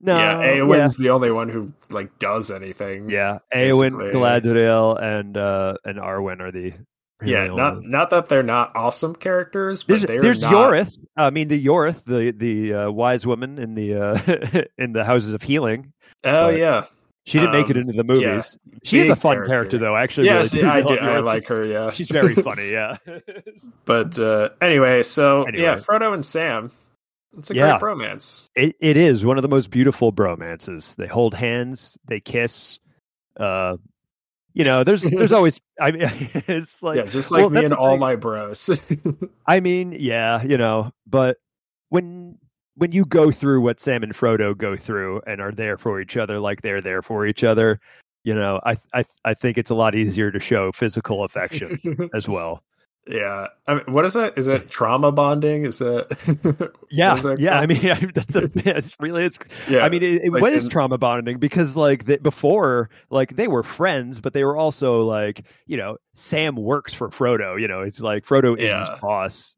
No. 0.00 0.16
yeah, 0.16 0.42
Eowyn's 0.58 0.96
the 0.96 1.10
only 1.10 1.30
one 1.32 1.48
who 1.48 1.72
like 1.90 2.18
does 2.20 2.50
anything. 2.52 3.10
Yeah, 3.10 3.38
yeah. 3.52 3.66
Eowyn, 3.70 3.98
basically. 3.98 4.12
Galadriel, 4.12 5.00
and 5.02 5.36
uh, 5.36 5.74
and 5.84 5.98
Arwen 5.98 6.40
are 6.40 6.52
the. 6.52 6.72
Really 7.20 7.32
yeah. 7.32 7.46
Not 7.48 7.74
ones. 7.76 7.84
not 7.88 8.10
that 8.10 8.28
they're 8.28 8.42
not 8.44 8.72
awesome 8.76 9.14
characters, 9.16 9.82
but 9.82 10.00
There's, 10.02 10.22
there's 10.22 10.42
not, 10.42 10.72
Ioreth. 10.72 10.96
I 11.16 11.30
mean, 11.30 11.48
the 11.48 11.64
Ioreth, 11.66 12.04
the 12.04 12.30
the 12.30 12.74
uh, 12.74 12.90
wise 12.90 13.26
woman 13.26 13.58
in 13.58 13.74
the 13.74 13.94
uh, 13.94 14.62
in 14.78 14.92
the 14.92 15.02
Houses 15.04 15.34
of 15.34 15.42
Healing. 15.42 15.92
Oh 16.24 16.46
but- 16.52 16.56
yeah, 16.58 16.84
She 17.26 17.38
didn't 17.40 17.52
make 17.54 17.70
it 17.70 17.76
Um, 17.76 17.82
into 17.82 17.92
the 17.94 18.04
movies. 18.04 18.56
she 18.84 19.00
is 19.00 19.10
a 19.10 19.16
fun 19.16 19.34
character. 19.34 19.50
character, 19.50 19.78
though. 19.78 19.94
I 19.96 20.02
actually, 20.04 20.26
yeah, 20.28 20.34
really 20.36 20.48
she- 20.48 20.60
do 20.60 20.68
I 20.68 20.82
do. 20.82 20.94
I 20.94 21.18
like 21.18 21.48
her. 21.48 21.64
Yeah, 21.66 21.90
She's 21.90 22.08
very 22.08 22.34
funny. 22.36 22.70
Yeah. 22.72 22.96
But 23.84 24.18
uh, 24.18 24.50
anyway, 24.60 25.02
so 25.02 25.42
Anyway. 25.44 25.64
yeah, 25.64 25.74
Frodo 25.74 26.14
and 26.14 26.24
Sam. 26.24 26.70
It's 27.36 27.50
a 27.50 27.54
Yeah. 27.54 27.78
great 27.78 27.86
romance. 27.88 28.48
It 28.54 28.76
it 28.80 28.96
is 28.96 29.24
one 29.24 29.38
of 29.38 29.42
the 29.42 29.48
most 29.48 29.70
beautiful 29.70 30.12
bromances. 30.12 30.94
They 30.96 31.06
hold 31.06 31.34
hands, 31.34 31.98
they 32.06 32.20
kiss. 32.20 32.78
Uh, 33.38 33.76
you 34.58 34.64
know, 34.64 34.82
there's 34.84 35.02
there's 35.10 35.32
always 35.32 35.60
I 35.80 35.92
mean, 35.92 36.02
it's 36.12 36.82
like 36.82 36.96
yeah, 36.96 37.04
just 37.04 37.30
like 37.30 37.40
well, 37.40 37.50
me 37.50 37.64
and 37.64 37.72
all 37.72 37.92
thing. 37.92 38.00
my 38.00 38.16
bros. 38.16 38.78
I 39.46 39.60
mean, 39.60 39.96
yeah, 39.98 40.42
you 40.42 40.58
know, 40.58 40.92
but 41.06 41.38
when 41.88 42.36
when 42.74 42.92
you 42.92 43.06
go 43.06 43.30
through 43.30 43.60
what 43.62 43.80
Sam 43.80 44.02
and 44.02 44.12
Frodo 44.12 44.56
go 44.56 44.76
through 44.76 45.22
and 45.26 45.40
are 45.40 45.52
there 45.52 45.78
for 45.78 46.00
each 46.00 46.16
other 46.16 46.38
like 46.38 46.62
they're 46.62 46.80
there 46.80 47.02
for 47.02 47.26
each 47.26 47.44
other, 47.44 47.80
you 48.24 48.34
know, 48.34 48.60
I 48.66 48.76
I 48.92 49.04
I 49.24 49.32
think 49.32 49.56
it's 49.56 49.70
a 49.70 49.76
lot 49.76 49.94
easier 49.94 50.30
to 50.32 50.40
show 50.40 50.72
physical 50.72 51.22
affection 51.22 51.78
as 52.12 52.28
well. 52.28 52.62
Yeah, 53.08 53.46
I 53.66 53.74
mean, 53.74 53.84
what 53.88 54.04
is 54.04 54.14
that? 54.14 54.36
Is 54.36 54.46
that 54.46 54.68
trauma 54.68 55.10
bonding? 55.12 55.64
Is 55.64 55.78
that? 55.78 56.72
Yeah, 56.90 57.10
what 57.10 57.18
is 57.18 57.24
that 57.24 57.38
yeah. 57.40 57.58
I 57.58 57.66
mean, 57.66 57.86
I, 57.90 58.10
that's 58.14 58.34
a 58.36 58.50
it's 58.54 58.96
really 59.00 59.24
it's 59.24 59.38
yeah. 59.68 59.80
I 59.84 59.88
mean, 59.88 60.02
it, 60.02 60.24
it 60.24 60.32
like 60.32 60.42
was 60.42 60.64
in- 60.64 60.70
trauma 60.70 60.98
bonding 60.98 61.38
because, 61.38 61.76
like, 61.76 62.04
the, 62.06 62.18
before, 62.18 62.90
like, 63.10 63.36
they 63.36 63.48
were 63.48 63.62
friends, 63.62 64.20
but 64.20 64.32
they 64.32 64.44
were 64.44 64.56
also 64.56 65.00
like, 65.00 65.44
you 65.66 65.76
know, 65.76 65.96
Sam 66.14 66.56
works 66.56 66.94
for 66.94 67.08
Frodo. 67.08 67.60
You 67.60 67.68
know, 67.68 67.82
it's 67.82 68.00
like 68.00 68.24
Frodo 68.24 68.56
is 68.56 68.64
Yeah. 68.64 68.90
his 68.90 69.00
boss. 69.00 69.56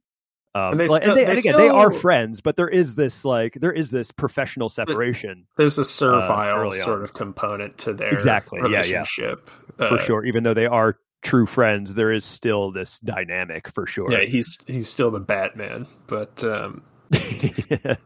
Um, 0.55 0.73
And 0.73 0.81
they 0.81 0.89
like- 0.89 1.03
still- 1.03 1.15
they, 1.15 1.25
they 1.25 1.31
and 1.31 1.39
again, 1.39 1.57
they 1.57 1.69
are 1.69 1.93
friends, 1.93 2.41
but 2.41 2.57
there 2.57 2.69
is 2.69 2.97
this 2.97 3.25
like 3.25 3.55
there 3.55 3.73
is 3.73 3.93
this 3.93 4.11
professional 4.11 4.69
separation 4.69 5.47
there's 5.57 5.79
a 5.79 5.85
servile 5.85 6.69
uh, 6.69 6.71
sort 6.73 7.03
of 7.05 7.15
component 7.15 7.79
to 7.79 7.93
their 7.93 8.09
Exactly, 8.13 8.59
yeah, 8.59 8.67
yeah. 8.69 8.77
relationship. 8.81 9.49
for 9.79 9.85
Uh, 9.85 9.99
sure. 9.99 10.25
Even 10.25 10.43
though 10.43 10.55
they 10.55 10.67
are 10.67 10.97
true 11.23 11.47
friends, 11.47 11.95
there 11.95 12.13
is 12.13 12.25
still 12.25 12.73
this 12.73 12.99
dynamic 13.01 13.69
for 13.69 13.87
sure. 13.87 14.11
Yeah, 14.11 14.21
he's 14.25 14.59
he's 14.67 14.89
still 14.89 15.11
the 15.11 15.21
Batman, 15.21 15.87
but 16.07 16.43
um, 16.45 16.83
Yeah. 17.11 17.97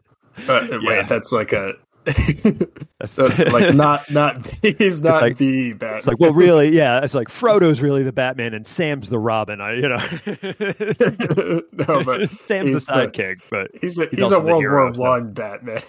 but 0.47 0.69
Yeah. 0.71 0.79
wait, 0.83 1.07
that's 1.07 1.31
like 1.31 1.53
a 1.53 1.73
that's 2.99 3.17
like 3.17 3.73
not 3.73 4.11
not 4.11 4.37
he's 4.61 5.01
not 5.01 5.23
like- 5.23 5.37
the 5.37 5.73
Batman. 5.73 5.97
It's 5.97 6.05
like, 6.07 6.19
well, 6.19 6.33
really, 6.33 6.69
yeah. 6.69 6.99
It's 7.03 7.15
like 7.15 7.29
Frodo's 7.29 7.81
really 7.81 8.03
the 8.03 8.11
Batman 8.13 8.53
and 8.53 8.67
Sam's 8.67 9.09
the 9.09 9.17
Robin. 9.17 9.59
I, 9.59 9.73
you 9.73 9.89
know, 9.89 11.61
no, 11.71 12.03
but 12.03 12.29
Sam's 12.45 12.85
the- 12.85 12.93
sidekick. 12.93 13.37
But 13.49 13.71
he's 13.81 13.97
a 13.97 14.05
He's 14.07 14.19
he's, 14.19 14.31
a 14.31 14.39
World 14.39 14.63
War 14.65 14.91
One 14.91 15.33
Batman. 15.33 15.81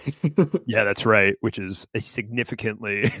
yeah, 0.65 0.83
that's 0.85 1.05
right. 1.05 1.35
Which 1.41 1.59
is 1.59 1.85
a 1.93 2.01
significantly 2.01 3.11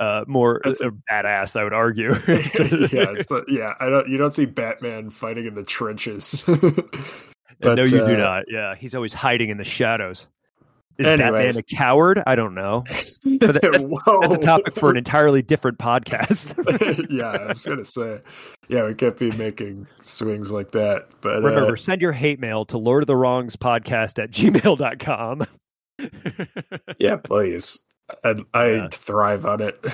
uh, 0.00 0.24
more 0.26 0.60
That's 0.64 0.80
uh, 0.80 0.90
badass, 1.10 1.58
I 1.58 1.64
would 1.64 1.72
argue. 1.72 2.10
yeah, 2.28 3.14
yeah. 3.48 3.74
I 3.80 3.88
don't. 3.88 4.08
You 4.08 4.16
don't 4.16 4.32
see 4.32 4.46
Batman 4.46 5.10
fighting 5.10 5.46
in 5.46 5.54
the 5.54 5.64
trenches. 5.64 6.44
no, 6.48 6.60
But, 7.60 7.90
you 7.90 8.02
uh, 8.02 8.08
do 8.08 8.16
not. 8.16 8.44
Yeah, 8.48 8.74
he's 8.76 8.94
always 8.94 9.12
hiding 9.12 9.50
in 9.50 9.56
the 9.56 9.64
shadows. 9.64 10.26
Is 10.98 11.08
Batman 11.08 11.34
Anyways. 11.34 11.58
a 11.58 11.62
coward? 11.62 12.22
I 12.26 12.34
don't 12.34 12.54
know. 12.54 12.84
But 13.38 13.60
that's, 13.62 13.84
that's 13.84 14.34
a 14.34 14.38
topic 14.38 14.74
for 14.74 14.90
an 14.90 14.96
entirely 14.96 15.42
different 15.42 15.78
podcast. 15.78 16.56
yeah, 17.08 17.28
I 17.28 17.46
was 17.46 17.64
gonna 17.64 17.84
say. 17.84 18.20
Yeah, 18.68 18.84
we 18.84 18.94
can't 18.94 19.16
be 19.16 19.30
making 19.32 19.86
swings 20.00 20.50
like 20.50 20.72
that. 20.72 21.08
But 21.20 21.42
Remember, 21.42 21.74
uh, 21.74 21.76
send 21.76 22.02
your 22.02 22.12
hate 22.12 22.40
mail 22.40 22.64
to 22.66 22.78
Lord 22.78 23.04
of 23.04 23.06
the 23.06 23.16
Wrongs 23.16 23.54
podcast 23.56 24.22
at 24.22 24.30
gmail.com. 24.32 25.46
yeah, 26.98 27.16
please. 27.16 27.78
I, 28.24 28.34
I 28.54 28.66
Yeah. 28.72 28.88
thrive 28.92 29.44
on 29.46 29.60
it. 29.62 29.84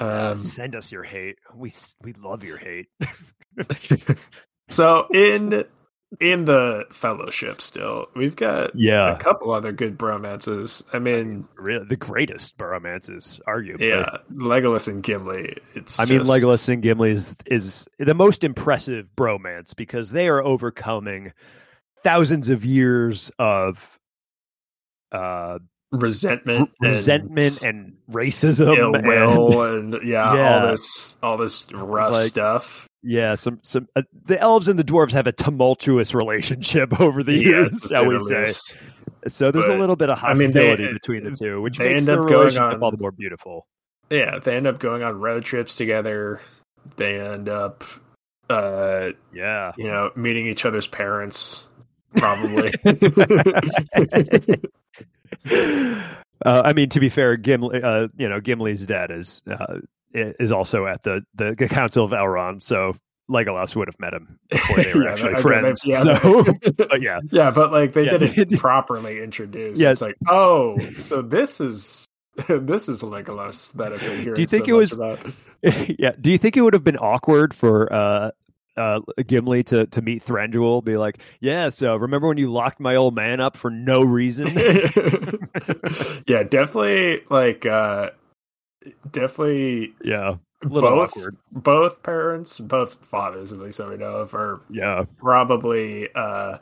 Um, 0.00 0.38
Send 0.38 0.76
us 0.76 0.92
your 0.92 1.02
hate. 1.02 1.38
We 1.54 1.72
we 2.02 2.12
love 2.14 2.44
your 2.44 2.56
hate. 2.56 2.86
so 4.70 5.06
in 5.12 5.64
in 6.20 6.46
the 6.46 6.86
fellowship 6.90 7.60
still. 7.60 8.06
We've 8.16 8.34
got 8.36 8.74
Yeah. 8.74 9.12
a 9.14 9.18
couple 9.18 9.50
other 9.50 9.72
good 9.72 9.98
bromances. 9.98 10.82
I 10.92 10.98
mean, 10.98 11.46
Really, 11.56 11.84
the 11.84 11.96
greatest 11.96 12.56
bromances, 12.56 13.38
arguably. 13.46 13.88
yeah, 13.90 14.16
Legolas 14.32 14.88
and 14.88 15.02
Gimli. 15.02 15.58
It's 15.74 16.00
I 16.00 16.06
mean, 16.06 16.20
just- 16.20 16.30
Legolas 16.30 16.66
and 16.70 16.82
Gimli 16.82 17.10
is, 17.10 17.36
is 17.44 17.86
the 17.98 18.14
most 18.14 18.42
impressive 18.42 19.06
bromance 19.18 19.76
because 19.76 20.10
they 20.10 20.28
are 20.28 20.42
overcoming 20.42 21.32
thousands 22.02 22.48
of 22.48 22.64
years 22.64 23.30
of 23.38 23.98
uh, 25.12 25.58
resentment, 25.92 26.70
resentment 26.80 27.64
and 27.64 27.94
racism. 28.10 28.76
ill 28.76 28.94
and- 28.94 29.06
will, 29.06 29.62
and, 29.76 29.94
yeah, 30.06 30.34
Yeah. 30.34 30.60
all 30.60 30.66
this, 30.70 31.18
all 31.22 31.36
this 31.36 31.66
rough 31.72 32.12
like- 32.12 32.26
stuff. 32.26 32.86
yeah, 33.02 33.34
some 33.34 33.60
some 33.62 33.88
uh, 33.96 34.02
the 34.26 34.38
elves 34.40 34.68
and 34.68 34.78
the 34.78 34.84
dwarves 34.84 35.12
have 35.12 35.26
a 35.26 35.32
tumultuous 35.32 36.14
relationship 36.14 37.00
over 37.00 37.22
the 37.22 37.32
Yeah, 37.34 37.40
years, 37.40 37.86
shall 37.90 38.06
we 38.06 38.18
say? 38.20 38.46
So 39.26 39.50
there's 39.50 39.66
a 39.68 39.76
little 39.76 39.96
bit 39.96 40.10
of 40.10 40.22
I 40.22 40.34
mean, 40.34 40.52
they- 40.52 40.68
hostility 40.70 40.92
between 40.92 41.24
the 41.24 41.32
two, 41.32 41.60
which 41.62 41.78
they 41.78 41.94
makes 41.94 42.06
end 42.06 42.18
the 42.18 42.22
up 42.22 42.28
going 42.28 42.38
relationship 42.40 42.74
on- 42.74 42.82
all 42.82 42.90
the 42.90 42.98
more 42.98 43.12
beautiful. 43.12 43.66
Yeah, 44.10 44.38
they 44.38 44.56
end 44.56 44.66
up 44.66 44.78
going 44.78 45.02
on 45.02 45.20
road 45.20 45.44
trips 45.44 45.74
together. 45.74 46.40
They 46.96 47.20
end 47.20 47.48
up, 47.50 47.84
uh, 48.48 49.10
Yeah. 49.34 49.72
you 49.76 49.84
know, 49.88 50.10
meeting 50.16 50.46
each 50.46 50.64
other's 50.64 50.86
parents. 50.86 51.68
Probably. 52.16 52.72
uh, 56.44 56.62
I 56.64 56.72
mean, 56.72 56.88
to 56.90 57.00
be 57.00 57.08
fair, 57.08 57.36
Gimli, 57.36 57.82
uh, 57.82 58.08
you 58.16 58.28
know, 58.28 58.40
Gimli's 58.40 58.86
dad 58.86 59.10
is 59.10 59.42
uh, 59.50 59.78
is 60.12 60.52
also 60.52 60.86
at 60.86 61.02
the, 61.02 61.22
the 61.34 61.54
the 61.56 61.68
Council 61.68 62.04
of 62.04 62.12
Elrond, 62.12 62.62
so 62.62 62.94
Legolas 63.30 63.76
would 63.76 63.88
have 63.88 63.98
met 64.00 64.14
him 64.14 64.38
before 64.50 64.76
they 64.76 64.92
were 64.94 65.04
Yeah, 65.04 65.12
actually 65.12 65.34
I- 65.34 65.40
friends. 65.40 65.86
yeah. 65.86 66.00
So, 66.02 66.44
but 66.76 67.02
yeah, 67.02 67.20
yeah, 67.30 67.50
but 67.50 67.72
like 67.72 67.92
they 67.92 68.04
Yeah. 68.06 68.18
didn't 68.18 68.58
properly 68.58 69.22
introduce. 69.22 69.78
Yeah. 69.80 69.90
It's 69.90 70.00
like, 70.00 70.16
oh, 70.28 70.78
so 70.98 71.22
this 71.22 71.60
is 71.60 72.06
this 72.48 72.88
is 72.88 73.02
Legolas 73.02 73.72
that 73.74 73.92
I've 73.92 74.00
been 74.00 74.20
hearing. 74.20 74.34
Do 74.34 74.40
you 74.42 74.46
think 74.46 74.66
so 74.66 74.70
it 74.74 74.78
was- 74.78 74.92
about. 74.92 75.18
yeah. 75.98 76.12
Do 76.20 76.30
you 76.30 76.38
think 76.38 76.56
it 76.56 76.62
would 76.62 76.72
have 76.74 76.84
been 76.84 76.96
awkward 76.98 77.52
for 77.52 77.92
uh, 77.92 78.30
uh, 78.78 79.00
Gimli 79.26 79.64
to 79.64 79.86
to 79.88 80.02
meet 80.02 80.24
Thranduil? 80.24 80.84
Be 80.84 80.96
like, 80.96 81.18
yeah. 81.40 81.68
So 81.70 81.96
remember 81.96 82.28
when 82.28 82.38
you 82.38 82.52
locked 82.52 82.80
my 82.80 82.96
old 82.96 83.14
man 83.14 83.40
up 83.40 83.56
for 83.56 83.70
no 83.70 84.02
reason? 84.02 84.48
yeah, 86.26 86.42
definitely. 86.44 87.22
Like, 87.30 87.66
uh 87.66 88.10
definitely. 89.10 89.94
yeah, 90.04 90.36
a 90.64 90.68
little 90.68 90.90
both 90.90 91.10
awkward. 91.16 91.36
both 91.52 92.02
parents, 92.02 92.60
both 92.60 93.04
fathers, 93.04 93.52
at 93.52 93.58
least 93.58 93.78
that 93.78 93.88
we 93.88 93.96
know 93.96 94.16
of, 94.16 94.34
are 94.34 94.60
Yeah, 94.70 95.04
probably 95.18 96.08
uh 96.14 96.58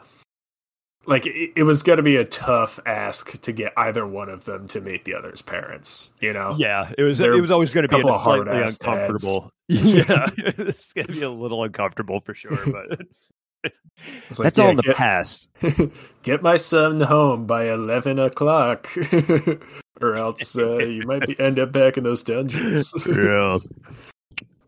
like 1.07 1.27
it, 1.27 1.53
it 1.57 1.63
was 1.63 1.83
going 1.83 1.99
to 1.99 2.03
be 2.03 2.17
a 2.17 2.25
tough 2.25 2.79
ask 2.87 3.41
to 3.43 3.53
get 3.53 3.73
either 3.77 4.07
one 4.07 4.29
of 4.29 4.45
them 4.45 4.69
to 4.69 4.81
meet 4.81 5.05
the 5.05 5.15
other's 5.15 5.43
parents. 5.43 6.13
You 6.21 6.33
know. 6.33 6.55
yeah. 6.57 6.93
It 6.99 7.03
was 7.03 7.19
They're 7.19 7.35
it 7.35 7.41
was 7.41 7.51
always 7.51 7.73
going 7.73 7.89
to 7.89 7.95
be 7.95 7.99
a 7.99 8.03
slightly 8.03 8.23
hard-ass 8.23 8.79
uncomfortable. 8.81 9.51
Yeah, 9.69 10.29
it's 10.37 10.93
going 10.93 11.09
to 11.09 11.13
be 11.13 11.23
a 11.23 11.31
little 11.31 11.65
uncomfortable 11.65 12.21
for 12.21 12.35
sure, 12.35 12.59
but. 12.67 13.01
Like, 14.31 14.37
That's 14.39 14.59
all 14.59 14.69
in 14.71 14.77
the 14.77 14.83
get- 14.83 14.97
past. 14.97 15.49
get 16.23 16.43
my 16.43 16.59
son 16.59 17.01
home 17.01 17.47
by 17.47 17.71
11 17.73 18.19
o'clock 18.19 18.89
or 20.03 20.15
else 20.15 20.57
uh, 20.59 20.77
you 20.77 21.05
might 21.07 21.27
be 21.27 21.35
end 21.41 21.59
up 21.59 21.73
back 21.73 21.97
in 21.97 22.05
those 22.05 22.23
dungeons 22.23 22.93
yeah. 23.07 23.59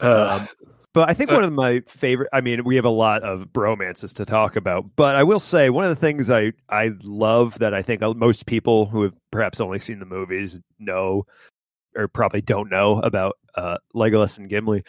uh, 0.00 0.38
Um, 0.40 0.48
But 0.94 1.10
I 1.10 1.14
think 1.14 1.30
Uh, 1.30 1.34
one 1.34 1.44
of 1.44 1.52
my 1.52 1.82
favorite 1.86 2.28
I 2.32 2.40
mean, 2.40 2.64
we 2.64 2.76
have 2.76 2.84
a 2.84 2.90
lot 2.90 3.22
of 3.22 3.48
bromances 3.52 4.12
to 4.14 4.24
talk 4.24 4.56
about, 4.56 4.84
but 4.96 5.16
I 5.16 5.22
will 5.22 5.40
say 5.40 5.70
one 5.70 5.84
of 5.84 5.90
the 5.90 6.00
things 6.00 6.30
I 6.30 6.52
I 6.70 6.92
love 7.02 7.58
that 7.58 7.74
I 7.74 7.82
think 7.82 8.00
most 8.16 8.46
people 8.46 8.86
who 8.86 9.02
have 9.02 9.14
perhaps 9.30 9.60
only 9.60 9.80
seen 9.80 9.98
the 9.98 10.06
movies 10.06 10.58
know 10.78 11.24
or 11.96 12.08
probably 12.08 12.40
don't 12.40 12.70
know 12.70 13.00
about 13.00 13.36
uh, 13.56 13.76
Legolas 13.94 14.38
and 14.38 14.48
Gimli. 14.48 14.84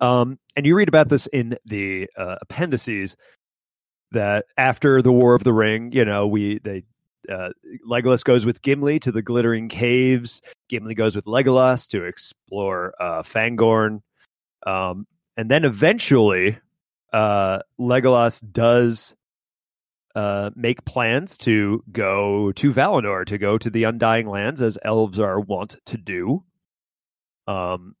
Um, 0.00 0.38
and 0.56 0.66
you 0.66 0.76
read 0.76 0.88
about 0.88 1.08
this 1.08 1.26
in 1.28 1.56
the 1.64 2.08
uh, 2.16 2.36
appendices 2.42 3.16
that 4.12 4.46
after 4.56 5.02
the 5.02 5.12
War 5.12 5.34
of 5.34 5.44
the 5.44 5.52
Ring, 5.52 5.92
you 5.92 6.04
know, 6.04 6.26
we 6.26 6.58
they 6.60 6.82
uh, 7.28 7.50
Legolas 7.88 8.24
goes 8.24 8.44
with 8.44 8.62
Gimli 8.62 8.98
to 9.00 9.12
the 9.12 9.22
Glittering 9.22 9.68
Caves. 9.68 10.42
Gimli 10.68 10.94
goes 10.94 11.14
with 11.16 11.24
Legolas 11.26 11.88
to 11.88 12.04
explore 12.04 12.94
uh, 13.00 13.22
Fangorn, 13.22 14.00
um, 14.64 15.06
and 15.36 15.50
then 15.50 15.64
eventually, 15.64 16.58
uh, 17.12 17.60
Legolas 17.78 18.42
does 18.52 19.14
uh, 20.14 20.50
make 20.54 20.84
plans 20.84 21.36
to 21.38 21.82
go 21.90 22.52
to 22.52 22.72
Valinor 22.72 23.26
to 23.26 23.38
go 23.38 23.58
to 23.58 23.70
the 23.70 23.84
Undying 23.84 24.28
Lands, 24.28 24.62
as 24.62 24.78
elves 24.82 25.18
are 25.18 25.40
wont 25.40 25.76
to 25.86 25.96
do. 25.96 26.44
Um, 27.46 27.94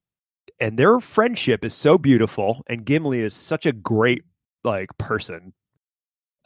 and 0.60 0.78
their 0.78 1.00
friendship 1.00 1.64
is 1.64 1.74
so 1.74 1.98
beautiful, 1.98 2.62
and 2.68 2.84
Gimli 2.84 3.20
is 3.20 3.34
such 3.34 3.66
a 3.66 3.72
great 3.72 4.22
like 4.62 4.96
person 4.96 5.52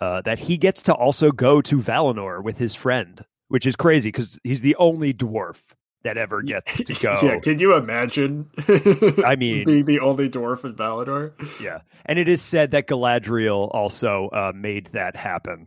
uh, 0.01 0.23
that 0.23 0.39
he 0.39 0.57
gets 0.57 0.83
to 0.85 0.95
also 0.95 1.31
go 1.31 1.61
to 1.63 1.79
Valinor 1.79 2.43
with 2.43 2.57
his 2.59 2.75
friend, 2.75 3.25
which 3.49 3.67
is 3.67 3.77
crazy 3.77 4.09
because 4.09 4.39
he's 4.45 4.63
the 4.63 4.77
only 4.77 5.13
dwarf 5.13 5.75
that 6.05 6.17
ever 6.17 6.43
gets 6.43 6.77
to 6.83 6.95
go. 7.03 7.19
yeah 7.23 7.39
can 7.41 7.59
you 7.59 7.75
imagine 7.75 8.49
I 9.25 9.37
mean- 9.39 9.65
being 9.65 9.85
the 9.85 10.01
only 10.01 10.29
dwarf 10.31 10.65
in 10.65 10.75
Valinor 10.75 11.33
Yeah, 11.61 11.81
and 12.07 12.19
it 12.19 12.29
is 12.29 12.41
said 12.43 12.71
that 12.73 12.87
Galadriel 12.87 13.69
also 13.75 14.29
uh, 14.33 14.53
made 14.55 14.87
that 14.93 15.17
happen 15.17 15.67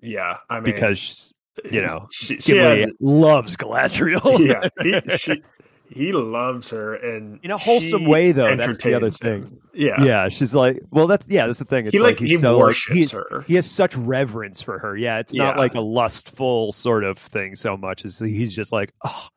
yeah 0.00 0.36
I 0.50 0.56
mean 0.56 0.64
because 0.74 1.32
you 1.70 1.82
know 1.82 2.06
she, 2.12 2.40
she 2.40 2.56
had, 2.56 2.90
loves 3.00 3.56
Galadriel. 3.56 4.38
yeah 4.46 4.68
he, 4.82 5.16
she, 5.18 5.42
he 5.94 6.12
loves 6.12 6.70
her 6.70 6.94
and 6.94 7.40
in 7.42 7.50
a 7.50 7.58
wholesome 7.58 8.04
way, 8.06 8.32
though. 8.32 8.54
That's 8.56 8.78
the 8.78 8.94
other 8.94 9.10
thing. 9.10 9.42
him. 9.42 9.58
yeah 9.74 10.02
Yeah, 10.02 10.28
she's 10.28 10.54
like, 10.54 10.80
well, 10.90 11.06
that's 11.06 11.26
yeah, 11.28 11.46
that's 11.46 11.58
the 11.58 11.64
thing. 11.64 11.86
It's 11.86 11.92
he 11.92 12.00
like, 12.00 12.20
like, 12.20 12.20
he's 12.20 12.30
he 12.30 12.36
so 12.38 12.52
like, 12.56 12.60
worships 12.66 12.94
he's, 12.96 13.10
her 13.12 13.44
he 13.46 13.54
has 13.54 13.70
such 13.70 13.96
reverence 13.96 14.60
for 14.60 14.78
her. 14.78 14.96
Yeah, 14.96 15.18
it's 15.18 15.34
not 15.34 15.56
like 15.56 15.74
a 15.74 15.80
lustful 15.80 16.72
sort 16.72 17.04
of 17.04 17.18
thing 17.18 17.56
so 17.56 17.76
much 17.76 18.04
as 18.04 18.18
he's 18.18 18.54
just 18.54 18.72
like, 18.72 18.92
oh, 19.04 19.28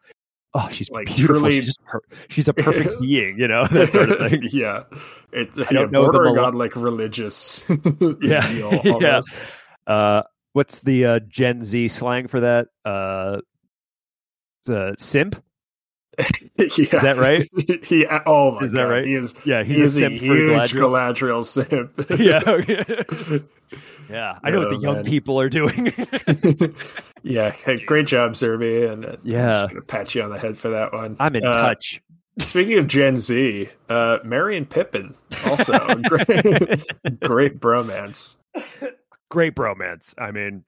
oh, 0.54 0.70
she's 0.72 0.90
Like, 0.90 1.08
beautiful. 1.08 1.36
truly- 1.42 1.62
She's, 1.62 1.78
per- 1.86 2.02
she's 2.30 2.48
a 2.48 2.54
perfect 2.54 3.00
being, 3.02 3.38
you 3.38 3.48
know, 3.48 3.66
that 3.72 3.92
sort 3.92 4.10
of 4.12 4.30
thing. 4.30 4.44
yeah, 4.52 4.84
it's 5.32 5.58
yeah, 5.58 5.66
don't 5.72 5.92
know 5.92 6.06
the 6.06 6.12
bordering 6.12 6.38
on 6.40 6.54
like 6.54 6.76
religious 6.76 7.66
Yeah. 8.22 8.72
Yeah. 9.00 9.22
Uh, 9.88 10.24
what's 10.54 10.80
the 10.80 11.06
uh, 11.06 11.20
Gen 11.28 11.64
Z 11.64 11.90
slang 11.90 12.28
for 12.28 12.40
that? 12.40 12.68
Uh, 12.84 13.40
the 14.66 14.96
simp. 14.98 15.44
yeah. 16.58 16.66
Is 16.66 17.02
that 17.02 17.18
right? 17.18 17.48
he, 17.86 18.06
oh 18.26 18.52
my 18.52 18.62
Is 18.66 18.72
that 18.74 18.84
God, 18.84 18.90
right? 18.90 19.06
He 19.06 19.16
is. 19.16 19.36
Yeah, 19.46 19.64
he's 19.64 19.78
he 19.78 19.82
a 19.82 19.86
is 19.86 19.96
a 19.98 20.00
simp 20.00 20.20
for 20.20 20.26
huge 20.26 20.74
Galadriel. 20.74 21.14
Galadriel 21.14 21.44
simp. 21.44 22.10
yeah, 23.30 23.40
yeah. 24.10 24.40
I 24.44 24.52
know 24.52 24.60
what 24.60 24.68
Oh, 24.68 24.76
the 24.76 24.82
young 24.82 24.96
man. 24.96 25.04
people 25.06 25.40
are 25.40 25.50
doing. 25.50 25.94
yeah, 27.24 27.52
hey, 27.52 27.78
great 27.86 28.08
job, 28.08 28.34
Zerby, 28.34 28.92
and 28.92 29.06
uh, 29.06 29.10
I'm 29.10 29.18
Yeah. 29.24 29.52
just 29.52 29.70
gonna 29.70 29.82
pat 29.82 30.14
you 30.16 30.22
on 30.24 30.30
the 30.30 30.40
head 30.40 30.58
for 30.58 30.70
that 30.70 30.94
one. 30.94 31.16
I'm 31.20 31.36
in 31.36 31.46
Uh, 31.46 31.52
touch. 31.52 32.02
Speaking 32.40 32.78
of 32.80 32.88
Gen 32.88 33.16
Z, 33.16 33.70
uh, 33.90 34.18
Merry 34.26 34.58
and 34.58 34.70
Pippin 34.70 35.16
also 35.46 35.72
great, 36.04 36.28
great 37.22 37.60
bromance. 37.62 38.36
great 39.30 39.56
bromance. 39.56 40.14
I 40.18 40.32
mean, 40.32 40.64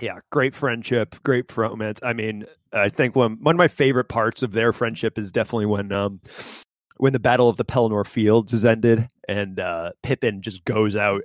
yeah, 0.00 0.18
great 0.30 0.54
friendship, 0.54 1.16
great 1.22 1.48
bromance. 1.48 2.00
I 2.02 2.12
mean, 2.12 2.44
I 2.72 2.88
think 2.88 3.14
one 3.14 3.38
one 3.40 3.54
of 3.54 3.58
my 3.58 3.68
favorite 3.68 4.08
parts 4.08 4.42
of 4.42 4.52
their 4.52 4.72
friendship 4.72 5.18
is 5.18 5.30
definitely 5.30 5.66
when 5.66 5.92
um 5.92 6.20
when 6.96 7.12
the 7.12 7.20
Battle 7.20 7.48
of 7.48 7.56
the 7.56 7.64
Pelennor 7.64 8.06
Fields 8.06 8.52
is 8.52 8.64
ended 8.64 9.08
and 9.28 9.60
uh 9.60 9.92
Pippin 10.02 10.42
just 10.42 10.64
goes 10.64 10.96
out 10.96 11.22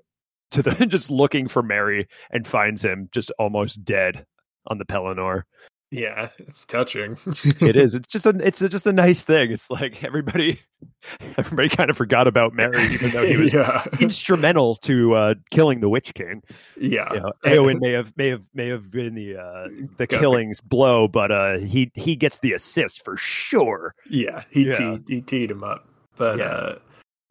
to 0.51 0.61
the 0.61 0.71
just 0.87 1.09
looking 1.09 1.47
for 1.47 1.63
Merry 1.63 2.07
and 2.31 2.47
finds 2.47 2.83
him 2.83 3.09
just 3.11 3.31
almost 3.39 3.83
dead 3.83 4.25
on 4.67 4.77
the 4.77 4.85
Pelennor. 4.85 5.43
Yeah, 5.91 6.29
it's 6.37 6.65
touching. 6.65 7.17
It 7.59 7.75
is. 7.75 7.95
It's 7.99 8.07
just 8.07 8.27
a 8.27 8.29
it's 8.45 8.61
a, 8.61 8.69
just 8.69 8.85
a 8.85 8.91
nice 8.93 9.25
thing. 9.25 9.51
It's 9.51 9.71
like 9.71 10.03
everybody 10.03 10.59
everybody 11.37 11.69
kind 11.69 11.89
of 11.89 11.97
forgot 11.97 12.27
about 12.27 12.53
Merry 12.53 12.83
even 12.93 13.09
though 13.09 13.25
he 13.25 13.37
was 13.37 13.53
yeah, 13.53 13.83
instrumental 13.99 14.75
to 14.77 15.15
uh 15.15 15.33
killing 15.49 15.79
the 15.79 15.89
Witch 15.89 16.13
King. 16.13 16.43
yeah. 16.79 17.11
you 17.13 17.19
know, 17.21 17.31
Eowyn 17.45 17.79
may 17.79 17.91
have 17.93 18.15
may 18.17 18.27
have 18.27 18.43
may 18.53 18.67
have 18.67 18.91
been 18.91 19.15
the 19.15 19.37
uh, 19.37 19.67
the 19.97 20.05
Got 20.05 20.09
the- 20.09 20.17
killings 20.19 20.61
blow, 20.61 21.07
but 21.07 21.31
uh, 21.31 21.57
he 21.57 21.91
he 21.95 22.15
gets 22.15 22.37
the 22.39 22.53
assist 22.53 23.03
for 23.03 23.17
sure. 23.17 23.95
Yeah, 24.07 24.43
he 24.51 24.67
Yeah. 24.67 24.73
Teed, 24.73 25.03
he 25.07 25.21
teed 25.21 25.49
him 25.49 25.63
up. 25.63 25.87
But 26.17 26.37
Yeah. 26.37 26.45
uh 26.45 26.79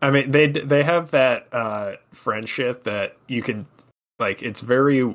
I 0.03 0.11
mean 0.11 0.33
they 0.33 0.49
they 0.49 0.83
have 0.83 1.13
that 1.13 1.47
uh 1.53 1.93
friendship 2.13 2.83
that 2.85 3.17
you 3.29 3.43
can 3.43 3.67
like 4.19 4.43
it's 4.43 4.63
very 4.63 5.15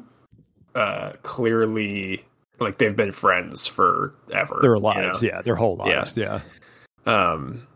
uh 0.76 1.12
clearly 1.24 2.24
like 2.60 2.78
they've 2.78 2.96
been 2.96 3.12
friends 3.12 3.66
forever. 3.68 4.60
Their 4.62 4.76
you 4.76 4.82
lives, 4.82 5.22
know? 5.22 5.28
yeah, 5.30 5.42
their 5.42 5.56
whole 5.56 5.76
lives, 5.78 6.16
yeah. 6.18 6.42
Um 7.06 7.68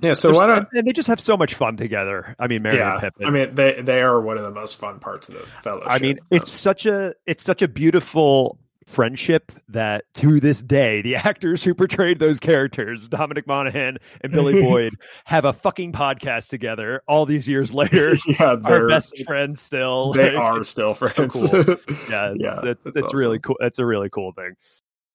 Yeah, 0.00 0.12
so 0.12 0.28
There's- 0.28 0.40
why 0.40 0.46
don't 0.46 0.68
and 0.72 0.86
they 0.86 0.92
just 0.92 1.08
have 1.08 1.20
so 1.20 1.36
much 1.36 1.54
fun 1.54 1.76
together. 1.76 2.34
I 2.38 2.46
mean, 2.46 2.62
Merry 2.62 2.80
and 2.80 2.94
yeah? 2.94 3.00
Pippin. 3.00 3.26
I 3.26 3.30
mean, 3.30 3.54
they 3.54 3.80
they 3.82 4.02
are 4.02 4.20
one 4.20 4.36
of 4.36 4.42
the 4.44 4.50
most 4.50 4.76
fun 4.76 4.98
parts 5.00 5.28
of 5.28 5.34
the 5.36 5.46
fellowship. 5.62 5.90
I 5.90 5.98
mean, 5.98 6.18
it's 6.30 6.50
such 6.52 6.86
a 6.86 7.14
it's 7.26 7.42
such 7.42 7.62
a 7.62 7.68
beautiful 7.68 8.58
friendship 8.86 9.50
that 9.68 10.04
to 10.14 10.38
this 10.38 10.62
day 10.62 11.02
the 11.02 11.16
actors 11.16 11.62
who 11.64 11.74
portrayed 11.74 12.18
those 12.18 12.38
characters, 12.38 13.08
Dominic 13.08 13.46
Monaghan 13.46 13.98
and 14.20 14.32
Billy 14.32 14.60
Boyd, 14.60 14.94
have 15.24 15.44
a 15.44 15.52
fucking 15.52 15.92
podcast 15.92 16.48
together 16.48 17.02
all 17.08 17.26
these 17.26 17.48
years 17.48 17.74
later. 17.74 18.14
yeah, 18.28 18.54
they're 18.56 18.86
best 18.88 19.22
friends 19.24 19.60
still. 19.60 20.12
they 20.12 20.30
Like, 20.30 20.38
are 20.38 20.62
still 20.64 20.94
friends. 20.94 21.14
cool. 21.50 21.76
Yeah, 22.10 22.32
it's, 22.32 22.40
Yeah, 22.42 22.60
it's, 22.70 22.96
it's 22.96 23.12
really 23.14 23.38
cool. 23.40 23.56
It's 23.60 23.78
a 23.78 23.84
really 23.86 24.08
cool 24.08 24.32
thing. 24.32 24.54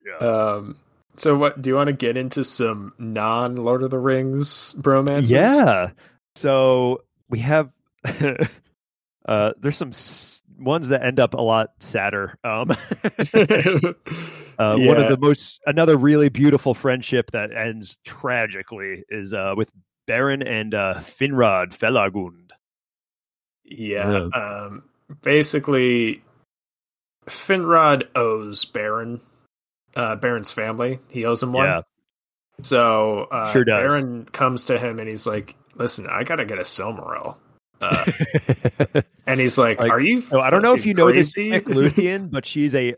Yeah. 0.05 0.17
um, 0.27 0.77
so 1.17 1.37
what 1.37 1.61
do 1.61 1.69
you 1.69 1.75
want 1.75 1.87
to 1.87 1.93
get 1.93 2.17
into 2.17 2.43
some 2.43 2.91
non 2.97 3.55
Lord 3.55 3.83
of 3.83 3.89
the 3.91 3.99
Rings 3.99 4.73
bromances? 4.77 5.31
Yeah. 5.31 5.91
So 6.35 7.03
we 7.29 7.39
have 7.39 7.69
uh 9.27 9.51
there's 9.59 9.77
some 9.77 9.89
s- 9.89 10.40
ones 10.61 10.89
that 10.89 11.03
end 11.03 11.19
up 11.19 11.33
a 11.33 11.41
lot 11.41 11.71
sadder. 11.79 12.37
Um 12.43 12.71
uh 14.57 14.75
one 14.77 14.97
of 14.97 15.09
the 15.09 15.17
most 15.19 15.59
another 15.65 15.97
really 15.97 16.29
beautiful 16.29 16.73
friendship 16.73 17.31
that 17.31 17.51
ends 17.55 17.97
tragically 18.05 19.03
is 19.09 19.33
uh 19.33 19.53
with 19.57 19.71
Beren 20.07 20.45
and 20.45 20.73
uh 20.73 20.95
Finrod 20.99 21.77
Felagund. 21.77 22.51
Yeah. 23.71 24.27
Um, 24.33 24.83
basically, 25.21 26.23
Finrod 27.27 28.03
owes 28.15 28.65
Beren, 28.65 29.21
uh, 29.95 30.17
Beren's 30.17 30.51
family. 30.51 30.99
He 31.09 31.25
owes 31.25 31.41
him 31.41 31.53
one. 31.53 31.67
Yeah. 31.67 31.81
So 32.63 33.27
uh, 33.31 33.51
Sure 33.51 33.63
does. 33.63 33.83
Beren 33.83 34.31
comes 34.31 34.65
to 34.65 34.77
him 34.77 34.99
and 34.99 35.09
he's 35.09 35.25
like, 35.25 35.55
"Listen, 35.75 36.07
I 36.07 36.23
gotta 36.23 36.45
get 36.45 36.59
a 36.59 36.63
Silmaril." 36.63 37.37
Uh, 37.81 39.01
and 39.27 39.39
he's 39.39 39.57
like, 39.57 39.79
Like, 39.79 39.91
"Are 39.91 39.99
you?" 39.99 40.21
so 40.21 40.39
I 40.39 40.49
don't 40.49 40.61
know 40.61 40.75
if 40.75 40.85
you 40.85 40.93
know 40.93 41.11
this 41.11 41.33
crazy?" 41.33 41.49
Mick 41.49 41.63
Luthien, 41.63 42.29
but 42.29 42.45
she's 42.45 42.75
a 42.75 42.95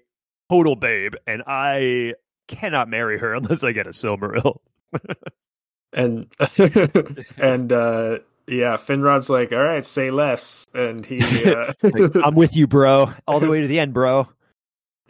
total 0.49 0.75
babe 0.75 1.15
and 1.25 1.41
I 1.47 2.13
cannot 2.47 2.89
marry 2.89 3.17
her 3.19 3.33
unless 3.33 3.63
I 3.63 3.71
get 3.71 3.87
a 3.87 3.91
Silmaril. 3.91 4.59
and 5.93 6.27
and 7.37 7.71
uh, 7.71 8.19
yeah, 8.47 8.75
Finrod's 8.75 9.29
like, 9.29 9.51
"All 9.51 9.63
right, 9.63 9.85
say 9.85 10.11
less," 10.11 10.65
and 10.73 11.05
he 11.05 11.19
uh, 11.45 11.73
Like, 11.81 12.15
I'm 12.23 12.35
with 12.35 12.55
you, 12.55 12.67
bro. 12.67 13.11
All 13.27 13.39
the 13.39 13.49
way 13.49 13.61
to 13.61 13.67
the 13.67 13.79
end, 13.79 13.93
bro. 13.93 14.27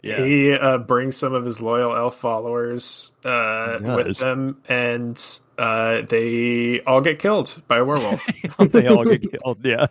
Yeah. 0.02 0.22
He 0.22 0.52
uh, 0.52 0.78
brings 0.78 1.16
some 1.16 1.32
of 1.32 1.46
his 1.46 1.62
loyal 1.62 1.96
elf 1.96 2.16
followers 2.16 3.14
uh, 3.24 3.78
with 3.80 4.18
them, 4.18 4.62
and 4.68 5.40
uh, 5.58 6.02
they 6.08 6.80
all 6.82 7.00
get 7.00 7.18
killed 7.18 7.60
by 7.68 7.78
a 7.78 7.84
werewolf. 7.84 8.24
they 8.58 8.86
all 8.86 9.04
get 9.04 9.22
killed. 9.30 9.64
Yeah, 9.64 9.86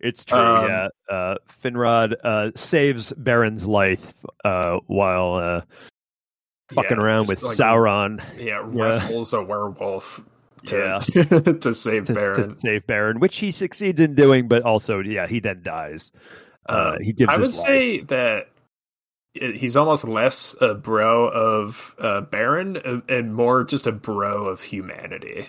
it's 0.00 0.24
true. 0.24 0.38
Um, 0.38 0.66
yeah, 0.68 0.88
uh, 1.10 1.34
Finrod 1.62 2.14
uh, 2.24 2.50
saves 2.54 3.12
Beren's 3.14 3.66
life 3.66 4.14
uh, 4.44 4.78
while 4.86 5.34
uh, 5.34 5.60
fucking 6.72 6.96
Yeah, 6.98 7.02
around 7.02 7.28
with 7.28 7.42
like- 7.42 7.56
Sauron 7.56 8.22
yeah, 8.38 8.62
wrestles 8.64 9.32
a 9.32 9.42
werewolf 9.42 10.22
to 10.66 10.76
Yeah. 10.76 10.98
to 11.60 11.74
save 11.74 12.06
to, 12.06 12.12
Beren. 12.14 12.34
to 12.36 12.54
save 12.56 12.86
Beren, 12.86 13.20
which 13.20 13.36
he 13.36 13.52
succeeds 13.52 14.00
in 14.00 14.14
doing, 14.14 14.48
but 14.48 14.62
also, 14.62 15.00
yeah, 15.00 15.26
he 15.26 15.40
then 15.40 15.62
dies. 15.62 16.10
Uh, 16.68 16.94
Um, 16.96 17.02
he 17.02 17.12
gives. 17.12 17.30
I 17.30 17.36
would 17.36 17.46
life. 17.46 17.52
say 17.54 18.00
that 18.02 18.48
he's 19.34 19.76
almost 19.76 20.06
less 20.06 20.54
a 20.60 20.74
bro 20.74 21.28
of 21.28 21.94
uh, 21.98 22.22
Beren 22.22 22.80
uh, 22.86 23.00
and 23.08 23.34
more 23.34 23.64
just 23.64 23.86
a 23.86 23.92
bro 23.92 24.46
of 24.46 24.60
humanity. 24.62 25.46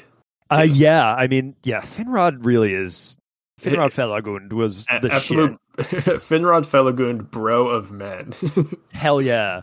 uh, 0.49 0.67
yeah, 0.69 1.13
I 1.15 1.27
mean, 1.27 1.55
yeah, 1.63 1.81
Finrod 1.81 2.45
really 2.45 2.73
is. 2.73 3.17
Finrod 3.61 3.93
Felagund 3.93 4.51
was 4.53 4.85
A- 4.89 4.99
the 4.99 5.13
Absolute 5.13 5.57
Finrod 5.77 6.63
Felagund, 6.65 7.29
bro 7.31 7.67
of 7.67 7.91
men. 7.91 8.33
Hell 8.93 9.21
yeah. 9.21 9.61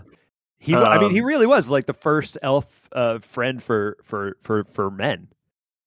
He, 0.60 0.74
wa- 0.74 0.84
I 0.84 0.98
mean, 1.00 1.10
he 1.10 1.20
Um, 1.20 1.26
really 1.26 1.46
was 1.46 1.68
like 1.68 1.86
the 1.86 1.92
first 1.92 2.38
elf 2.42 2.88
uh, 2.92 3.18
friend 3.18 3.62
for 3.62 3.96
for 4.04 4.36
for 4.42 4.64
for 4.64 4.90
men. 4.90 5.28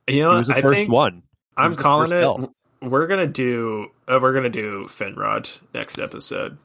you 0.08 0.16
He 0.16 0.20
know, 0.20 0.32
was 0.38 0.48
the 0.48 0.56
I 0.58 0.62
first 0.62 0.90
one. 0.90 1.24
He 1.58 1.64
I'm 1.64 1.76
calling 1.76 2.12
it. 2.12 2.22
elf. 2.22 2.50
We're 2.82 3.08
gonna 3.08 3.26
do. 3.26 3.88
Uh, 4.08 4.20
we're 4.22 4.34
gonna 4.34 4.50
do 4.50 4.86
Finrod 4.88 5.50
next 5.74 5.98
episode. 5.98 6.58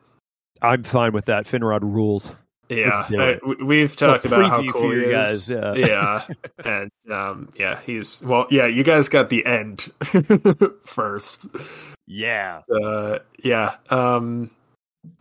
I'm 0.62 0.82
fine 0.84 1.12
with 1.12 1.26
that. 1.26 1.46
Finrod 1.46 1.82
rules. 1.82 2.32
Yeah, 2.68 3.36
we- 3.44 3.56
we've 3.64 3.96
talked 3.96 4.24
about 4.24 4.48
how 4.48 4.62
cool 4.70 4.82
for 4.82 4.94
he 4.94 5.00
you 5.00 5.10
is. 5.18 5.50
guys, 5.50 5.50
yeah. 5.50 5.74
yeah, 5.86 6.26
and 6.64 6.90
um, 7.10 7.48
yeah, 7.58 7.80
he's 7.84 8.22
well. 8.22 8.46
Yeah, 8.50 8.66
you 8.66 8.84
guys 8.84 9.08
got 9.08 9.28
the 9.28 9.44
end 9.44 9.90
first. 10.84 11.48
Yeah. 12.06 12.60
Uh, 12.72 13.18
yeah. 13.42 13.74
Um, 13.90 14.50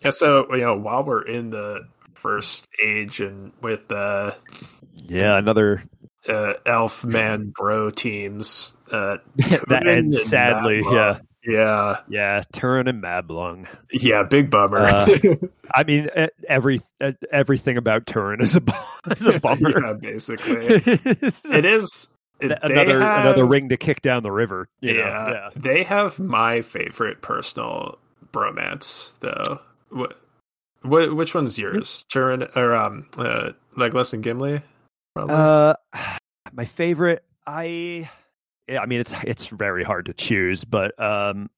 yeah. 0.03 0.11
So 0.11 0.53
you 0.55 0.63
know, 0.63 0.77
while 0.77 1.03
we're 1.03 1.23
in 1.23 1.49
the 1.49 1.87
first 2.13 2.67
age 2.83 3.19
and 3.19 3.51
with 3.61 3.91
uh, 3.91 4.31
Yeah, 4.95 5.35
another 5.37 5.81
uh, 6.27 6.53
elf 6.67 7.03
man 7.03 7.51
bro 7.55 7.89
teams, 7.89 8.73
uh, 8.91 9.17
that 9.37 9.87
ends 9.87 10.17
and 10.17 10.25
sadly. 10.27 10.81
Yeah. 10.83 11.19
Yeah, 11.45 11.97
Yeah, 12.09 12.43
Turin 12.51 12.87
and 12.87 13.01
Mablung. 13.01 13.65
yeah, 13.91 14.23
big 14.23 14.49
bummer. 14.49 14.79
Uh, 14.79 15.07
I 15.75 15.83
mean, 15.83 16.09
every 16.47 16.81
everything 17.31 17.77
about 17.77 18.05
Turin 18.07 18.41
is 18.41 18.55
a 18.57 18.61
is 19.11 19.25
a 19.25 19.39
bummer. 19.39 19.71
yeah, 19.85 19.93
basically, 19.93 20.57
it 20.75 21.65
is 21.65 22.13
it, 22.41 22.57
another 22.61 22.99
have- 22.99 23.21
another 23.21 23.45
ring 23.45 23.69
to 23.69 23.77
kick 23.77 24.01
down 24.01 24.23
the 24.23 24.31
river. 24.31 24.67
yeah, 24.81 24.93
yeah. 25.31 25.49
they 25.55 25.83
have 25.83 26.19
my 26.19 26.61
favorite 26.61 27.21
personal 27.21 27.97
bromance 28.33 29.13
though. 29.21 29.59
What, 29.89 30.19
what 30.81 31.15
which 31.15 31.33
one's 31.33 31.57
yours? 31.57 32.03
Turin 32.11 32.47
or 32.55 32.75
um, 32.75 33.07
uh, 33.17 33.51
Legolas 33.77 34.13
and 34.13 34.21
Gimli? 34.23 34.61
Probably. 35.15 35.35
Uh, 35.35 35.73
my 36.53 36.65
favorite. 36.65 37.23
I. 37.47 38.09
Yeah, 38.69 38.79
I 38.81 38.85
mean, 38.85 38.99
it's 38.99 39.13
it's 39.23 39.47
very 39.47 39.83
hard 39.83 40.05
to 40.05 40.13
choose, 40.13 40.63
but 40.63 40.97
um, 41.01 41.49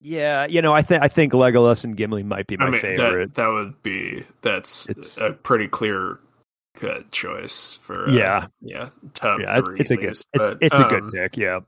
yeah, 0.00 0.46
you 0.46 0.60
know, 0.62 0.74
I 0.74 0.82
think 0.82 1.02
I 1.02 1.08
think 1.08 1.32
Legolas 1.32 1.84
and 1.84 1.96
Gimli 1.96 2.22
might 2.24 2.46
be 2.46 2.56
my 2.56 2.66
I 2.66 2.70
mean, 2.70 2.80
favorite. 2.80 3.34
That, 3.34 3.42
that 3.42 3.48
would 3.48 3.82
be 3.82 4.24
that's 4.42 4.88
It's- 4.90 5.18
a 5.18 5.32
pretty 5.32 5.68
clear 5.68 6.18
cut 6.74 7.10
choice 7.10 7.74
for 7.82 8.08
uh, 8.08 8.12
Yeah. 8.12 8.46
yeah 8.60 8.90
top 9.14 9.40
yeah, 9.40 9.60
three. 9.60 9.80
it's 9.80 9.90
a 9.90 9.94
at 9.94 10.00
good, 10.00 10.16
but, 10.34 10.58
it's 10.60 10.74
a 10.74 10.82
um, 10.84 10.88
good 10.88 11.12
pick. 11.12 11.36
Yeah, 11.36 11.60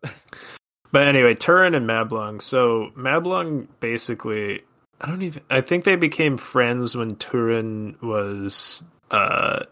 But 0.92 1.08
anyway, 1.08 1.34
Turin 1.34 1.74
and 1.74 1.86
Mablung. 1.88 2.40
So 2.42 2.90
Mablung 2.96 3.66
basically, 3.80 4.62
I 5.00 5.06
don't 5.08 5.22
even. 5.22 5.42
I 5.50 5.60
think 5.62 5.84
they 5.84 5.96
became 5.96 6.36
friends 6.38 6.96
when 6.96 7.16
Turin 7.16 7.96
was 8.02 8.82
uh 9.10 9.64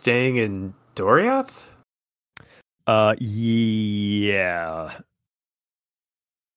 staying 0.00 0.36
in 0.36 0.74
Doriath. 0.96 1.64
Uh, 2.88 3.14
yeah, 3.20 4.98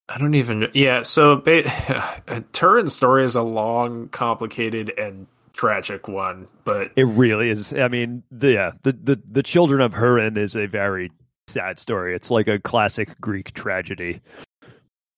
I 0.09 0.17
don't 0.17 0.36
even. 0.36 0.69
Yeah. 0.73 1.03
So 1.03 1.38
ba- 1.38 1.63
Turin's 2.53 2.95
story 2.95 3.23
is 3.25 3.36
a 3.36 3.43
long, 3.43 4.09
complicated, 4.09 4.91
and 4.97 5.27
tragic 5.53 6.07
one. 6.07 6.47
But 6.65 6.91
it 6.95 7.05
really 7.05 7.49
is. 7.49 7.73
I 7.73 7.88
mean, 7.89 8.23
the 8.32 8.51
yeah, 8.53 8.71
the 8.84 8.93
the 8.93 9.21
the 9.32 9.43
children 9.43 9.82
of 9.82 9.93
Hurin 9.93 10.38
is 10.38 10.55
a 10.55 10.67
very 10.67 11.11
sad 11.47 11.79
story. 11.79 12.15
It's 12.15 12.32
like 12.32 12.47
a 12.47 12.59
classic 12.59 13.19
Greek 13.21 13.53
tragedy. 13.53 14.21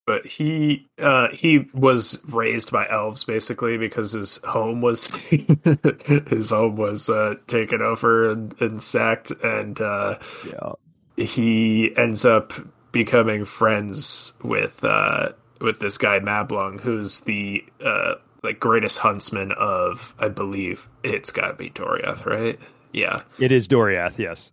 but 0.06 0.26
he 0.26 0.90
uh 1.00 1.30
he 1.30 1.68
was 1.74 2.20
raised 2.28 2.72
by 2.72 2.88
elves 2.90 3.24
basically 3.24 3.78
because 3.78 4.12
his 4.14 4.38
home 4.46 4.82
was 4.82 5.08
his 6.28 6.50
home 6.52 6.76
was 6.76 7.10
uh 7.10 7.36
taken 7.48 7.82
over 7.82 8.30
and, 8.30 8.54
and 8.62 8.82
sacked 8.84 9.32
and 9.44 9.80
uh 9.82 10.18
Yeah, 10.42 10.74
he 11.18 11.94
ends 11.98 12.26
up 12.26 12.54
becoming 12.92 13.46
friends 13.46 14.34
with 14.44 14.84
uh 14.84 15.30
with 15.62 15.80
this 15.80 15.98
guy 15.98 16.20
Mablung 16.20 16.80
who's 16.80 17.22
the 17.22 17.64
uh 17.84 18.16
like 18.44 18.60
greatest 18.60 18.98
huntsman 19.00 19.52
of 19.54 20.14
I 20.20 20.28
believe 20.28 20.88
it's 21.04 21.32
gotta 21.32 21.54
be 21.54 21.70
Doriath, 21.70 22.26
right? 22.26 22.60
Yeah. 22.92 23.22
it 23.40 23.52
is 23.52 23.68
Doriath. 23.68 24.18
Yes, 24.20 24.52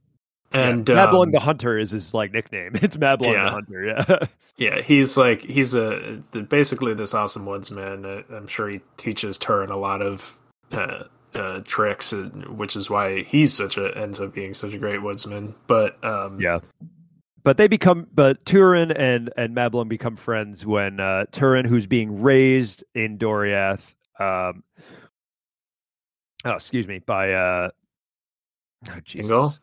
And 0.52 0.88
yeah. 0.88 0.94
Mablung 1.06 1.24
um, 1.26 1.30
the 1.32 1.40
Hunter 1.40 1.78
is 1.78 1.90
his 1.90 2.14
like 2.14 2.32
nickname. 2.32 2.72
It's 2.82 2.96
Mablung 2.96 3.34
Yeah. 3.34 3.44
the 3.44 3.50
Hunter. 3.50 3.84
Yeah. 3.84 4.18
Yeah, 4.56 4.82
he's 4.82 5.16
like 5.16 5.40
he's 5.40 5.74
a 5.74 6.22
basically 6.50 6.92
this 6.92 7.14
awesome 7.14 7.46
woodsman. 7.46 8.24
I'm 8.30 8.46
sure 8.46 8.68
he 8.68 8.82
teaches 8.98 9.38
Turin 9.38 9.70
a 9.70 9.76
lot 9.78 10.02
of 10.02 10.38
uh, 10.70 11.04
uh, 11.34 11.60
tricks, 11.64 12.12
and, 12.12 12.58
which 12.58 12.76
is 12.76 12.90
why 12.90 13.22
he's 13.22 13.52
such 13.52 13.76
a 13.76 13.96
ends 13.96 14.20
up 14.20 14.34
being 14.34 14.54
such 14.54 14.74
a 14.74 14.78
great 14.78 15.02
woodsman. 15.02 15.54
But 15.66 16.02
um, 16.04 16.40
Yeah. 16.40 16.60
But 17.42 17.56
they 17.56 17.68
become, 17.68 18.06
but 18.12 18.44
Turin 18.44 18.92
and 18.92 19.32
and 19.36 19.56
Mablung 19.56 19.88
become 19.88 20.16
friends 20.16 20.66
when 20.66 21.00
uh, 21.00 21.24
Turin, 21.32 21.64
who's 21.64 21.86
being 21.86 22.20
raised 22.20 22.84
in 22.94 23.16
Doriath, 23.16 23.94
um, 24.18 24.62
oh, 26.44 26.52
excuse 26.52 26.86
me, 26.86 26.98
by 26.98 27.32
uh, 27.32 27.70
oh, 28.88 28.92
Jesus. 29.04 29.28
Jingle? 29.28 29.54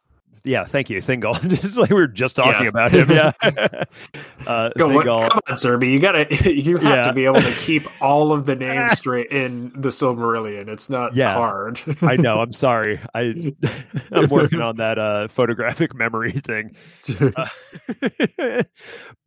Yeah, 0.44 0.64
thank 0.66 0.90
you, 0.90 1.02
Thingol. 1.02 1.40
just 1.62 1.78
like 1.78 1.90
we 1.90 1.96
were 1.96 2.08
just 2.08 2.36
talking 2.36 2.64
Yeah. 2.64 2.70
about 2.70 2.92
him. 2.92 3.12
Yeah. 3.12 3.32
uh, 4.48 4.70
Go, 4.78 4.90
what, 4.90 5.06
come 5.06 5.18
on, 5.48 5.56
Zerby. 5.56 5.92
You 5.92 6.00
gotta 6.00 6.28
you 6.54 6.78
have 6.78 6.84
Yeah. 6.98 7.04
to 7.04 7.14
be 7.14 7.26
able 7.26 7.42
to 7.42 7.52
keep 7.54 7.84
all 8.02 8.32
of 8.32 8.46
the 8.46 8.56
names 8.56 8.94
straight 8.98 9.32
in 9.32 9.72
the 9.76 9.90
Silmarillion. 9.90 10.68
It's 10.68 10.90
not 10.90 11.16
Yeah. 11.16 11.34
hard. 11.34 11.80
I 12.02 12.16
know. 12.18 12.36
I'm 12.42 12.52
sorry. 12.52 13.00
I 13.14 13.54
I'm 14.12 14.30
working 14.30 14.62
on 14.62 14.78
that 14.78 14.98
uh, 14.98 15.28
photographic 15.28 15.94
memory 15.96 16.32
thing. 16.32 16.76
Uh, 17.20 18.64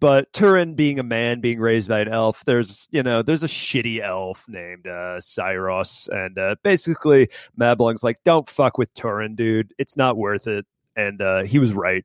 but 0.01 0.33
Turin 0.33 0.75
being 0.75 0.99
a 0.99 1.03
man, 1.03 1.41
being 1.41 1.61
raised 1.61 1.89
by 1.89 2.01
an 2.01 2.09
elf, 2.09 2.43
there's 2.47 2.89
you 2.91 3.03
know 3.03 3.23
there's 3.23 3.43
a 3.43 3.49
shitty 3.49 4.01
elf 4.01 4.45
named 4.49 4.87
uh, 4.87 5.21
Saeros, 5.21 6.09
and 6.09 6.39
uh, 6.39 6.55
basically 6.63 7.29
Mablung's 7.59 8.03
like, 8.03 8.19
don't 8.25 8.49
fuck 8.49 8.79
with 8.79 8.93
Turin, 8.95 9.35
dude. 9.35 9.73
It's 9.79 9.97
not 9.97 10.17
worth 10.17 10.47
it. 10.47 10.67
And 10.97 11.21
uh, 11.23 11.43
he 11.45 11.59
was 11.59 11.73
right. 11.73 12.05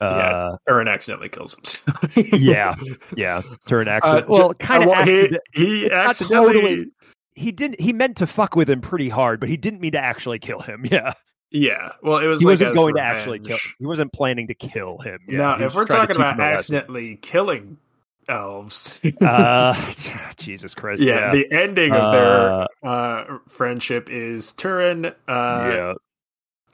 Uh, 0.00 0.56
Aaron 0.68 0.88
accidentally 0.88 1.28
kills 1.30 1.56
him. 1.56 2.22
yeah, 2.32 2.74
yeah. 3.16 3.40
Turin 3.66 3.88
Uh, 3.88 3.92
actually, 3.92 4.24
well, 4.28 4.52
kind 4.54 4.82
of 4.82 4.88
uh, 4.90 4.92
well, 4.92 5.04
he, 5.04 5.16
accident- 5.20 5.42
he 5.54 5.88
not 5.88 6.00
accidentally 6.08 6.52
totally- 6.54 6.86
he 7.34 7.52
didn't. 7.52 7.80
He 7.80 7.92
meant 7.92 8.16
to 8.18 8.26
fuck 8.26 8.56
with 8.56 8.68
him 8.68 8.80
pretty 8.80 9.08
hard, 9.08 9.40
but 9.40 9.48
he 9.48 9.56
didn't 9.56 9.80
mean 9.80 9.92
to 9.92 9.98
actually 9.98 10.38
kill 10.38 10.60
him. 10.60 10.84
Yeah, 10.90 11.12
yeah. 11.50 11.92
Well, 12.02 12.18
it 12.18 12.26
was 12.26 12.40
he 12.40 12.46
like 12.46 12.52
wasn't 12.52 12.70
as 12.70 12.76
going 12.76 12.94
to 12.96 13.00
actually 13.02 13.38
kill. 13.40 13.58
He 13.78 13.86
wasn't 13.86 14.12
planning 14.12 14.46
to 14.48 14.54
kill 14.54 14.98
him. 14.98 15.18
Yeah, 15.28 15.38
now, 15.38 15.60
if 15.60 15.74
we're 15.74 15.84
talking 15.86 16.16
about 16.16 16.38
accidentally 16.40 17.16
killing 17.16 17.78
elves, 18.28 19.00
uh, 19.22 19.92
Jesus 20.36 20.74
Christ. 20.74 21.00
yeah, 21.00 21.14
Yeah. 21.26 21.32
the 21.32 21.52
ending 21.52 21.92
of 21.92 22.12
their 22.12 22.50
Uh, 22.50 22.66
uh, 22.86 23.38
friendship 23.48 24.10
is 24.10 24.52
Turin. 24.54 25.06
Uh, 25.06 25.10
yeah. 25.28 25.92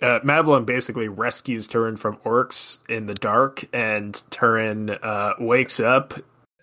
Uh, 0.02 0.20
basically 0.66 1.08
rescues 1.08 1.66
Turin 1.66 1.96
from 1.96 2.16
orcs 2.18 2.78
in 2.88 3.06
the 3.06 3.14
dark, 3.14 3.64
and 3.72 4.20
Turin 4.30 4.90
uh, 4.90 5.34
wakes 5.38 5.80
up 5.80 6.14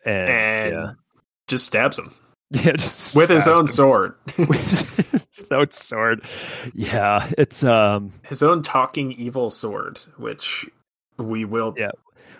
And, 0.05 0.29
and 0.29 0.73
yeah. 0.73 0.91
just 1.47 1.65
stabs 1.65 1.97
him 1.97 2.13
Yeah, 2.51 2.71
just 2.71 3.15
with 3.15 3.29
his 3.29 3.47
own 3.47 3.61
him 3.61 3.67
sword, 3.67 4.15
his 4.35 5.51
own 5.51 5.69
sword. 5.69 6.23
Yeah, 6.73 7.29
it's 7.37 7.63
um. 7.63 8.11
his 8.23 8.41
own 8.41 8.63
talking 8.63 9.11
evil 9.11 9.51
sword, 9.51 9.99
which 10.17 10.67
we 11.19 11.45
will. 11.45 11.75
Yeah. 11.77 11.91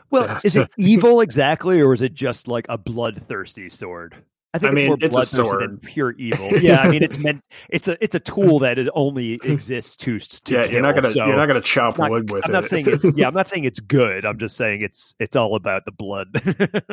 Well, 0.10 0.39
is 0.43 0.56
it 0.56 0.68
evil 0.78 1.22
exactly, 1.22 1.80
or 1.80 1.93
is 1.93 2.02
it 2.02 2.16
just 2.16 2.47
like 2.47 2.66
a 2.70 2.78
bloodthirsty 2.80 3.70
sword? 3.70 4.16
I 4.52 4.58
think 4.58 4.72
I 4.72 4.74
it's 4.74 4.76
mean, 4.82 4.88
more 4.88 4.97
it's 5.00 5.06
a 5.06 5.10
bloodthirsty 5.10 5.36
sword. 5.36 5.62
than 5.62 5.78
pure 5.78 6.12
evil. 6.14 6.58
Yeah, 6.60 6.82
I 6.82 6.88
mean, 6.91 7.04
it's 7.04 7.20
meant. 7.20 7.43
It's 7.70 7.88
a 7.88 8.04
it's 8.04 8.16
a 8.16 8.20
tool 8.20 8.58
that 8.60 8.80
it 8.80 8.88
only 8.95 9.34
exists 9.43 9.95
to. 9.97 10.18
to 10.20 10.54
yeah, 10.54 10.64
you're 10.66 10.82
not 10.82 10.95
gonna 10.95 11.12
so 11.12 11.24
you're 11.26 11.36
not 11.36 11.45
gonna 11.45 11.62
chop 11.62 11.97
not- 12.00 12.10
wood 12.10 12.32
with 12.32 12.45
I'm 12.45 12.50
it. 12.50 12.54
not 12.54 12.66
saying 12.66 12.86
it's, 12.88 13.04
yeah, 13.16 13.28
I'm 13.28 13.34
not 13.36 13.47
saying 13.47 13.66
it's 13.66 13.80
good. 13.80 14.26
I'm 14.26 14.39
just 14.39 14.58
saying 14.58 14.82
it's 14.82 15.14
it's 15.20 15.36
all 15.36 15.56
about 15.56 15.86
the 15.86 15.91
blood. 15.91 16.30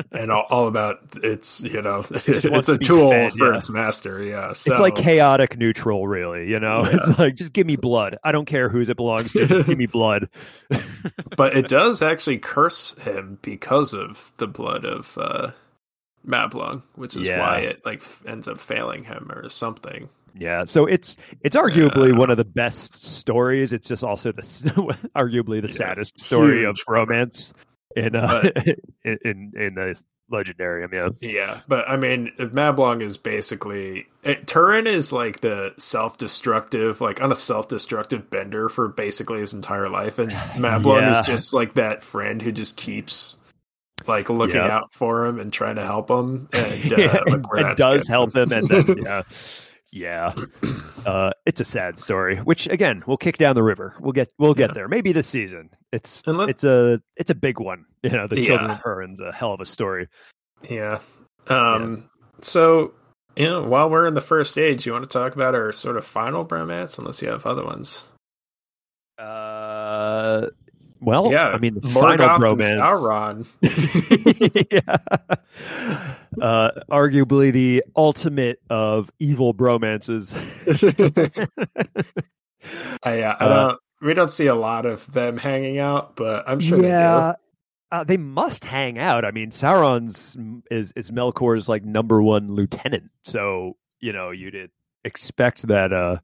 and 0.12 0.30
all, 0.30 0.44
all 0.50 0.68
about 0.68 0.98
it's 1.22 1.62
you 1.62 1.80
know 1.80 2.02
just 2.02 2.28
it's 2.28 2.68
a 2.68 2.76
to 2.76 2.84
tool 2.84 3.08
fed, 3.10 3.32
for 3.32 3.50
yeah. 3.50 3.56
its 3.56 3.70
master. 3.70 4.22
Yeah, 4.22 4.52
so, 4.52 4.72
It's 4.72 4.80
like 4.80 4.94
chaotic 4.96 5.56
neutral, 5.56 6.06
really. 6.06 6.48
You 6.48 6.60
know, 6.60 6.82
Yeah. 6.84 6.96
it's 6.98 7.18
like 7.18 7.36
just 7.36 7.54
give 7.54 7.66
me 7.66 7.76
blood. 7.76 8.18
I 8.22 8.32
don't 8.32 8.46
care 8.46 8.68
whose 8.68 8.90
it 8.90 8.96
belongs 8.98 9.32
to. 9.32 9.46
Just 9.46 9.66
give 9.66 9.78
me 9.78 9.86
blood. 9.86 10.28
but 11.36 11.56
it 11.56 11.68
does 11.68 12.02
actually 12.02 12.38
curse 12.38 12.94
him 12.98 13.38
because 13.40 13.94
of 13.94 14.32
the 14.36 14.46
blood 14.46 14.84
of 14.84 15.16
uh, 15.18 15.52
Mablung, 16.26 16.82
which 16.96 17.16
is 17.16 17.28
Yeah. 17.28 17.40
why 17.40 17.58
it 17.60 17.84
like 17.84 18.02
f- 18.02 18.22
ends 18.26 18.48
up 18.48 18.58
failing 18.60 19.04
him 19.04 19.30
or 19.32 19.48
something. 19.48 20.08
Yeah, 20.38 20.64
so 20.64 20.84
it's 20.86 21.16
it's 21.42 21.56
arguably 21.56 22.10
Yeah. 22.12 22.18
one 22.18 22.30
of 22.30 22.36
the 22.36 22.44
best 22.44 23.02
stories. 23.02 23.72
It's 23.72 23.88
just 23.88 24.04
also 24.04 24.32
the 24.32 24.38
s- 24.42 24.62
arguably 25.16 25.62
the 25.62 25.68
Yeah, 25.68 25.74
saddest 25.74 26.20
story 26.20 26.64
of 26.64 26.76
romance 26.88 27.54
in 27.96 28.14
uh, 28.16 28.42
in 29.04 29.18
in 29.24 29.52
in 29.56 29.74
the 29.74 29.98
legendarium. 30.30 30.92
Yeah, 30.92 31.08
Yeah, 31.20 31.60
but 31.68 31.88
I 31.88 31.96
mean, 31.96 32.32
Mablung 32.38 33.00
is 33.00 33.16
basically 33.16 34.08
it, 34.24 34.46
Turin 34.48 34.86
is 34.88 35.12
like 35.12 35.40
the 35.40 35.72
self-destructive, 35.78 37.00
like 37.00 37.22
on 37.22 37.30
a 37.30 37.36
self-destructive 37.36 38.28
bender 38.28 38.68
for 38.68 38.88
basically 38.88 39.38
his 39.40 39.54
entire 39.54 39.88
life, 39.88 40.18
and 40.18 40.32
Mablung 40.32 41.10
is 41.10 41.20
just 41.26 41.54
like 41.54 41.74
that 41.74 42.02
friend 42.02 42.42
who 42.42 42.52
just 42.52 42.76
keeps 42.76 43.36
like 44.08 44.28
looking 44.30 44.56
Yeah. 44.56 44.76
out 44.78 44.94
for 44.94 45.26
him 45.26 45.38
and 45.40 45.52
trying 45.52 45.76
to 45.76 45.84
help 45.84 46.10
him, 46.10 46.48
and, 46.52 46.92
uh, 46.92 46.96
Yeah, 46.96 47.20
look 47.26 47.50
where 47.52 47.62
that's 47.62 47.80
does 47.80 48.08
help 48.08 48.34
him, 48.36 48.50
and 48.52 48.68
then 48.68 48.96
yeah, 49.02 49.22
yeah. 49.92 50.34
Uh, 51.04 51.30
it's 51.46 51.60
a 51.60 51.64
sad 51.64 51.98
story. 51.98 52.36
Which 52.38 52.66
again, 52.68 53.02
we'll 53.06 53.16
kick 53.16 53.38
down 53.38 53.54
the 53.54 53.62
river. 53.62 53.94
We'll 54.00 54.12
get 54.12 54.28
we'll 54.38 54.54
get 54.54 54.70
Yeah. 54.70 54.74
there. 54.74 54.88
Maybe 54.88 55.12
this 55.12 55.26
season. 55.26 55.70
It's 55.92 56.26
let- 56.26 56.48
it's 56.48 56.64
a 56.64 57.00
it's 57.16 57.30
a 57.30 57.34
big 57.34 57.58
one. 57.60 57.84
You 58.02 58.10
know, 58.10 58.26
the 58.26 58.42
children 58.44 58.70
of 58.70 58.80
Hurin's 58.82 59.20
a 59.20 59.32
hell 59.32 59.52
of 59.52 59.60
a 59.60 59.66
story. 59.66 60.08
Yeah. 60.68 60.98
Um. 61.48 62.08
So, 62.42 62.92
you 63.36 63.46
know, 63.46 63.62
while 63.62 63.88
we're 63.90 64.06
in 64.06 64.14
the 64.14 64.20
first 64.20 64.52
stage, 64.52 64.84
you 64.86 64.92
want 64.92 65.04
to 65.04 65.08
talk 65.10 65.34
about 65.34 65.54
our 65.54 65.72
sort 65.72 65.96
of 65.96 66.04
final 66.04 66.44
bromance, 66.44 66.98
unless 66.98 67.20
you 67.22 67.28
have 67.28 67.46
other 67.46 67.64
ones. 67.64 68.06
Uh, 69.18 69.22
well, 71.00 71.30
yeah. 71.32 71.48
I 71.48 71.58
mean, 71.58 71.74
the 71.74 71.80
final 71.82 72.16
Morgoth 72.28 72.38
romance. 72.40 72.74
and 72.74 72.80
Sauron. 72.82 73.46
yeah. 74.72 74.96
Uh, 76.40 76.70
arguably 76.90 77.52
the 77.52 77.82
ultimate 77.96 78.60
of 78.70 79.10
evil 79.18 79.54
bromances. 79.54 80.34
I, 83.02 83.22
uh, 83.22 83.36
I 83.38 83.44
Uh, 83.44 83.48
don't. 83.68 83.78
We 84.02 84.12
don't 84.14 84.30
see 84.30 84.46
a 84.46 84.54
lot 84.54 84.84
of 84.84 85.10
them 85.10 85.38
hanging 85.38 85.78
out, 85.78 86.16
but 86.16 86.46
I'm 86.48 86.60
sure 86.60 86.82
yeah. 86.82 87.32
Uh, 87.90 88.04
they 88.04 88.18
must 88.18 88.64
hang 88.64 88.98
out. 88.98 89.24
I 89.24 89.30
mean, 89.30 89.50
Sauron's 89.50 90.36
is 90.70 90.92
is 90.96 91.10
Melkor's 91.10 91.66
like 91.68 91.82
number 91.84 92.20
one 92.20 92.52
lieutenant, 92.52 93.10
so 93.24 93.76
you 94.00 94.12
know 94.12 94.32
you'd 94.32 94.70
expect 95.04 95.62
that. 95.68 95.92
Uh, 95.94 96.18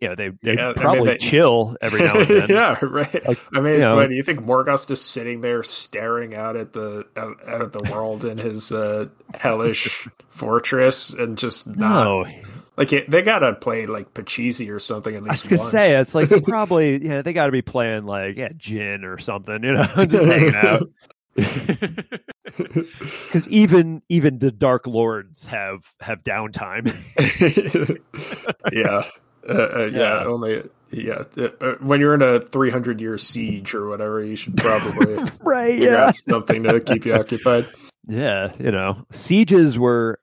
you 0.00 0.08
know, 0.08 0.14
they 0.14 0.30
they 0.42 0.54
Yeah, 0.54 0.62
I 0.62 0.66
mean, 0.68 0.74
probably 0.74 1.04
they- 1.12 1.18
chill 1.18 1.76
every 1.80 2.00
now 2.00 2.18
and 2.18 2.28
then. 2.28 2.48
yeah, 2.50 2.78
right. 2.82 3.26
Like, 3.28 3.38
I 3.54 3.60
mean, 3.60 3.74
you 3.74 3.78
know- 3.80 4.06
do 4.06 4.14
you 4.14 4.22
think 4.22 4.40
Morgoth's 4.40 4.86
just 4.86 5.10
sitting 5.10 5.40
there 5.42 5.62
staring 5.62 6.34
out 6.34 6.56
at 6.56 6.72
the 6.72 7.06
out, 7.16 7.36
out 7.46 7.62
at 7.62 7.72
the 7.72 7.82
world 7.90 8.24
in 8.24 8.38
his 8.38 8.72
uh, 8.72 9.06
hellish 9.34 10.08
fortress 10.28 11.12
and 11.12 11.36
just 11.38 11.66
not 11.76 12.04
No, 12.04 12.26
like 12.76 12.92
it, 12.94 13.10
they 13.10 13.20
gotta 13.22 13.52
play 13.54 13.84
like 13.84 14.14
Pachisi 14.14 14.72
or 14.74 14.78
something 14.78 15.14
at 15.14 15.22
I 15.22 15.30
was 15.30 15.30
least. 15.30 15.48
gonna 15.50 15.60
once. 15.60 15.70
say 15.70 16.00
it's 16.00 16.14
like 16.14 16.30
probably 16.44 17.04
yeah 17.06 17.20
they 17.22 17.32
got 17.34 17.46
to 17.46 17.52
be 17.52 17.60
playing 17.62 18.06
like 18.06 18.36
yeah 18.36 18.48
gin 18.56 19.04
or 19.04 19.18
something 19.18 19.62
you 19.62 19.72
know 19.72 20.06
just 20.06 20.24
hanging 20.24 20.54
out 20.54 20.88
because 21.36 23.48
even 23.48 24.02
even 24.08 24.38
the 24.38 24.50
dark 24.50 24.86
lords 24.86 25.44
have 25.46 25.84
have 26.00 26.22
downtime 26.24 26.86
yeah. 28.72 29.08
Uh, 29.48 29.52
uh, 29.52 29.90
yeah, 29.92 29.98
Yeah. 29.98 30.24
only 30.24 30.62
yeah. 30.90 31.22
Uh, 31.36 31.48
uh, 31.60 31.74
when 31.80 32.00
you're 32.00 32.14
in 32.14 32.22
a 32.22 32.40
300 32.40 33.00
year 33.00 33.16
siege 33.18 33.74
or 33.74 33.88
whatever, 33.88 34.24
you 34.24 34.36
should 34.36 34.56
probably 34.56 35.18
right 35.40 35.78
yeah 35.78 36.10
something 36.10 36.62
to 36.64 36.80
keep 36.80 37.04
you 37.06 37.14
occupied. 37.14 37.66
yeah 38.06 38.52
you 38.58 38.70
know 38.70 39.06
sieges 39.12 39.78
were 39.78 40.18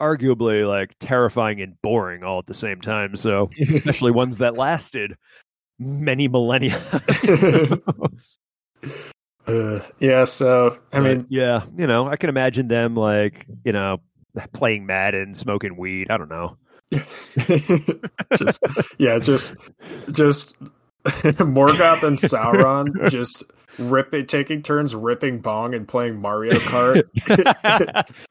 arguably 0.00 0.66
like 0.66 0.94
terrifying 0.98 1.60
and 1.60 1.80
boring 1.82 2.24
all 2.24 2.38
at 2.38 2.46
the 2.46 2.54
same 2.54 2.80
time 2.80 3.14
so 3.16 3.50
especially 3.68 4.10
ones 4.10 4.38
that 4.38 4.54
lasted 4.56 5.14
many 5.78 6.26
millennia 6.26 6.80
uh, 9.46 9.80
yeah, 9.98 10.24
so 10.24 10.78
I 10.92 11.00
mean, 11.00 11.26
yeah 11.28 11.64
you 11.76 11.86
know 11.86 12.08
i 12.08 12.16
can 12.16 12.30
imagine 12.30 12.68
them 12.68 12.94
like 12.94 13.46
you 13.64 13.72
know 13.72 13.98
playing 14.52 14.86
madden 14.86 15.34
smoking 15.34 15.76
weed 15.76 16.10
i 16.10 16.16
don't 16.16 16.30
know 16.30 16.56
just 18.36 18.62
yeah, 18.98 19.18
just 19.18 19.54
just 20.10 20.54
Morgoth 21.04 22.02
and 22.02 22.18
Sauron 22.18 23.10
just 23.10 23.44
ripping, 23.78 24.26
taking 24.26 24.62
turns 24.62 24.94
ripping 24.94 25.40
bong 25.40 25.74
and 25.74 25.86
playing 25.86 26.20
Mario 26.20 26.54
Kart 26.54 27.04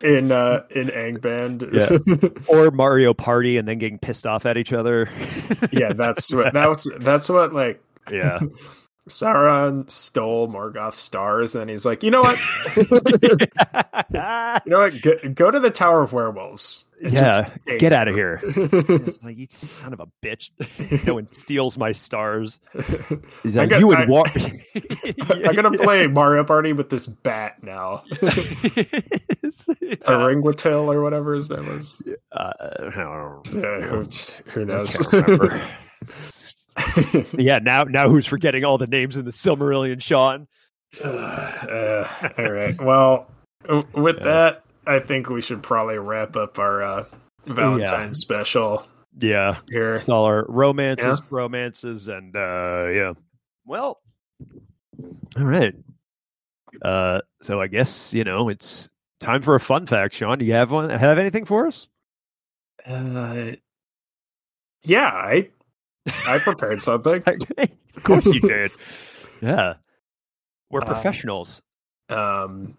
in 0.01 0.31
uh 0.31 0.63
in 0.71 0.87
Angband. 0.87 1.71
Yeah. 1.71 2.29
or 2.47 2.71
Mario 2.71 3.13
Party 3.13 3.57
and 3.57 3.67
then 3.67 3.77
getting 3.77 3.99
pissed 3.99 4.25
off 4.25 4.45
at 4.45 4.57
each 4.57 4.73
other. 4.73 5.09
yeah, 5.71 5.93
that's 5.93 6.33
what 6.33 6.53
that's 6.53 6.87
that's 6.99 7.29
what 7.29 7.53
like 7.53 7.81
yeah. 8.11 8.39
Sauron 9.07 9.89
stole 9.89 10.49
Morgoth's 10.49 10.97
stars, 10.97 11.55
and 11.55 11.69
he's 11.69 11.85
like, 11.85 12.03
you 12.03 12.11
know 12.11 12.21
what, 12.21 12.37
you 12.75 12.83
know 14.71 14.79
what, 14.79 15.01
go, 15.01 15.13
go 15.33 15.49
to 15.49 15.59
the 15.61 15.71
Tower 15.71 16.03
of 16.03 16.11
Werewolves. 16.11 16.83
And 17.03 17.13
yeah. 17.13 17.41
just 17.41 17.53
Get 17.79 17.93
out 17.93 18.07
of 18.07 18.15
here. 18.15 18.39
It's 18.45 19.23
like, 19.23 19.37
you 19.37 19.45
son 19.51 19.93
of 19.93 19.99
a 19.99 20.07
bitch. 20.23 20.49
no 21.05 21.13
one 21.15 21.27
steals 21.27 21.77
my 21.77 21.91
stars. 21.91 22.59
He's 23.43 23.55
I 23.57 23.61
like, 23.61 23.69
got- 23.69 23.79
you 23.79 23.91
I- 23.93 24.01
and 24.01 24.09
War. 24.09 24.25
I'm 25.45 25.55
gonna 25.55 25.77
play 25.77 26.07
Mario 26.07 26.43
Party 26.43 26.73
with 26.73 26.89
this 26.89 27.05
bat 27.07 27.61
now, 27.63 28.03
Thuringwethil 29.41 30.93
or 30.93 31.01
whatever 31.01 31.33
his 31.33 31.49
name 31.49 31.67
was. 31.67 32.01
uh, 32.31 32.51
I 32.59 32.77
don't 32.81 32.95
know. 32.97 33.41
Yeah, 33.53 33.81
who, 33.87 34.05
who 34.51 34.61
I 34.61 34.63
knows? 34.65 35.13
yeah, 37.37 37.57
now 37.59 37.83
now 37.83 38.09
who's 38.09 38.25
forgetting 38.25 38.63
all 38.63 38.77
the 38.77 38.87
names 38.87 39.17
in 39.17 39.25
the 39.25 39.31
Silmarillion, 39.31 40.01
Sean? 40.01 40.47
Uh, 41.03 42.07
all 42.37 42.49
right. 42.49 42.81
Well, 42.81 43.29
with 43.93 44.17
Yeah. 44.19 44.23
that, 44.23 44.63
I 44.87 44.99
think 44.99 45.29
we 45.29 45.41
should 45.41 45.61
probably 45.63 45.97
wrap 45.97 46.35
up 46.35 46.57
our 46.59 46.81
uh, 46.81 47.05
Valentine 47.45 48.13
special 48.13 48.85
Yeah, 49.19 49.57
here. 49.69 50.01
all 50.07 50.25
our 50.25 50.45
romances, 50.47 51.19
Yeah. 51.19 51.25
romances, 51.29 52.07
and 52.07 52.35
uh 52.35 52.87
yeah. 52.91 53.13
Well, 53.65 53.99
all 55.37 55.43
right. 55.43 55.73
Uh, 56.81 57.21
so 57.41 57.59
I 57.59 57.67
guess 57.67 58.13
you 58.13 58.23
know 58.23 58.49
it's 58.49 58.89
time 59.19 59.41
for 59.41 59.55
a 59.55 59.59
fun 59.59 59.87
fact. 59.87 60.13
Sean, 60.15 60.37
do 60.39 60.45
you 60.45 60.53
have 60.53 60.71
one? 60.71 60.89
Have 60.89 61.17
anything 61.19 61.45
for 61.45 61.67
us? 61.67 61.87
Uh, 62.85 63.51
yeah, 64.83 65.07
I 65.07 65.49
I 66.25 66.37
prepared 66.39 66.81
something. 66.81 67.23
of 67.57 68.03
course 68.03 68.25
you 68.25 68.39
did. 68.41 68.71
Yeah, 69.41 69.75
we're 70.71 70.81
Uh, 70.81 70.85
professionals. 70.85 71.61
Um, 72.09 72.75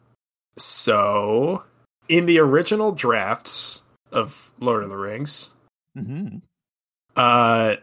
so 0.57 1.63
in 2.09 2.27
the 2.27 2.39
original 2.39 2.93
drafts 2.93 3.83
of 4.13 4.51
Lord 4.61 4.83
of 4.85 4.91
the 4.91 4.97
Rings, 4.97 5.51
hmm 5.95 6.39
uh, 7.19 7.77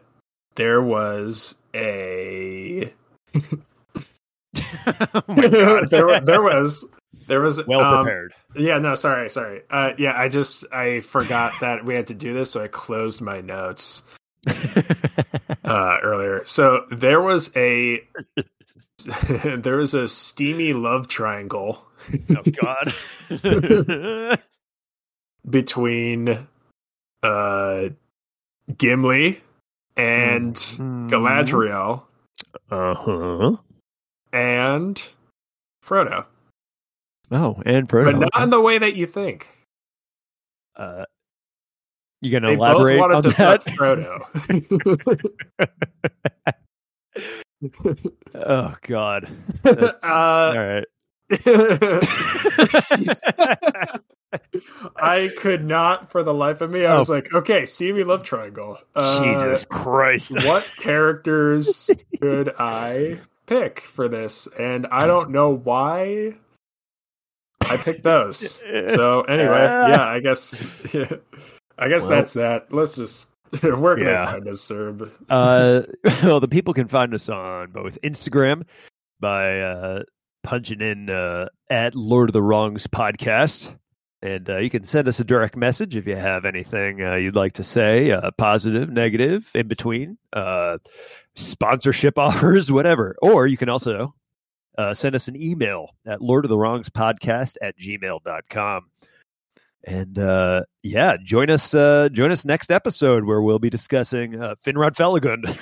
there 0.55 0.81
was 0.81 1.55
a 1.75 2.91
oh 3.35 5.23
my 5.27 5.47
god, 5.47 5.89
there 5.89 6.21
there 6.21 6.41
was 6.41 6.89
there 7.27 7.41
was 7.41 7.65
well 7.67 7.81
um, 7.81 8.05
prepared. 8.05 8.33
Yeah, 8.55 8.77
no, 8.79 8.95
sorry, 8.95 9.29
sorry. 9.29 9.61
Uh, 9.69 9.91
yeah, 9.97 10.17
I 10.17 10.29
just 10.29 10.65
I 10.71 11.01
forgot 11.01 11.53
that 11.61 11.85
we 11.85 11.95
had 11.95 12.07
to 12.07 12.13
do 12.13 12.33
this, 12.33 12.51
so 12.51 12.63
I 12.63 12.67
closed 12.67 13.19
my 13.19 13.41
notes 13.41 14.03
uh, 14.47 15.97
earlier. 16.01 16.45
So 16.45 16.85
there 16.91 17.21
was 17.21 17.51
a 17.55 18.01
there 19.27 19.77
was 19.77 19.93
a 19.93 20.07
steamy 20.07 20.71
love 20.71 21.09
triangle 21.09 21.85
oh 22.29 22.43
god. 22.61 24.39
between 25.49 26.47
uh, 27.23 27.89
Gimli 28.77 29.41
and 29.97 30.55
Galadriel 30.55 32.03
Uh 32.71 32.93
huh. 32.95 33.55
and 34.33 35.01
Frodo, 35.83 36.25
Oh, 37.31 37.61
and 37.65 37.87
Frodo. 37.87 38.05
but 38.05 38.15
Frodo. 38.15 38.29
not 38.33 38.43
in 38.43 38.49
the 38.49 38.61
way 38.61 38.77
that 38.79 38.95
you 38.95 39.05
think. 39.05 39.47
uh, 40.75 41.05
you 42.21 42.31
gonna 42.31 42.47
They 42.49 42.55
both 42.55 42.69
elaborate 42.69 42.99
wanted 42.99 43.15
on 43.15 43.23
to 43.23 43.29
that? 43.29 43.63
fuck 43.63 43.73
Frodo. 43.77 44.25
oh 48.35 48.75
God. 48.81 49.27
That's- 49.63 50.03
all 50.03 50.11
uh, 50.51 50.55
right. 50.55 50.83
I 54.97 55.29
could 55.37 55.63
not 55.65 56.11
for 56.11 56.23
the 56.23 56.33
life 56.33 56.61
of 56.61 56.69
me. 56.71 56.85
I 56.85 56.93
Oh. 56.95 56.97
was 56.99 57.09
like, 57.09 57.33
okay, 57.33 57.65
Stevie 57.65 58.03
Love 58.03 58.23
Triangle. 58.23 58.77
Uh, 58.95 59.23
Jesus 59.23 59.65
Christ. 59.65 60.31
what 60.45 60.65
characters 60.79 61.89
could 62.21 62.53
I 62.59 63.19
pick 63.47 63.79
for 63.81 64.07
this? 64.07 64.47
And 64.59 64.87
I 64.87 65.07
don't 65.07 65.29
know 65.31 65.49
why 65.55 66.35
I 67.61 67.77
picked 67.77 68.03
those. 68.03 68.59
So 68.87 69.21
anyway, 69.21 69.47
yeah, 69.89 70.03
I 70.07 70.19
guess 70.19 70.65
I 71.77 71.87
guess 71.89 72.01
Well. 72.01 72.09
that's 72.09 72.33
that. 72.33 72.71
Let's 72.73 72.95
just 72.95 73.31
where 73.61 73.95
can 73.95 74.05
Yeah. 74.07 74.23
I 74.27 74.31
find 74.33 74.47
us, 74.47 74.61
Zerb? 74.69 75.09
uh, 75.29 75.83
well, 76.23 76.39
the 76.39 76.47
people 76.47 76.73
can 76.73 76.87
find 76.87 77.13
us 77.13 77.29
on 77.29 77.71
both 77.71 77.97
Instagram 78.03 78.63
by 79.19 79.61
uh, 79.61 80.03
punching 80.45 80.79
in 80.79 81.09
uh, 81.09 81.47
at 81.71 81.95
Lord 81.95 82.29
of 82.29 82.33
the 82.33 82.41
Wrongs 82.41 82.85
podcast. 82.85 83.75
And 84.21 84.47
uh, 84.49 84.57
you 84.57 84.69
can 84.69 84.83
send 84.83 85.07
us 85.07 85.19
a 85.19 85.23
direct 85.23 85.55
message 85.55 85.95
if 85.95 86.07
you 86.07 86.15
have 86.15 86.45
anything 86.45 87.03
uh, 87.03 87.15
you'd 87.15 87.35
like 87.35 87.53
to 87.53 87.63
say, 87.63 88.11
uh, 88.11 88.29
positive, 88.37 88.89
negative, 88.89 89.49
in 89.55 89.67
between, 89.67 90.17
uh, 90.33 90.77
sponsorship 91.35 92.17
offers, 92.19 92.71
whatever. 92.71 93.15
Or 93.21 93.47
you 93.47 93.57
can 93.57 93.69
also 93.69 94.13
uh, 94.77 94.93
send 94.93 95.15
us 95.15 95.27
an 95.27 95.41
email 95.41 95.89
at 96.05 96.21
Lord 96.21 96.45
of 96.45 96.49
the 96.49 96.57
Wrongs 96.57 96.89
podcast 96.89 97.57
at 97.61 97.77
gmail.com. 97.77 98.85
And 99.85 100.17
uh, 100.17 100.63
yeah, 100.81 101.15
join 101.23 101.51
us. 101.51 101.75
Uh, 101.75 102.09
join 102.11 102.31
us 102.31 102.43
next 102.43 102.71
episode 102.71 103.23
where 103.23 103.39
we'll 103.39 103.59
be 103.59 103.69
discussing 103.69 104.41
uh, 104.41 104.55
Finrod 104.65 104.95
Felagund, 104.95 105.55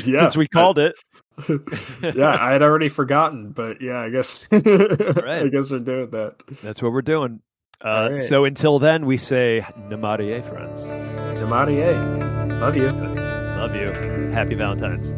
yeah, 0.06 0.18
since 0.20 0.36
we 0.36 0.46
called 0.46 0.78
it. 0.78 0.94
yeah, 2.14 2.36
I 2.40 2.52
had 2.52 2.62
already 2.62 2.88
forgotten, 2.88 3.50
but 3.50 3.82
yeah, 3.82 3.98
I 3.98 4.10
guess 4.10 4.46
I 4.52 4.58
guess 4.58 5.70
we're 5.70 5.80
doing 5.80 6.10
that. 6.10 6.36
That's 6.62 6.80
what 6.80 6.92
we're 6.92 7.02
doing. 7.02 7.40
Uh, 7.84 8.10
right. 8.12 8.20
So 8.20 8.44
until 8.44 8.78
then, 8.78 9.04
we 9.04 9.18
say 9.18 9.66
Namarie, 9.76 10.48
friends. 10.48 10.84
Namarie. 10.84 12.60
Love 12.60 12.76
you. 12.76 12.90
Love 12.90 13.74
you. 13.74 14.30
Happy 14.30 14.54
Valentine's. 14.54 15.14